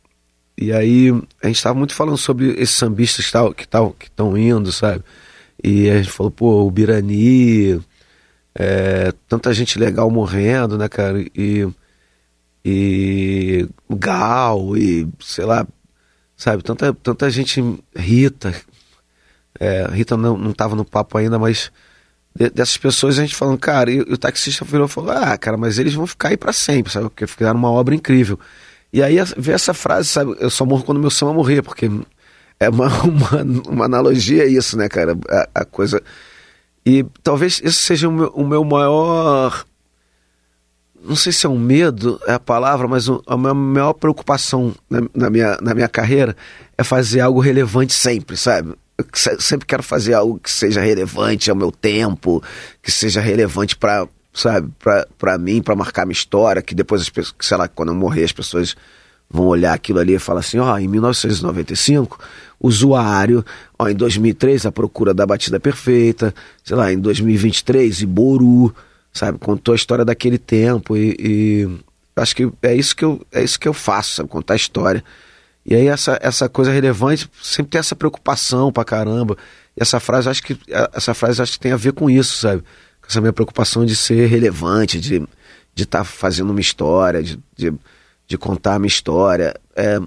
E 0.57 0.73
aí 0.73 1.11
a 1.43 1.49
gente 1.49 1.61
tava 1.61 1.77
muito 1.77 1.97
falando 1.97 2.17
sobre 2.17 2.51
esses 2.53 2.77
sambistas 2.77 3.25
que 3.25 3.65
estão 3.65 3.93
que 3.93 4.11
tão, 4.13 4.35
que 4.35 4.41
indo, 4.41 4.71
sabe? 4.71 5.03
E 5.61 5.91
a 5.91 5.97
gente 6.01 6.13
falou, 6.13 6.31
pô, 6.31 6.65
o 6.65 6.71
Birani, 6.71 7.81
é, 8.55 9.13
tanta 9.29 9.53
gente 9.53 9.81
legal 9.81 10.09
morrendo, 10.13 10.79
né, 10.79 10.89
cara? 10.89 11.21
E, 11.35 11.69
e 12.65 13.69
Gal, 13.91 14.77
e 14.77 15.09
sei 15.21 15.45
lá, 15.45 15.67
sabe? 16.37 16.63
Tanta, 16.63 16.93
tanta 16.95 17.31
gente, 17.31 17.63
Rita, 17.97 18.55
é, 19.59 19.87
Rita 19.91 20.17
não, 20.17 20.37
não 20.37 20.53
tava 20.53 20.77
no 20.77 20.85
papo 20.85 21.19
ainda, 21.19 21.39
mas 21.39 21.71
de- 22.35 22.51
dessas 22.51 22.77
pessoas 22.77 23.19
a 23.19 23.23
gente 23.23 23.35
falando, 23.35 23.59
cara, 23.59 23.91
e, 23.91 24.01
o 24.01 24.17
taxista 24.19 24.65
virou 24.65 24.87
e 24.87 24.91
falou, 24.91 25.11
ah, 25.11 25.37
cara, 25.37 25.57
mas 25.57 25.79
eles 25.79 25.95
vão 25.95 26.07
ficar 26.07 26.29
aí 26.31 26.37
pra 26.37 26.53
sempre, 26.53 26.93
sabe? 26.93 27.09
Porque 27.09 27.27
fizeram 27.27 27.59
uma 27.59 27.71
obra 27.71 27.95
incrível. 27.95 28.39
E 28.93 29.03
aí 29.03 29.17
ver 29.37 29.53
essa 29.53 29.75
frase, 29.75 30.09
sabe? 30.09 30.35
Eu 30.39 30.51
só 30.51 30.65
morro 30.65 30.85
quando 30.85 31.01
meu 31.01 31.11
samba 31.11 31.33
morrer, 31.33 31.63
porque 31.63 31.91
é 32.61 32.69
uma, 32.69 32.89
uma, 33.05 33.43
uma 33.69 33.85
analogia 33.85 34.47
isso, 34.47 34.77
né, 34.79 34.89
cara? 34.89 35.17
A, 35.29 35.61
a 35.63 35.65
coisa. 35.65 36.03
E 36.87 37.05
talvez 37.23 37.61
esse 37.65 37.79
seja 37.79 38.09
o 38.09 38.13
meu, 38.13 38.29
o 38.29 38.47
meu 38.47 38.65
maior. 38.65 39.65
Não 41.09 41.17
sei 41.17 41.33
se 41.33 41.47
é 41.47 41.49
um 41.49 41.59
medo, 41.59 42.21
é 42.27 42.35
a 42.35 42.39
palavra, 42.39 42.87
mas 42.87 43.09
a 43.27 43.37
minha 43.37 43.55
maior 43.55 43.95
preocupação 43.95 44.75
na, 44.91 45.01
na 45.15 45.31
minha, 45.31 45.57
na 45.63 45.75
minha 45.75 45.89
carreira 45.89 46.37
é 46.77 46.85
fazer 46.85 47.21
algo 47.21 47.41
relevante 47.41 47.95
sempre, 47.95 48.37
sabe? 48.37 48.75
Eu 48.99 49.05
se- 49.15 49.41
sempre 49.41 49.67
quero 49.67 49.83
fazer 49.83 50.13
algo 50.15 50.39
que 50.39 50.51
seja 50.51 50.81
relevante 50.81 51.51
ao 51.51 51.57
meu 51.57 51.73
tempo, 51.73 52.43
que 52.83 52.91
seja 52.93 53.21
relevante 53.21 53.75
para 53.77 54.07
sabe, 54.35 54.71
pra 55.19 55.37
mim, 55.39 55.61
pra 55.63 55.75
marcar 55.75 56.05
minha 56.07 56.13
história, 56.13 56.63
que 56.63 56.75
depois, 56.75 57.01
as 57.03 57.09
pessoas, 57.09 57.35
sei 57.41 57.57
lá, 57.57 57.67
quando 57.67 57.89
eu 57.89 57.95
morrer, 57.95 58.23
as 58.25 58.31
pessoas 58.33 58.77
vão 59.29 59.47
olhar 59.47 59.73
aquilo 59.73 59.99
ali 59.99 60.15
e 60.15 60.19
falar 60.19 60.41
assim, 60.41 60.59
ó, 60.59 60.79
em 60.79 60.87
1995, 60.87 62.19
usuário, 62.61 63.45
ó, 63.79 63.89
em 63.89 63.95
2003, 63.95 64.67
a 64.67 64.73
procura 64.73 65.13
da 65.13 65.27
batida 65.27 65.59
perfeita, 65.59 66.33
sei 66.63 66.77
lá, 66.77 66.93
em 66.93 66.99
2023, 66.99 68.03
Iboru, 68.03 68.75
sabe, 69.13 69.39
contou 69.39 69.73
a 69.73 69.77
história 69.77 70.05
daquele 70.05 70.39
tempo 70.39 70.97
e, 70.97 71.17
e 71.19 71.69
acho 72.17 72.35
que 72.37 72.51
é 72.63 72.75
isso 72.75 72.95
que 72.95 73.05
eu, 73.05 73.25
é 73.33 73.43
isso 73.43 73.59
que 73.59 73.69
eu 73.69 73.75
faço, 73.75 74.17
sabe, 74.17 74.29
contar 74.29 74.55
a 74.55 74.57
história. 74.57 75.05
E 75.65 75.75
aí 75.75 75.87
essa, 75.87 76.19
essa 76.23 76.49
coisa 76.49 76.71
relevante 76.71 77.29
sempre 77.43 77.71
tem 77.71 77.79
essa 77.79 77.95
preocupação 77.95 78.73
pra 78.73 78.85
caramba. 78.85 79.37
E 79.77 79.83
essa 79.83 80.01
frase, 80.01 80.29
acho 80.29 80.43
que 80.43 80.59
essa 80.93 81.13
frase 81.13 81.43
acho 81.43 81.53
que 81.53 81.61
tem 81.61 81.73
a 81.73 81.77
ver 81.77 81.93
com 81.93 82.09
isso, 82.09 82.39
sabe? 82.39 82.63
Com 83.01 83.09
essa 83.09 83.21
minha 83.21 83.33
preocupação 83.33 83.85
de 83.85 83.95
ser 83.95 84.27
relevante, 84.27 84.99
de 84.99 85.27
de 85.79 85.85
estar 85.85 86.03
fazendo 86.03 86.51
uma 86.51 86.61
história, 86.61 87.23
de, 87.23 87.39
de, 87.57 87.73
de 88.27 88.37
contar 88.37 88.75
a 88.75 88.79
minha 88.81 88.89
história. 88.89 89.55
É, 89.77 90.01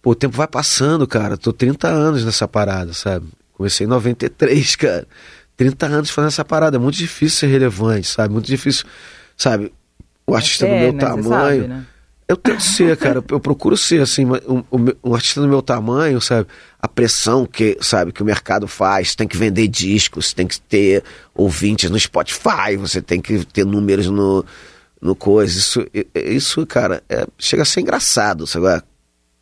pô, 0.00 0.12
o 0.12 0.14
tempo 0.14 0.34
vai 0.34 0.48
passando, 0.48 1.06
cara. 1.06 1.36
Tô 1.36 1.52
30 1.52 1.86
anos 1.86 2.24
nessa 2.24 2.48
parada, 2.48 2.94
sabe? 2.94 3.26
Comecei 3.52 3.86
em 3.86 3.90
93, 3.90 4.74
cara. 4.76 5.06
30 5.64 5.86
anos 5.86 6.10
fazendo 6.10 6.28
essa 6.28 6.44
parada. 6.44 6.76
É 6.76 6.80
muito 6.80 6.96
difícil 6.96 7.38
ser 7.40 7.46
relevante, 7.46 8.06
sabe? 8.08 8.32
Muito 8.32 8.46
difícil, 8.46 8.84
sabe? 9.36 9.72
O 10.26 10.34
artista 10.34 10.66
do 10.66 10.72
É, 10.72 10.80
meu 10.80 10.92
né? 10.92 11.00
Tamanho. 11.00 11.28
sabe, 11.62 11.68
né? 11.68 11.86
Eu 12.28 12.36
tento 12.36 12.62
ser, 12.62 12.96
cara. 12.96 13.22
Eu 13.28 13.40
procuro 13.40 13.76
ser, 13.76 14.00
assim, 14.00 14.24
um, 14.24 14.64
um- 15.04 15.14
artista 15.14 15.40
do 15.40 15.48
meu 15.48 15.60
tamanho, 15.60 16.18
sabe? 16.20 16.48
A 16.80 16.88
pressão 16.88 17.44
que, 17.44 17.76
sabe, 17.80 18.10
que 18.12 18.22
o 18.22 18.24
mercado 18.24 18.66
faz. 18.66 19.14
Tem 19.14 19.28
que 19.28 19.36
vender 19.36 19.68
discos, 19.68 20.32
tem 20.32 20.46
que 20.46 20.58
ter 20.60 21.04
ouvintes 21.34 21.90
no 21.90 21.98
Spotify, 21.98 22.76
você 22.78 23.02
tem 23.02 23.20
que 23.20 23.44
ter 23.44 23.66
números 23.66 24.06
no, 24.06 24.44
no 25.00 25.14
coisa. 25.14 25.58
Isso, 25.58 25.84
isso 26.14 26.64
cara, 26.66 27.02
é- 27.08 27.26
chega 27.38 27.62
a 27.62 27.66
ser 27.66 27.80
engraçado, 27.82 28.46
sabe? 28.46 28.82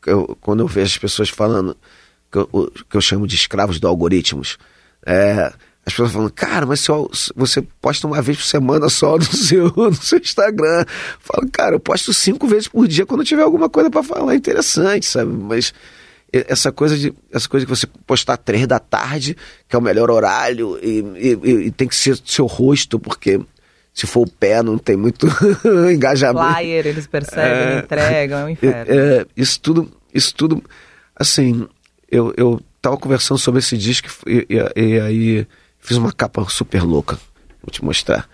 Eu- 0.07 0.37
quando 0.41 0.61
eu 0.61 0.67
vejo 0.67 0.87
as 0.87 0.99
pessoas 0.99 1.29
falando 1.29 1.77
que 2.33 2.39
eu, 2.39 2.73
que 2.89 2.97
eu 2.97 3.01
chamo 3.01 3.27
de 3.27 3.37
escravos 3.37 3.79
do 3.79 3.87
algoritmos. 3.87 4.59
É, 5.07 5.53
as 5.91 5.95
pessoas 5.97 6.13
falando, 6.13 6.33
cara, 6.33 6.65
mas 6.67 6.81
só, 6.81 7.09
você 7.35 7.63
posta 7.81 8.07
uma 8.07 8.23
vez 8.23 8.39
por 8.39 8.45
semana 8.45 8.89
só 8.89 9.17
no 9.17 9.25
seu, 9.37 9.73
no 9.77 9.95
seu 9.95 10.19
Instagram. 10.19 10.85
Falo, 11.21 11.49
cara, 11.51 11.75
eu 11.77 11.81
posto 11.81 12.13
cinco 12.13 12.47
vezes 12.47 12.69
por 12.69 12.87
dia 12.89 13.05
quando 13.07 13.21
eu 13.21 13.27
tiver 13.27 13.43
alguma 13.43 13.69
coisa 13.69 13.91
para 13.91 14.03
falar 14.03 14.35
interessante, 14.35 15.07
sabe? 15.07 15.33
Mas 15.33 15.73
essa 16.33 16.71
coisa 16.71 16.97
de 16.97 17.13
essa 17.33 17.49
coisa 17.49 17.67
que 17.67 17.71
você 17.71 17.87
postar 18.07 18.37
três 18.37 18.67
da 18.67 18.79
tarde, 18.79 19.37
que 19.69 19.75
é 19.75 19.79
o 19.79 19.83
melhor 19.83 20.11
horário, 20.11 20.79
e, 20.83 21.01
e- 21.17 21.67
e- 21.67 21.71
tem 21.73 21.89
que 21.89 21.97
ser 21.97 22.17
seu 22.25 22.47
rosto, 22.47 23.01
porque 23.01 23.41
se 23.93 24.07
for 24.07 24.21
o 24.27 24.31
pé 24.31 24.63
não 24.63 24.79
tem 24.79 24.97
muito 24.97 25.27
engajamento. 25.93 26.55
Flyer, 26.55 26.87
eles 26.87 27.07
percebem, 27.09 27.77
É. 27.77 27.79
entregam, 27.81 28.39
é 28.39 28.45
um 28.45 28.49
inferno. 28.51 28.93
É, 28.95 29.27
isso 29.37 29.59
tudo, 29.61 29.91
isso 30.15 30.33
tudo, 30.35 30.63
assim, 31.17 31.67
eu, 32.09 32.33
eu 32.37 32.61
tava 32.81 32.97
conversando 32.97 33.39
sobre 33.39 33.59
esse 33.59 33.77
disco 33.77 34.07
e, 34.27 34.47
e- 34.49 34.81
e 34.81 35.01
aí 35.01 35.47
fiz 35.81 35.97
uma 35.97 36.13
capa 36.13 36.45
super 36.49 36.83
louca. 36.83 37.17
Vou 37.63 37.71
te 37.71 37.85
mostrar. 37.85 38.29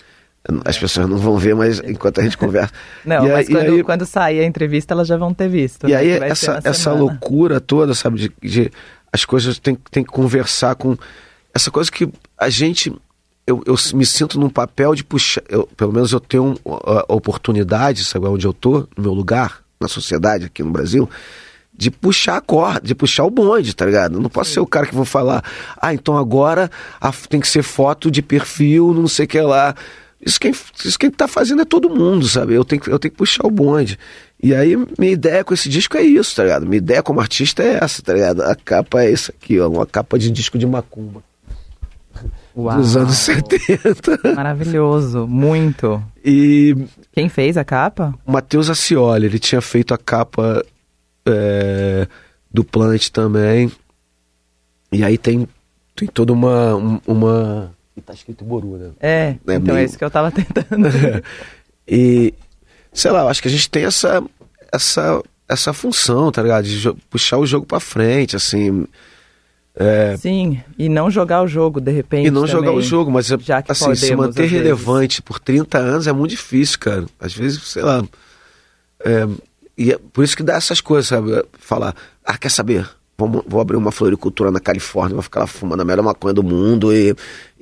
As 0.64 0.78
pessoas 0.78 1.08
não 1.08 1.16
vão 1.18 1.36
ver, 1.36 1.56
mas 1.56 1.80
enquanto 1.80 2.20
a 2.20 2.22
gente 2.22 2.38
conversa. 2.38 2.72
Não, 3.04 3.26
E 3.26 3.32
mas 3.32 3.48
aí- 3.48 3.52
quando, 3.54 3.72
aí- 3.72 3.82
quando 3.82 4.06
sair 4.06 4.40
a 4.40 4.44
entrevista, 4.44 4.94
elas 4.94 5.08
já 5.08 5.16
vão 5.16 5.34
ter 5.34 5.48
visto. 5.48 5.88
e 5.88 5.90
né, 5.90 5.96
aí, 5.96 6.10
essa, 6.10 6.60
essa 6.62 6.92
loucura 6.92 7.60
toda, 7.60 7.94
sabe, 7.94 8.18
de, 8.20 8.32
de 8.48 8.70
as 9.12 9.24
coisas 9.24 9.58
tem, 9.58 9.76
tem 9.90 10.04
que 10.04 10.10
conversar 10.12 10.76
com. 10.76 10.96
Essa 11.52 11.68
coisa 11.70 11.90
que 11.90 12.08
a 12.38 12.48
gente. 12.48 12.94
Eu, 13.44 13.62
eu 13.66 13.74
me 13.94 14.06
sinto 14.06 14.38
num 14.38 14.48
papel 14.48 14.94
de 14.94 15.02
puxar. 15.02 15.42
eu- 15.48 15.66
pelo 15.76 15.92
menos 15.92 16.12
eu 16.12 16.20
tenho 16.20 16.54
a, 16.84 17.06
a 17.08 17.14
oportunidade, 17.14 18.04
sabe, 18.04 18.26
onde 18.26 18.46
eu 18.46 18.52
tô, 18.52 18.86
no 18.96 19.02
meu 19.02 19.12
lugar, 19.14 19.62
na 19.80 19.88
sociedade 19.88 20.44
aqui 20.44 20.62
no 20.62 20.70
Brasil, 20.70 21.08
de 21.76 21.90
puxar 21.90 22.36
a 22.36 22.40
corda, 22.40 22.80
de 22.80 22.94
puxar 22.94 23.24
o 23.24 23.30
bonde, 23.30 23.74
tá 23.74 23.84
ligado? 23.84 24.14
Eu 24.14 24.20
não 24.20 24.30
posso 24.30 24.50
ser 24.52 24.60
o 24.60 24.66
cara 24.66 24.86
que 24.86 24.94
vou 24.94 25.04
falar, 25.04 25.42
ah, 25.80 25.92
então 25.92 26.16
agora 26.16 26.70
a- 27.00 27.12
tem 27.28 27.40
que 27.40 27.48
ser 27.48 27.62
foto 27.62 28.10
de 28.10 28.22
perfil, 28.22 28.94
não 28.94 29.06
sei 29.08 29.24
o 29.24 29.28
que 29.28 29.40
lá. 29.40 29.74
Isso 30.24 30.40
quem, 30.40 30.50
isso 30.84 30.98
quem 30.98 31.10
tá 31.10 31.28
fazendo 31.28 31.62
é 31.62 31.64
todo 31.64 31.90
mundo, 31.90 32.26
sabe? 32.26 32.54
Eu 32.54 32.64
tenho, 32.64 32.80
que- 32.80 32.90
eu 32.90 32.98
tenho 32.98 33.12
que 33.12 33.18
puxar 33.18 33.46
o 33.46 33.50
bonde. 33.50 33.98
E 34.42 34.54
aí, 34.54 34.76
minha 34.98 35.12
ideia 35.12 35.44
com 35.44 35.52
esse 35.54 35.68
disco 35.68 35.96
é 35.96 36.02
isso, 36.02 36.34
tá 36.34 36.42
ligado? 36.44 36.64
Minha 36.66 36.78
ideia 36.78 37.02
como 37.02 37.20
artista 37.20 37.62
é 37.62 37.78
essa, 37.82 38.02
tá 38.02 38.12
ligado? 38.14 38.42
A 38.42 38.54
capa 38.54 39.02
é 39.02 39.12
essa 39.12 39.32
aqui, 39.32 39.60
ó, 39.60 39.68
uma 39.68 39.86
capa 39.86 40.18
de 40.18 40.30
disco 40.30 40.58
de 40.58 40.66
macumba. 40.66 41.22
Uau, 42.56 42.78
Dos 42.78 42.96
anos 42.96 43.16
70. 43.18 44.18
Maravilhoso, 44.34 45.26
muito. 45.28 46.02
E 46.24 46.74
Quem 47.12 47.28
fez 47.28 47.56
a 47.58 47.64
capa? 47.64 48.14
o 48.26 48.32
Matheus 48.32 48.70
Ascioli, 48.70 49.26
ele 49.26 49.38
tinha 49.38 49.60
feito 49.60 49.92
a 49.92 49.98
capa 49.98 50.64
é, 51.26 52.06
do 52.52 52.62
Planet 52.64 53.08
também. 53.10 53.70
E 54.92 55.02
aí 55.04 55.18
tem, 55.18 55.46
tem 55.94 56.08
toda 56.08 56.32
uma. 56.32 56.74
um- 56.76 57.00
uma... 57.06 57.72
E 57.96 58.00
tá 58.00 58.12
escrito 58.12 58.44
Boru, 58.44 58.76
né? 58.76 58.90
É, 59.00 59.36
É 59.46 59.54
então 59.54 59.74
é 59.74 59.78
meio- 59.78 59.86
isso 59.86 59.96
que 59.98 60.04
eu 60.04 60.10
tava 60.10 60.30
tentando. 60.30 60.88
E, 61.88 62.34
sei 62.92 63.10
lá, 63.12 63.20
eu 63.20 63.28
acho 63.28 63.40
que 63.40 63.46
a 63.46 63.50
gente 63.50 63.70
tem 63.70 63.84
essa, 63.84 64.20
essa, 64.72 65.22
essa 65.48 65.72
função, 65.72 66.32
tá 66.32 66.42
ligado? 66.42 66.64
De 66.64 66.92
puxar 67.08 67.38
o 67.38 67.46
jogo 67.46 67.64
pra 67.64 67.78
frente, 67.78 68.34
assim. 68.34 68.86
É, 69.78 70.16
Sim, 70.16 70.60
e 70.78 70.88
não 70.88 71.08
jogar 71.10 71.42
o 71.42 71.46
jogo, 71.46 71.80
de 71.80 71.92
repente. 71.92 72.26
e 72.26 72.30
não 72.30 72.44
jogar 72.46 72.68
também. 72.70 72.78
o 72.78 72.82
jogo, 72.82 73.10
mas 73.10 73.30
é- 73.30 73.38
Já 73.38 73.62
que 73.62 73.70
assim, 73.70 73.94
se 73.94 74.00
podemos, 74.06 74.26
manter 74.26 74.44
às 74.44 74.50
vezes. 74.50 74.64
relevante 74.64 75.22
por 75.22 75.38
30 75.38 75.78
anos 75.78 76.06
é 76.08 76.12
muito 76.12 76.30
difícil, 76.32 76.78
cara. 76.80 77.04
Às 77.20 77.32
vezes, 77.34 77.62
sei 77.62 77.82
lá. 77.82 78.02
é, 79.04 79.28
e 79.76 79.92
é 79.92 79.98
por 80.12 80.24
isso 80.24 80.36
que 80.36 80.42
dá 80.42 80.54
essas 80.54 80.80
coisas, 80.80 81.08
sabe? 81.08 81.44
Falar, 81.58 81.94
ah, 82.24 82.38
quer 82.38 82.50
saber? 82.50 82.88
Vamos, 83.18 83.42
vou 83.46 83.60
abrir 83.60 83.76
uma 83.76 83.92
floricultura 83.92 84.50
na 84.50 84.60
Califórnia, 84.60 85.14
vou 85.14 85.22
ficar 85.22 85.40
lá 85.40 85.46
fumando 85.46 85.80
a 85.80 85.84
melhor 85.84 86.02
maconha 86.02 86.34
do 86.34 86.42
mundo 86.42 86.92
e, 86.92 87.14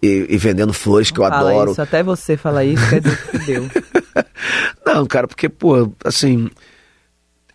e, 0.03 0.27
e 0.29 0.37
vendendo 0.37 0.73
flores 0.73 1.11
que 1.11 1.19
eu 1.19 1.25
adoro. 1.25 1.73
isso, 1.73 1.83
até 1.83 2.03
você 2.03 2.37
falar 2.37 2.65
isso, 2.65 2.89
quer 2.89 3.01
dizer 3.01 3.31
que 3.31 3.39
deu. 3.39 3.71
Não, 4.85 5.07
cara, 5.07 5.27
porque, 5.27 5.49
pô, 5.49 5.93
assim. 6.05 6.51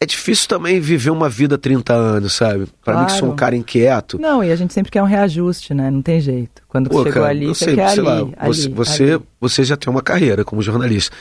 É 0.01 0.05
difícil 0.05 0.47
também 0.47 0.79
viver 0.79 1.09
uma 1.09 1.27
vida 1.27 1.57
30 1.57 1.93
anos, 1.93 2.31
sabe? 2.33 2.67
Pra 2.85 3.01
mim 3.01 3.05
que 3.07 3.11
sou 3.11 3.17
um 3.19 3.21
Claro. 3.31 3.35
cara 3.35 3.55
inquieto. 3.57 4.17
Não, 4.17 4.41
e 4.41 4.49
a 4.49 4.55
gente 4.55 4.73
sempre 4.73 4.89
quer 4.89 5.03
um 5.03 5.05
reajuste, 5.05 5.73
né? 5.73 5.91
Não 5.91 6.01
tem 6.01 6.21
jeito. 6.21 6.61
Quando 6.69 6.89
Pô, 6.89 6.99
chegou 6.99 7.13
cara, 7.23 7.27
ali, 7.27 7.47
você 7.47 7.65
sei, 7.65 7.75
quer 7.75 7.89
sei 7.89 7.99
ali, 7.99 8.07
lá, 8.07 8.17
ali, 8.37 8.47
você, 8.47 8.69
você, 8.69 9.03
ali. 9.15 9.23
você 9.41 9.63
já 9.65 9.75
tem 9.75 9.91
uma 9.91 10.01
carreira 10.01 10.45
como 10.45 10.61
jornalista. 10.61 11.13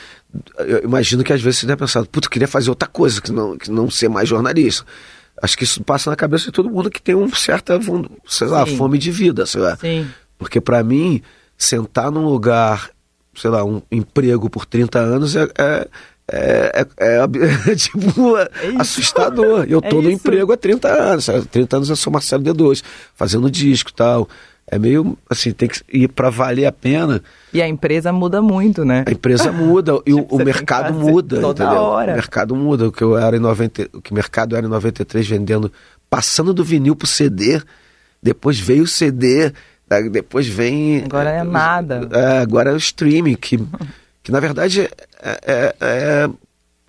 Eu 0.58 0.84
imagino 0.84 1.24
que 1.24 1.32
às 1.32 1.42
vezes 1.42 1.58
você 1.58 1.66
deve 1.66 1.80
pensar, 1.80 2.06
puta, 2.06 2.28
queria 2.28 2.46
fazer 2.46 2.70
outra 2.70 2.88
coisa, 2.88 3.20
que 3.20 3.32
não, 3.32 3.58
que 3.58 3.68
não 3.68 3.90
ser 3.90 4.08
mais 4.08 4.28
jornalista. 4.28 4.84
Acho 5.42 5.58
que 5.58 5.64
isso 5.64 5.82
passa 5.82 6.08
na 6.08 6.14
cabeça 6.16 6.44
de 6.46 6.52
todo 6.52 6.70
mundo 6.70 6.88
que 6.88 7.02
tem 7.02 7.16
uma 7.16 7.34
certa, 7.34 7.80
sei 8.28 8.46
lá, 8.46 8.64
Sim. 8.64 8.76
fome 8.76 8.96
de 8.96 9.10
vida, 9.10 9.44
sei 9.44 9.60
lá. 9.60 9.76
Sim. 9.76 10.06
Porque 10.38 10.60
pra 10.60 10.84
mim, 10.84 11.20
sentar 11.56 12.12
num 12.12 12.24
lugar, 12.26 12.90
sei 13.34 13.50
lá, 13.50 13.64
um 13.64 13.82
emprego 13.90 14.48
por 14.48 14.64
30 14.64 15.00
anos 15.00 15.34
é, 15.34 15.48
é, 15.58 15.88
é, 16.30 16.86
é- 16.98 17.22
é, 17.22 17.74
tipo 17.76 18.08
isso. 18.38 18.80
assustador. 18.80 19.64
Eu 19.68 19.80
É 19.82 19.88
tô 19.88 19.96
no 20.02 20.10
isso. 20.10 20.18
emprego 20.18 20.52
há 20.52 20.56
30 20.56 20.88
anos. 20.88 21.24
sabe? 21.24 21.46
30 21.46 21.76
anos 21.76 21.88
eu 21.90 21.96
sou 21.96 22.12
Marcelo 22.12 22.42
D2, 22.44 22.82
fazendo 23.14 23.50
disco 23.50 23.90
e 23.90 23.94
tal. 23.94 24.28
É 24.70 24.78
meio 24.78 25.16
assim, 25.30 25.50
tem 25.50 25.66
que 25.66 25.80
ir 25.90 26.08
pra 26.08 26.28
valer 26.28 26.66
a 26.66 26.72
pena. 26.72 27.22
E 27.54 27.62
a 27.62 27.66
empresa 27.66 28.12
muda 28.12 28.42
muito, 28.42 28.84
né? 28.84 29.02
A 29.06 29.10
empresa 29.10 29.50
muda 29.50 29.92
e 30.04 30.12
o, 30.12 30.18
Tipo, 30.20 30.36
o 30.36 30.44
mercado 30.44 30.92
muda, 30.92 31.40
toda 31.40 31.64
entendeu? 31.64 31.82
hora. 31.82 32.12
O 32.12 32.14
mercado 32.16 32.54
muda. 32.54 32.88
O 32.88 32.92
que 32.92 33.02
eu 33.02 33.16
era 33.16 33.34
em 33.34 33.40
90, 33.40 33.88
o 33.94 34.02
que 34.02 34.12
mercado 34.12 34.54
era 34.54 34.66
em 34.66 34.68
93 34.68 35.26
vendendo, 35.26 35.72
passando 36.10 36.52
do 36.52 36.62
vinil 36.62 36.94
pro 36.94 37.06
CD, 37.06 37.62
depois 38.22 38.60
veio 38.60 38.82
o 38.82 38.86
CD, 38.86 39.52
depois 40.12 40.46
vem 40.46 41.02
Agora 41.06 41.30
é 41.30 41.42
nada. 41.42 42.06
é, 42.12 42.38
agora 42.42 42.68
é 42.70 42.74
o 42.74 42.76
streaming 42.76 43.36
que 43.36 43.58
que 44.28 44.32
na 44.32 44.40
verdade 44.40 44.82
é, 44.82 44.90
é- 45.22 45.76
é- 45.80 46.28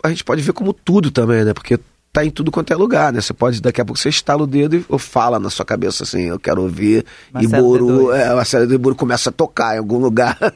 a 0.04 0.10
gente 0.10 0.26
pode 0.26 0.42
ver 0.42 0.52
como 0.52 0.74
tudo 0.74 1.10
também, 1.10 1.46
né? 1.46 1.54
Porque 1.54 1.80
tá 2.12 2.26
em 2.26 2.30
tudo 2.30 2.52
quanto 2.52 2.74
é 2.74 2.76
lugar, 2.76 3.14
né? 3.14 3.22
Você 3.22 3.32
pode, 3.32 3.62
daqui 3.62 3.80
a 3.80 3.86
pouco 3.86 3.98
você 3.98 4.10
estala 4.10 4.44
o 4.44 4.48
dedo 4.48 4.76
e 4.76 5.00
fala 5.00 5.40
na 5.40 5.50
sua 5.50 5.64
cabeça 5.64 6.04
assim, 6.04 6.24
eu 6.24 6.38
quero 6.38 6.62
ouvir 6.64 7.06
Marcelo 7.32 7.76
Iburu, 7.78 8.08
D2. 8.10 8.16
é, 8.18 8.28
a 8.28 8.44
série 8.44 8.66
do 8.66 8.74
Iburu 8.74 8.94
começa 8.94 9.30
a 9.30 9.32
tocar 9.32 9.76
em 9.76 9.78
algum 9.80 10.00
lugar. 10.00 10.38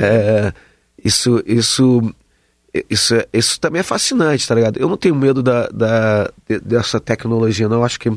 É, 0.00 0.52
isso, 1.04 1.42
isso, 1.44 2.14
isso, 2.88 3.16
é- 3.16 3.26
isso 3.32 3.58
também 3.58 3.80
é 3.80 3.82
fascinante, 3.82 4.46
tá 4.46 4.54
ligado? 4.54 4.76
Eu 4.78 4.88
não 4.88 4.96
tenho 4.96 5.16
medo 5.16 5.42
da, 5.42 5.66
da- 5.68 6.30
de- 6.48 6.60
dessa 6.60 7.00
tecnologia, 7.00 7.68
não. 7.68 7.78
Eu 7.78 7.84
acho 7.84 7.98
que 7.98 8.08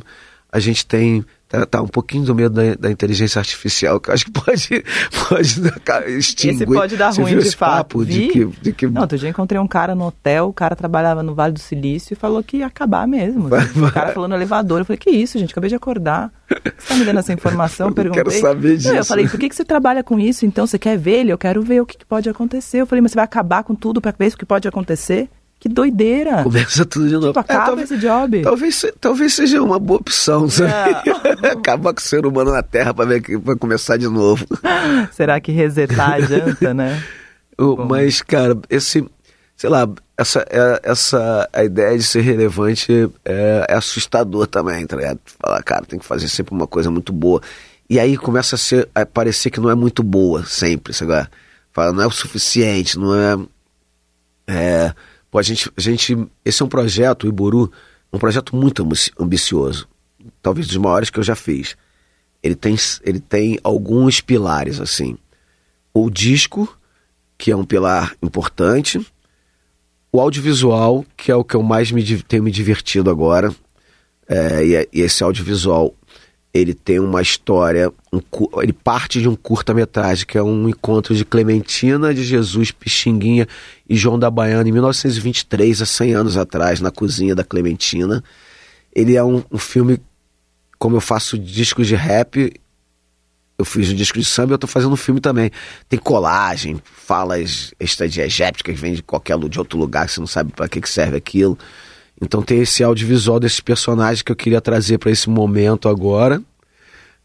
a 0.52 0.60
gente 0.60 0.86
tem. 0.86 1.26
Tá, 1.52 1.66
tá 1.66 1.82
um 1.82 1.88
pouquinho 1.88 2.24
do 2.24 2.34
medo 2.34 2.56
da, 2.56 2.76
da 2.76 2.90
inteligência 2.90 3.38
artificial, 3.40 4.00
que 4.00 4.10
eu 4.10 4.14
acho 4.14 4.24
que 4.24 4.32
pode, 4.32 4.84
pode 5.28 5.62
dar- 5.86 6.10
extinguir. 6.10 6.56
Esse 6.64 6.66
pode 6.66 6.96
dar 6.96 7.12
Você 7.12 7.22
ruim 7.22 7.38
de 7.40 7.52
fato. 7.56 8.06
de 8.06 8.28
que, 8.30 8.46
de 8.62 8.72
que 8.72 8.88
Não, 8.88 9.02
outro 9.02 9.18
dia 9.18 9.28
encontrei 9.28 9.60
um 9.60 9.68
cara 9.68 9.94
no 9.94 10.06
hotel, 10.06 10.48
o 10.48 10.54
cara 10.54 10.78
trabalhava 10.78 11.22
no 11.22 11.36
Vale 11.36 11.52
do 11.54 11.60
Silício 11.60 12.14
e 12.14 12.16
falou 12.16 12.42
que 12.42 12.58
ia 12.58 12.68
acabar 12.68 13.06
mesmo. 13.06 13.50
Vai, 13.50 13.66
vai. 13.66 13.90
O 13.90 13.94
cara 13.94 14.14
falou 14.14 14.30
no 14.30 14.36
elevador. 14.36 14.80
Eu 14.80 14.86
falei, 14.86 14.98
que 14.98 15.10
isso, 15.10 15.38
gente? 15.38 15.52
Acabei 15.52 15.68
de 15.70 15.76
acordar. 15.76 16.32
Você 16.50 16.88
tá 16.88 16.96
me 16.96 17.04
dando 17.04 17.20
essa 17.20 17.34
informação? 17.34 17.88
Eu 17.92 17.94
Perguntei. 17.94 18.24
quero 18.24 18.40
saber 18.40 18.70
Não, 18.70 18.76
disso. 18.78 18.94
Eu 18.96 19.04
falei, 19.06 19.28
por 19.28 19.38
que, 19.38 19.50
que 19.50 19.56
você 19.56 19.66
trabalha 19.66 20.02
com 20.04 20.18
isso? 20.18 20.46
Então, 20.46 20.66
você 20.66 20.80
quer 20.80 20.98
ver 20.98 21.20
ele? 21.20 21.34
Eu 21.34 21.38
quero 21.38 21.62
ver 21.62 21.82
o 21.82 21.86
que, 21.86 21.98
que 21.98 22.06
pode 22.06 22.30
acontecer. 22.30 22.78
Eu 22.80 22.86
falei, 22.88 23.02
mas 23.02 23.12
você 23.12 23.16
vai 23.16 23.26
acabar 23.26 23.64
com 23.64 23.76
tudo 23.76 24.00
pra 24.00 24.14
ver 24.18 24.28
o 24.34 24.38
que 24.38 24.46
pode 24.46 24.68
acontecer? 24.70 25.28
Que 25.62 25.70
doideira. 25.70 26.42
começa 26.44 26.84
tudo 26.84 27.08
de 27.08 27.14
novo. 27.14 27.28
Tipo, 27.28 27.40
acaba 27.40 27.66
talvez, 27.68 27.92
esse 27.92 28.02
job. 28.02 28.42
talvez, 28.42 28.86
talvez 29.00 29.34
seja 29.36 29.62
uma 29.62 29.78
boa 29.78 30.00
opção, 30.00 30.50
sabe? 30.50 30.96
Acabar 31.54 31.94
com 31.94 32.00
o 32.00 32.04
ser 32.04 32.26
humano 32.26 32.52
na 32.52 32.64
Terra 32.64 32.96
para 32.96 33.06
ver 33.06 33.22
que 33.22 33.38
vai 33.38 33.56
começar 33.56 33.96
de 33.96 34.08
novo. 34.08 34.44
Será 35.14 35.40
que 35.40 35.52
resetar 35.52 36.14
adianta, 36.14 36.74
né? 36.74 37.02
Mas, 37.88 38.24
cara, 38.24 38.58
esse, 38.72 39.08
sei 39.56 39.70
lá, 39.70 39.88
essa, 40.18 40.44
é- 40.50 40.82
essa 40.84 41.48
a 41.54 41.64
ideia 41.64 41.96
de 41.96 42.04
ser 42.04 42.22
relevante 42.22 42.92
é, 43.24 43.68
é 43.70 43.76
assustador 43.76 44.48
também, 44.48 44.84
tá 44.88 44.98
ligado? 44.98 45.20
Falar, 45.40 45.62
cara, 45.62 45.86
tem 45.86 46.00
que 46.00 46.06
fazer 46.06 46.28
sempre 46.28 46.56
uma 46.56 46.66
coisa 46.66 46.90
muito 46.90 47.14
boa. 47.14 47.40
E 47.88 48.00
aí 48.00 48.18
começa 48.18 48.56
a, 48.56 48.58
ser, 48.58 48.90
a 48.96 49.06
parecer 49.06 49.52
que 49.52 49.60
não 49.60 49.70
é 49.70 49.76
muito 49.76 50.02
boa 50.02 50.44
sempre, 50.44 50.92
sabe? 50.92 51.28
Fala, 51.72 51.92
não 51.94 52.02
é 52.02 52.08
o 52.08 52.12
suficiente, 52.12 52.98
não 52.98 53.14
é. 53.14 53.38
É, 54.48 54.94
pô, 55.32 55.40
a 55.40 55.42
gente, 55.42 55.72
a 55.76 55.82
gente. 55.82 56.16
Esse 56.46 56.62
é 56.62 56.66
um 56.66 56.70
projeto, 56.70 57.24
o 57.24 57.28
Iburu, 57.28 57.72
um 58.14 58.20
projeto 58.20 58.56
muito 58.56 58.84
ambi- 58.84 59.12
ambicioso, 59.20 59.88
talvez 60.42 60.68
dos 60.68 60.78
maiores 60.78 61.10
que 61.10 61.18
eu 61.18 61.24
já 61.24 61.36
fiz. 61.36 61.76
Ele 62.44 62.56
tem, 62.56 62.76
ele 63.04 63.20
tem 63.20 63.58
alguns 63.64 64.20
pilares, 64.22 64.80
assim. 64.80 65.18
O 65.94 66.10
disco, 66.10 66.78
que 67.38 67.52
é 67.52 67.56
um 67.56 67.64
pilar 67.64 68.16
importante. 68.22 69.00
O 70.12 70.20
audiovisual, 70.20 71.06
que 71.16 71.32
é 71.32 71.36
o 71.36 71.44
que 71.44 71.56
eu 71.56 71.64
mais 71.64 71.92
me, 71.92 72.04
tenho 72.24 72.44
me 72.44 72.52
divertido 72.52 73.10
agora. 73.10 73.54
É, 74.28 74.66
e, 74.66 74.76
é- 74.76 74.88
e 74.92 75.02
esse 75.02 75.24
audiovisual, 75.24 75.96
ele 76.54 76.74
tem 76.74 77.00
uma 77.00 77.22
história, 77.22 77.92
um 78.12 78.20
ele 78.62 78.74
parte 78.74 79.22
de 79.22 79.30
um 79.30 79.36
curta-metragem, 79.36 80.26
que 80.26 80.38
é 80.38 80.44
um 80.44 80.68
encontro 80.68 81.16
de 81.16 81.24
Clementina 81.24 82.14
de 82.14 82.24
Jesus 82.24 82.72
Pixinguinha 82.72 83.48
e 83.90 83.96
João 83.96 84.20
da 84.20 84.30
Baiana, 84.30 84.68
em 84.68 84.72
1923, 84.72 85.82
há 85.82 85.86
100 85.86 86.14
anos 86.14 86.38
atrás, 86.38 86.82
na 86.82 86.92
cozinha 86.92 87.34
da 87.34 87.44
Clementina. 87.44 88.22
Ele 88.94 89.16
é 89.16 89.24
um, 89.24 89.42
um 89.50 89.58
filme, 89.58 89.98
como 90.78 90.98
eu 90.98 91.02
faço 91.02 91.40
discos 91.40 91.88
de 91.88 91.96
rap, 91.96 92.52
eu 93.58 93.66
fiz 93.66 93.90
um 93.90 93.96
disco 93.96 94.20
de 94.20 94.26
samba 94.26 94.54
e 94.54 94.56
eu 94.56 94.58
tô 94.58 94.68
fazendo 94.68 94.92
um 94.92 94.98
filme 94.98 95.22
também. 95.22 95.52
Tem 95.88 95.98
colagem, 95.98 96.82
falas 96.84 97.74
extradiegéticas 97.80 98.78
vêm 98.78 98.96
de 98.96 99.04
qualquer 99.04 99.38
de 99.38 99.60
outro 99.60 99.80
lugar 99.80 100.10
você 100.10 100.20
não 100.20 100.28
sabe 100.28 100.52
para 100.52 100.68
que, 100.68 100.82
que 100.82 100.90
serve 100.90 101.16
aquilo. 101.16 101.58
Então 102.22 102.42
tem 102.44 102.62
esse 102.62 102.84
audiovisual 102.84 103.40
desses 103.40 103.60
personagens 103.60 104.22
que 104.22 104.32
eu 104.32 104.36
queria 104.36 104.62
trazer 104.62 104.98
para 105.00 105.10
esse 105.12 105.30
momento 105.30 105.90
agora. 105.90 106.42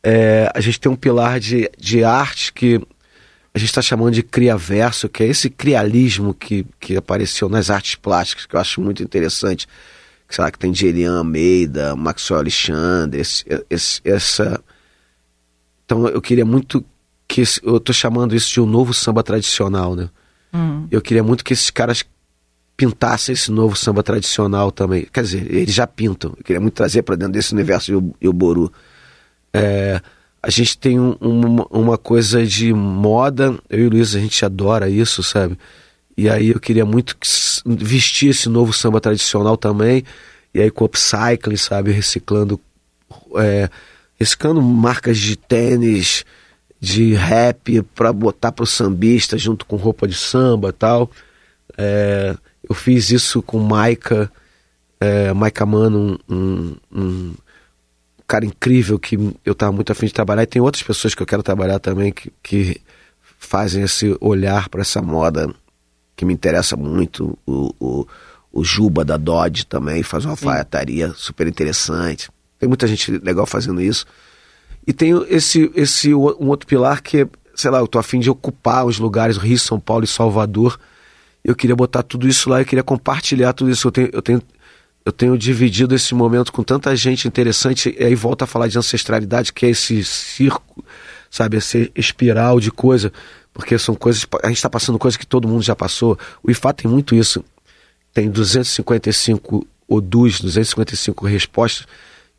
É, 0.02 0.50
a 0.54 0.60
gente 0.60 0.80
tem 0.80 0.90
um 0.90 0.96
pilar 0.96 1.38
de, 1.38 1.70
de 1.78 2.02
arte 2.02 2.52
que 2.52 2.80
a 3.52 3.58
gente 3.58 3.68
está 3.68 3.82
chamando 3.82 4.14
de 4.14 4.22
criaverso, 4.22 5.08
que 5.08 5.22
é 5.22 5.26
esse 5.26 5.50
crialismo 5.50 6.32
que, 6.34 6.64
que 6.80 6.96
apareceu 6.96 7.48
nas 7.48 7.70
artes 7.70 7.94
plásticas, 7.94 8.46
que 8.46 8.54
eu 8.56 8.60
acho 8.60 8.80
muito 8.80 9.02
interessante. 9.02 9.66
Que, 10.28 10.34
sei 10.34 10.44
lá, 10.44 10.50
que 10.50 10.58
tem 10.58 10.72
de 10.72 10.86
Elian 10.86 11.18
Almeida, 11.18 11.94
Maxwell 11.96 12.40
Alexandre, 12.40 13.20
esse, 13.20 13.44
esse- 13.70 14.00
essa... 14.04 14.62
Então 15.84 16.08
eu 16.08 16.20
queria 16.20 16.44
muito 16.44 16.84
que... 17.28 17.42
eu 17.62 17.78
tô 17.80 17.92
chamando 17.92 18.34
isso 18.34 18.52
de 18.52 18.60
um 18.60 18.66
novo 18.66 18.92
samba 18.94 19.22
tradicional, 19.22 19.94
né? 19.94 20.08
Eu 20.90 21.00
queria 21.02 21.22
muito 21.22 21.44
que 21.44 21.52
esses 21.52 21.70
caras 21.70 22.02
pintassem 22.76 23.32
esse 23.32 23.50
novo 23.50 23.74
samba 23.76 24.02
tradicional 24.02 24.70
também. 24.70 25.06
Quer 25.12 25.22
dizer, 25.22 25.50
eles 25.50 25.74
já 25.74 25.86
pintam. 25.86 26.34
Eu 26.36 26.44
queria 26.44 26.60
muito 26.60 26.74
trazer 26.74 27.02
para 27.02 27.16
dentro 27.16 27.32
desse 27.32 27.52
universo 27.54 27.92
do 28.00 28.14
Iboru. 28.20 28.70
É, 29.52 30.00
a 30.42 30.50
gente 30.50 30.76
tem 30.76 31.00
um- 31.00 31.16
uma, 31.20 31.66
uma 31.70 31.98
coisa 31.98 32.44
de 32.44 32.72
moda, 32.74 33.58
eu 33.70 33.80
e 33.80 33.86
o 33.86 33.90
Luiz, 33.90 34.14
a 34.14 34.20
gente 34.20 34.44
adora 34.44 34.88
isso, 34.90 35.22
sabe? 35.22 35.58
E 36.16 36.28
aí 36.28 36.50
eu 36.50 36.60
queria 36.60 36.84
muito 36.84 37.16
vestir 37.66 38.30
esse 38.30 38.48
novo 38.48 38.72
samba 38.72 39.00
tradicional 39.00 39.56
também, 39.56 40.04
e 40.54 40.60
aí 40.60 40.70
com 40.70 40.84
upcycling, 40.84 41.56
sabe? 41.56 41.92
Reciclando, 41.92 42.60
é, 43.36 43.68
reciclando 44.18 44.60
marcas 44.62 45.18
de 45.18 45.36
tênis, 45.36 46.24
de 46.80 47.14
rap, 47.14 47.82
para 47.94 48.12
botar 48.12 48.52
pro 48.52 48.66
sambista 48.66 49.36
junto 49.38 49.64
com 49.64 49.76
roupa 49.76 50.06
de 50.06 50.14
samba 50.14 50.68
e 50.68 50.72
tal. 50.72 51.10
É, 51.76 52.36
eu 52.68 52.74
fiz 52.74 53.10
isso 53.10 53.42
com 53.42 53.58
Maika, 53.58 54.30
é, 55.00 55.32
Maika 55.32 55.64
Mano, 55.64 56.18
um, 56.28 56.36
um, 56.36 56.76
um 56.92 57.34
cara 58.26 58.44
incrível 58.44 58.98
que 58.98 59.16
eu 59.44 59.52
estava 59.52 59.72
muito 59.72 59.92
afim 59.92 60.06
de 60.06 60.12
trabalhar 60.12 60.42
e 60.42 60.46
tem 60.46 60.60
outras 60.60 60.82
pessoas 60.82 61.14
que 61.14 61.22
eu 61.22 61.26
quero 61.26 61.42
trabalhar 61.42 61.78
também 61.78 62.12
que, 62.12 62.32
que 62.42 62.80
fazem 63.38 63.82
esse 63.84 64.16
olhar 64.20 64.68
para 64.68 64.80
essa 64.80 65.00
moda 65.00 65.48
que 66.16 66.24
me 66.24 66.34
interessa 66.34 66.76
muito. 66.76 67.38
O, 67.46 67.74
o, 67.78 68.06
o 68.52 68.64
Juba 68.64 69.04
da 69.04 69.16
Dodge 69.16 69.66
também 69.66 70.02
faz 70.02 70.24
uma 70.24 70.32
alfaiataria 70.32 71.12
super 71.14 71.46
interessante. 71.46 72.30
Tem 72.58 72.68
muita 72.68 72.86
gente 72.86 73.12
legal 73.18 73.46
fazendo 73.46 73.80
isso. 73.80 74.06
E 74.86 74.92
tem 74.92 75.12
esse, 75.28 75.70
esse 75.74 76.14
um 76.14 76.48
outro 76.48 76.66
pilar 76.66 77.02
que, 77.02 77.22
é, 77.22 77.28
sei 77.54 77.70
lá, 77.70 77.78
eu 77.78 77.86
tô 77.86 77.98
afim 77.98 78.18
de 78.18 78.30
ocupar 78.30 78.86
os 78.86 78.98
lugares, 78.98 79.36
Rio, 79.36 79.58
São 79.58 79.78
Paulo 79.78 80.04
e 80.04 80.08
Salvador. 80.08 80.78
Eu 81.46 81.54
queria 81.54 81.76
botar 81.76 82.02
tudo 82.02 82.26
isso 82.26 82.50
lá, 82.50 82.60
eu 82.60 82.66
queria 82.66 82.82
compartilhar 82.82 83.52
tudo 83.52 83.70
isso. 83.70 83.86
Eu 83.86 83.92
tenho, 83.92 84.10
eu 84.12 84.20
tenho, 84.20 84.42
eu 85.04 85.12
tenho 85.12 85.38
dividido 85.38 85.94
esse 85.94 86.12
momento 86.12 86.52
com 86.52 86.64
tanta 86.64 86.94
gente 86.96 87.28
interessante, 87.28 87.94
e 87.96 88.02
aí 88.02 88.16
volta 88.16 88.42
a 88.42 88.48
falar 88.48 88.66
de 88.66 88.76
ancestralidade, 88.76 89.52
que 89.52 89.64
é 89.64 89.70
esse 89.70 90.04
circo, 90.04 90.84
sabe, 91.30 91.56
essa 91.56 91.88
espiral 91.94 92.58
de 92.58 92.72
coisa, 92.72 93.12
porque 93.54 93.78
são 93.78 93.94
coisas, 93.94 94.26
a 94.42 94.48
gente 94.48 94.56
está 94.56 94.68
passando 94.68 94.98
coisas 94.98 95.16
que 95.16 95.24
todo 95.24 95.46
mundo 95.46 95.62
já 95.62 95.76
passou. 95.76 96.18
O 96.42 96.50
IFA 96.50 96.74
tem 96.74 96.90
muito 96.90 97.14
isso. 97.14 97.44
Tem 98.12 98.28
255 98.28 99.64
odus, 99.86 100.40
255 100.40 101.26
respostas, 101.26 101.86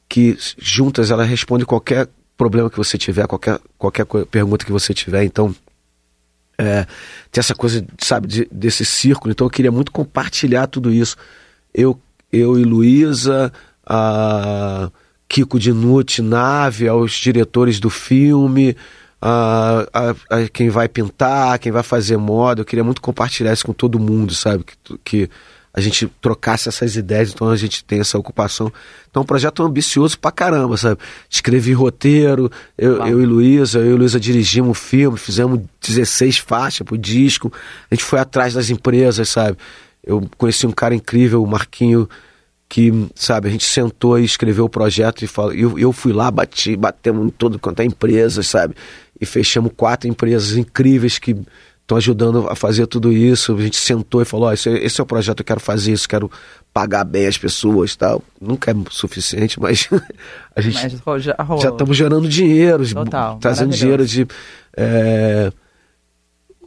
que 0.10 0.38
juntas 0.58 1.12
ela 1.12 1.24
responde 1.24 1.66
qualquer 1.66 2.10
problema 2.36 2.70
que 2.70 2.76
você 2.76 2.98
tiver, 2.98 3.26
qualquer, 3.26 3.58
qualquer 3.78 4.06
pergunta 4.30 4.66
que 4.66 4.72
você 4.72 4.94
tiver. 4.94 5.24
Então, 5.24 5.56
é, 6.58 6.86
tem 7.32 7.40
essa 7.40 7.54
coisa, 7.56 7.86
sabe, 8.00 8.28
de- 8.28 8.48
desse 8.52 8.84
círculo. 8.84 9.32
Então 9.32 9.46
eu 9.48 9.52
queria 9.52 9.72
muito 9.72 9.92
compartilhar 9.92 10.68
tudo 10.68 10.92
isso. 10.92 11.16
Eu, 11.74 12.00
eu 12.32 12.58
e 12.60 12.64
Luísa, 12.64 13.52
a 13.86 14.90
Kiko 15.30 15.60
Dinucci, 15.60 16.22
Nave, 16.22 16.88
aos 16.88 17.14
diretores 17.14 17.80
do 17.80 17.90
filme, 17.90 18.76
a, 19.22 19.88
a, 19.94 20.36
a 20.38 20.48
quem 20.50 20.70
vai 20.70 20.88
pintar, 20.88 21.60
quem 21.60 21.72
vai 21.72 21.84
fazer 21.84 22.18
moda. 22.18 22.62
Eu 22.62 22.66
queria 22.66 22.84
muito 22.84 23.02
compartilhar 23.02 23.54
isso 23.54 23.66
com 23.66 23.74
todo 23.74 24.00
mundo, 24.00 24.34
sabe? 24.34 24.64
Que, 24.64 24.98
que 25.04 25.30
a 25.78 25.80
gente 25.80 26.08
trocasse 26.20 26.68
essas 26.68 26.96
ideias, 26.96 27.32
então 27.32 27.50
a 27.50 27.56
gente 27.56 27.84
tem 27.84 28.00
essa 28.00 28.18
ocupação. 28.18 28.74
Então 29.12 29.22
é 29.22 29.24
um 29.24 29.28
projeto 29.28 29.62
ambicioso 29.62 30.18
pra 30.18 30.32
caramba, 30.32 30.76
sabe? 30.76 31.00
Escrevi 31.30 31.72
roteiro, 31.72 32.52
eu, 32.76 33.06
eu 33.06 33.22
e 33.22 33.26
Luísa, 33.28 33.78
eu 33.78 33.92
e 33.92 33.94
Luísa 33.94 34.20
dirigimos 34.20 34.72
o 34.72 34.74
filme, 34.74 35.20
fizemos 35.20 35.62
16 35.80 36.40
faixas 36.40 36.84
pro 36.84 36.98
disco, 36.98 37.54
a 37.92 37.94
gente 37.94 38.04
foi 38.04 38.18
atrás 38.18 38.56
das 38.56 38.72
empresas, 38.72 39.30
sabe? 39.30 39.56
Eu 40.04 40.28
conheci 40.36 40.66
um 40.66 40.72
cara 40.72 40.96
incrível, 40.96 41.44
o 41.44 41.48
Marquinho, 41.48 42.10
que, 42.68 42.92
sabe, 43.14 43.48
a 43.48 43.52
gente 43.52 43.66
sentou 43.66 44.18
e 44.18 44.26
escreveu 44.26 44.66
o 44.66 44.70
projeto 44.70 45.22
e 45.22 45.28
falou, 45.28 45.54
eu, 45.54 45.78
eu 45.78 45.94
fui 45.94 46.12
lá, 46.12 46.32
bati, 46.32 46.76
batemos 46.76 47.28
em 47.28 47.30
todo 47.30 47.60
quanto 47.60 47.82
é 47.82 47.86
empresa, 47.86 48.42
sabe? 48.42 48.74
E 49.22 49.28
fechamos 49.28 49.72
quatro 49.78 50.10
empresas 50.10 50.58
incríveis 50.58 51.20
que 51.20 51.36
estão 51.88 51.98
ajudando 51.98 52.50
a 52.50 52.56
fazer 52.56 52.86
tudo 52.86 53.14
isso. 53.14 53.56
A 53.56 53.62
gente 53.62 53.78
sentou 53.78 54.22
e 54.22 54.26
falou, 54.26 54.48
ó, 54.50 54.54
esse, 54.54 54.68
é- 54.70 54.86
esse 54.86 55.00
é 55.00 55.04
o 55.04 55.08
projeto, 55.08 55.40
eu 55.40 55.46
quero 55.46 55.62
fazer 55.62 55.94
isso, 55.94 56.08
quero 56.08 56.30
pagar 56.74 57.06
bem 57.06 57.26
as 57.26 57.38
pessoas 57.38 57.96
tal. 57.96 58.22
Nunca 58.42 58.72
é 58.72 58.76
suficiente, 58.92 59.58
mas 59.60 59.88
a 60.54 60.60
gente 60.62 60.76
Mas 60.76 60.92
já 61.62 61.70
estamos 61.70 61.96
gerando 61.96 62.28
dinheiro, 62.28 62.86
Total, 62.94 63.38
trazendo 63.40 63.74
dinheiro 63.74 64.06
de. 64.06 64.28
é, 64.76 65.50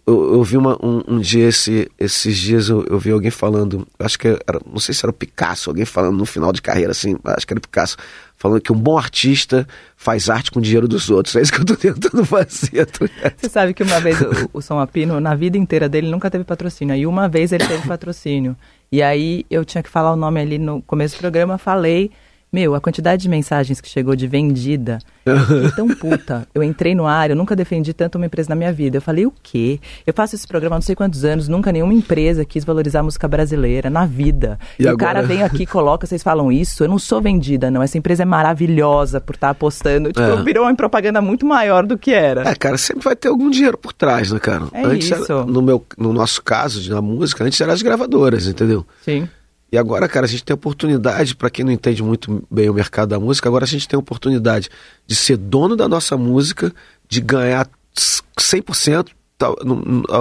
eu, 0.07 0.35
eu 0.35 0.43
vi 0.43 0.57
uma, 0.57 0.77
um, 0.85 1.03
um 1.07 1.19
dia, 1.19 1.49
esse, 1.49 1.91
esses 1.99 2.37
dias, 2.37 2.69
eu, 2.69 2.85
eu 2.89 2.99
vi 2.99 3.11
alguém 3.11 3.31
falando, 3.31 3.87
acho 3.99 4.19
que 4.19 4.29
era, 4.29 4.61
não 4.67 4.79
sei 4.79 4.95
se 4.95 5.05
era 5.05 5.11
o 5.11 5.15
Picasso, 5.15 5.71
alguém 5.71 5.85
falando 5.85 6.17
no 6.17 6.27
final 6.27 6.53
de 6.53 6.63
carreira, 6.63 6.91
assim, 6.91 7.17
acho 7.25 7.47
que 7.47 7.53
era 7.53 7.59
o 7.59 7.63
Picasso, 7.63 7.97
falando 8.41 8.61
que 8.61 8.73
um 8.73 8.77
bom 8.77 8.97
artista 8.97 9.69
faz 9.95 10.31
arte 10.31 10.51
com 10.51 10.59
o 10.61 10.63
dinheiro 10.63 10.89
dos 10.89 11.11
outros. 11.11 11.37
É 11.37 11.43
isso 11.43 11.53
que 11.53 11.61
eu 11.61 11.65
tô 11.65 11.77
tentando 11.77 12.25
fazer. 12.25 12.87
tá 12.87 13.05
ligado? 13.05 13.35
Você 13.37 13.49
sabe 13.51 13.75
que 13.75 13.83
uma 13.83 14.01
vez 14.01 14.19
o, 14.23 14.51
o 14.55 14.63
Som 14.63 14.79
Apino, 14.79 15.21
na 15.21 15.35
vida 15.35 15.59
inteira 15.59 15.91
dele, 15.91 16.11
nunca 16.11 16.31
teve 16.31 16.43
patrocínio. 16.43 16.95
Aí 16.95 17.07
uma 17.07 17.29
vez 17.29 17.53
ele 17.53 17.67
teve 17.67 17.87
patrocínio. 17.87 18.57
E 18.91 19.03
aí 19.03 19.45
eu 19.51 19.63
tinha 19.63 19.83
que 19.83 19.91
falar 19.91 20.13
o 20.13 20.17
nome 20.17 20.41
ali 20.41 20.59
no 20.59 20.81
começo 20.83 21.17
do 21.17 21.19
programa, 21.21 21.59
falei. 21.59 22.11
Meu, 22.53 22.75
a 22.75 22.81
quantidade 22.81 23.23
de 23.23 23.29
mensagens 23.29 23.81
que 23.81 23.89
chegou 23.89 24.17
de 24.17 24.27
vendida, 24.27 24.99
eu 25.25 25.71
tão 25.77 25.87
puta. 25.95 26.49
Eu 26.53 26.65
entrei 26.65 26.95
no 26.97 27.07
ar, 27.07 27.31
eu 27.31 27.37
nunca 27.37 27.55
defendi 27.55 27.93
tanto 27.95 28.17
uma 28.17 28.27
empresa 28.27 28.49
na 28.49 28.57
minha 28.57 28.73
vida. 28.73 28.97
Eu 28.97 29.03
falei, 29.03 29.25
o 29.25 29.33
quê? 29.43 29.79
Eu 30.05 30.13
faço 30.13 30.35
esse 30.35 30.49
programa 30.49 30.75
há 30.75 30.79
não 30.79 30.83
sei 30.83 30.97
quantos 30.97 31.25
anos, 31.25 31.47
nunca 31.47 31.71
nenhuma 31.71 31.95
empresa 31.95 32.45
quis 32.45 32.65
valorizar 32.65 33.01
a 33.01 33.03
música 33.05 33.29
brasileira 33.29 33.89
na 33.89 34.05
vida. 34.05 34.59
E 34.79 34.83
E, 34.83 34.89
o 34.93 34.97
cara 34.97 35.23
vem 35.23 35.43
aqui 35.45 35.65
coloca, 35.65 36.07
vocês 36.07 36.23
falam 36.25 36.51
isso, 36.51 36.83
eu 36.83 36.89
não 36.89 36.99
sou 36.99 37.21
vendida, 37.21 37.71
não. 37.71 37.83
Essa 37.83 37.99
empresa 37.99 38.25
é 38.25 38.27
maravilhosa 38.27 39.21
por 39.21 39.37
estar 39.37 39.51
apostando. 39.51 40.09
Tipo, 40.09 40.21
É. 40.21 40.43
virou 40.43 40.65
uma 40.65 40.75
propaganda 40.75 41.21
muito 41.21 41.47
maior 41.47 41.87
do 41.87 41.97
que 41.97 42.13
era. 42.13 42.49
É, 42.49 42.55
cara, 42.57 42.77
sempre 42.77 43.05
vai 43.05 43.15
ter 43.15 43.29
algum 43.29 43.49
dinheiro 43.49 43.79
por 43.79 43.93
trás, 43.93 44.33
né, 44.33 44.41
cara? 44.41 44.65
É 44.73 44.85
antes 44.85 45.09
isso. 45.11 45.33
Era, 45.33 45.45
no, 45.45 45.63
meu, 45.63 45.85
no 45.97 46.13
nosso 46.13 46.43
caso, 46.43 46.93
na 46.93 47.01
música, 47.01 47.45
antes 47.45 47.61
eram 47.61 47.73
as 47.73 47.83
gravadoras, 47.83 48.47
entendeu? 48.49 48.85
Sim. 49.05 49.29
E 49.73 49.79
agora, 49.79 50.09
cara, 50.09 50.27
a 50.27 50.29
gente 50.29 50.43
tem 50.43 50.55
oportunidade, 50.55 51.37
para 51.37 51.49
quem 51.49 51.65
não 51.65 51.73
entende 51.73 52.03
muito 52.03 52.45
bem 52.51 52.69
o 52.69 52.75
mercado 52.75 53.11
da 53.11 53.21
música, 53.21 53.49
agora 53.49 53.65
a 53.65 53.69
gente 53.69 53.87
tem 53.87 53.99
oportunidade 53.99 54.69
de 55.07 55.15
ser 55.15 55.37
dono 55.37 55.77
da 55.77 55.89
nossa 55.89 56.17
música, 56.17 56.73
de 57.09 57.21
ganhar 57.21 57.69
100%. 57.97 59.09
Tal, 59.39 59.57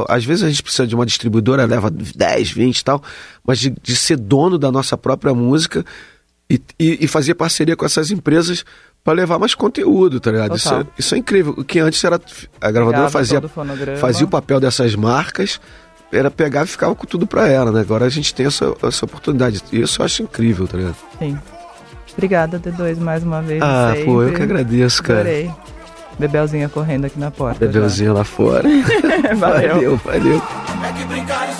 às 0.08 0.24
vezes 0.24 0.44
a 0.44 0.50
gente 0.50 0.64
precisa 0.64 0.88
de 0.88 0.96
uma 0.96 1.06
distribuidora, 1.06 1.66
leva 1.66 1.90
10, 1.90 2.52
20 2.52 2.78
e 2.78 2.84
tal, 2.86 3.04
mas 3.46 3.60
de, 3.60 3.70
de 3.70 3.96
ser 3.96 4.18
dono 4.18 4.58
da 4.58 4.72
nossa 4.72 4.98
própria 4.98 5.34
música 5.34 5.84
e, 6.50 6.62
e, 6.80 7.00
e 7.02 7.08
fazer 7.08 7.34
parceria 7.36 7.76
com 7.76 7.86
essas 7.86 8.12
empresas 8.12 8.64
para 9.04 9.14
levar 9.14 9.38
mais 9.38 9.56
conteúdo, 9.56 10.20
tá 10.20 10.32
ligado? 10.32 10.56
Isso 10.56 10.74
é, 10.74 10.86
isso 10.98 11.16
é 11.16 11.18
incrível. 11.18 11.54
O 11.58 11.64
que 11.64 11.80
antes 11.80 12.02
era. 12.04 12.20
A 12.62 12.72
gravadora 12.72 13.10
Grava 13.10 13.10
fazia, 13.10 13.42
fazia 14.00 14.26
o 14.26 14.30
papel 14.30 14.60
dessas 14.60 14.96
marcas 14.96 15.60
era 16.12 16.32
pegar 16.32 16.64
e 16.64 16.68
ficava 16.68 16.96
com 16.96 17.06
tudo 17.06 17.28
pra 17.28 17.48
ela, 17.48 17.72
né? 17.72 17.82
Agora 17.82 18.06
a 18.06 18.10
gente 18.10 18.34
tem 18.34 18.46
essa, 18.46 18.74
essa 18.84 19.06
oportunidade. 19.06 19.62
E 19.72 19.82
isso 19.82 20.02
eu 20.02 20.06
acho 20.06 20.24
incrível, 20.24 20.68
tá 20.68 20.78
ligado? 20.78 20.96
Sim. 21.18 21.38
Obrigada, 22.14 22.60
D2, 22.60 22.98
mais 22.98 23.24
uma 23.24 23.42
vez. 23.42 23.62
Ah, 23.62 23.92
sempre. 23.94 24.06
pô, 24.06 24.24
eu 24.24 24.34
que 24.34 24.42
agradeço, 24.42 25.02
cara. 25.04 25.22
Adorei. 25.22 25.52
Bebelzinha 26.18 26.68
correndo 26.68 27.06
aqui 27.06 27.18
na 27.18 27.32
porta. 27.32 27.66
Bebelzinho 27.66 28.14
lá 28.14 28.26
fora. 28.26 28.68
Valeu. 29.40 29.98
valeu. 29.98 29.98
valeu. 30.04 30.42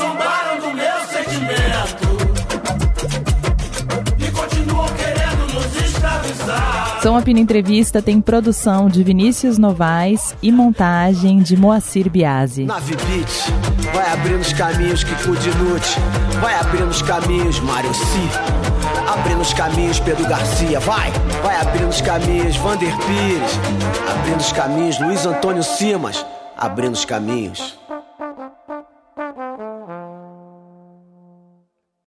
É 0.06 0.09
Som 7.02 7.16
Apino 7.16 7.40
Entrevista 7.40 8.02
tem 8.02 8.20
produção 8.20 8.90
de 8.90 9.04
Vinícius 9.04 9.58
Novaes 9.58 10.36
e 10.42 10.52
montagem 10.52 11.40
de 11.40 11.56
Moacir 11.56 12.10
Biasi. 12.10 12.66
Nave 12.66 12.96
Beat 12.96 13.94
vai 13.94 14.12
abrindo 14.12 14.42
os 14.42 14.52
caminhos 14.54 15.04
que 15.04 15.16
Kudinute 15.24 15.98
vai 16.42 16.56
abrindo 16.56 16.90
os 16.90 17.02
caminhos 17.02 17.60
Mário 17.62 17.94
Si 17.94 18.70
abrindo 19.10 19.42
os 19.42 19.54
caminhos 19.54 20.00
Pedro 20.00 20.28
Garcia 20.28 20.80
vai. 20.80 21.12
Vai 21.42 21.56
abrindo 21.60 21.90
os 21.90 22.02
caminhos 22.02 22.56
Vander 22.58 22.96
Pires. 22.98 23.60
Abrindo 24.12 24.40
os 24.40 24.52
caminhos 24.52 25.00
Luiz 25.00 25.26
Antônio 25.26 25.64
Simas. 25.64 26.26
Abrindo 26.58 26.94
os 26.94 27.06
caminhos 27.06 27.80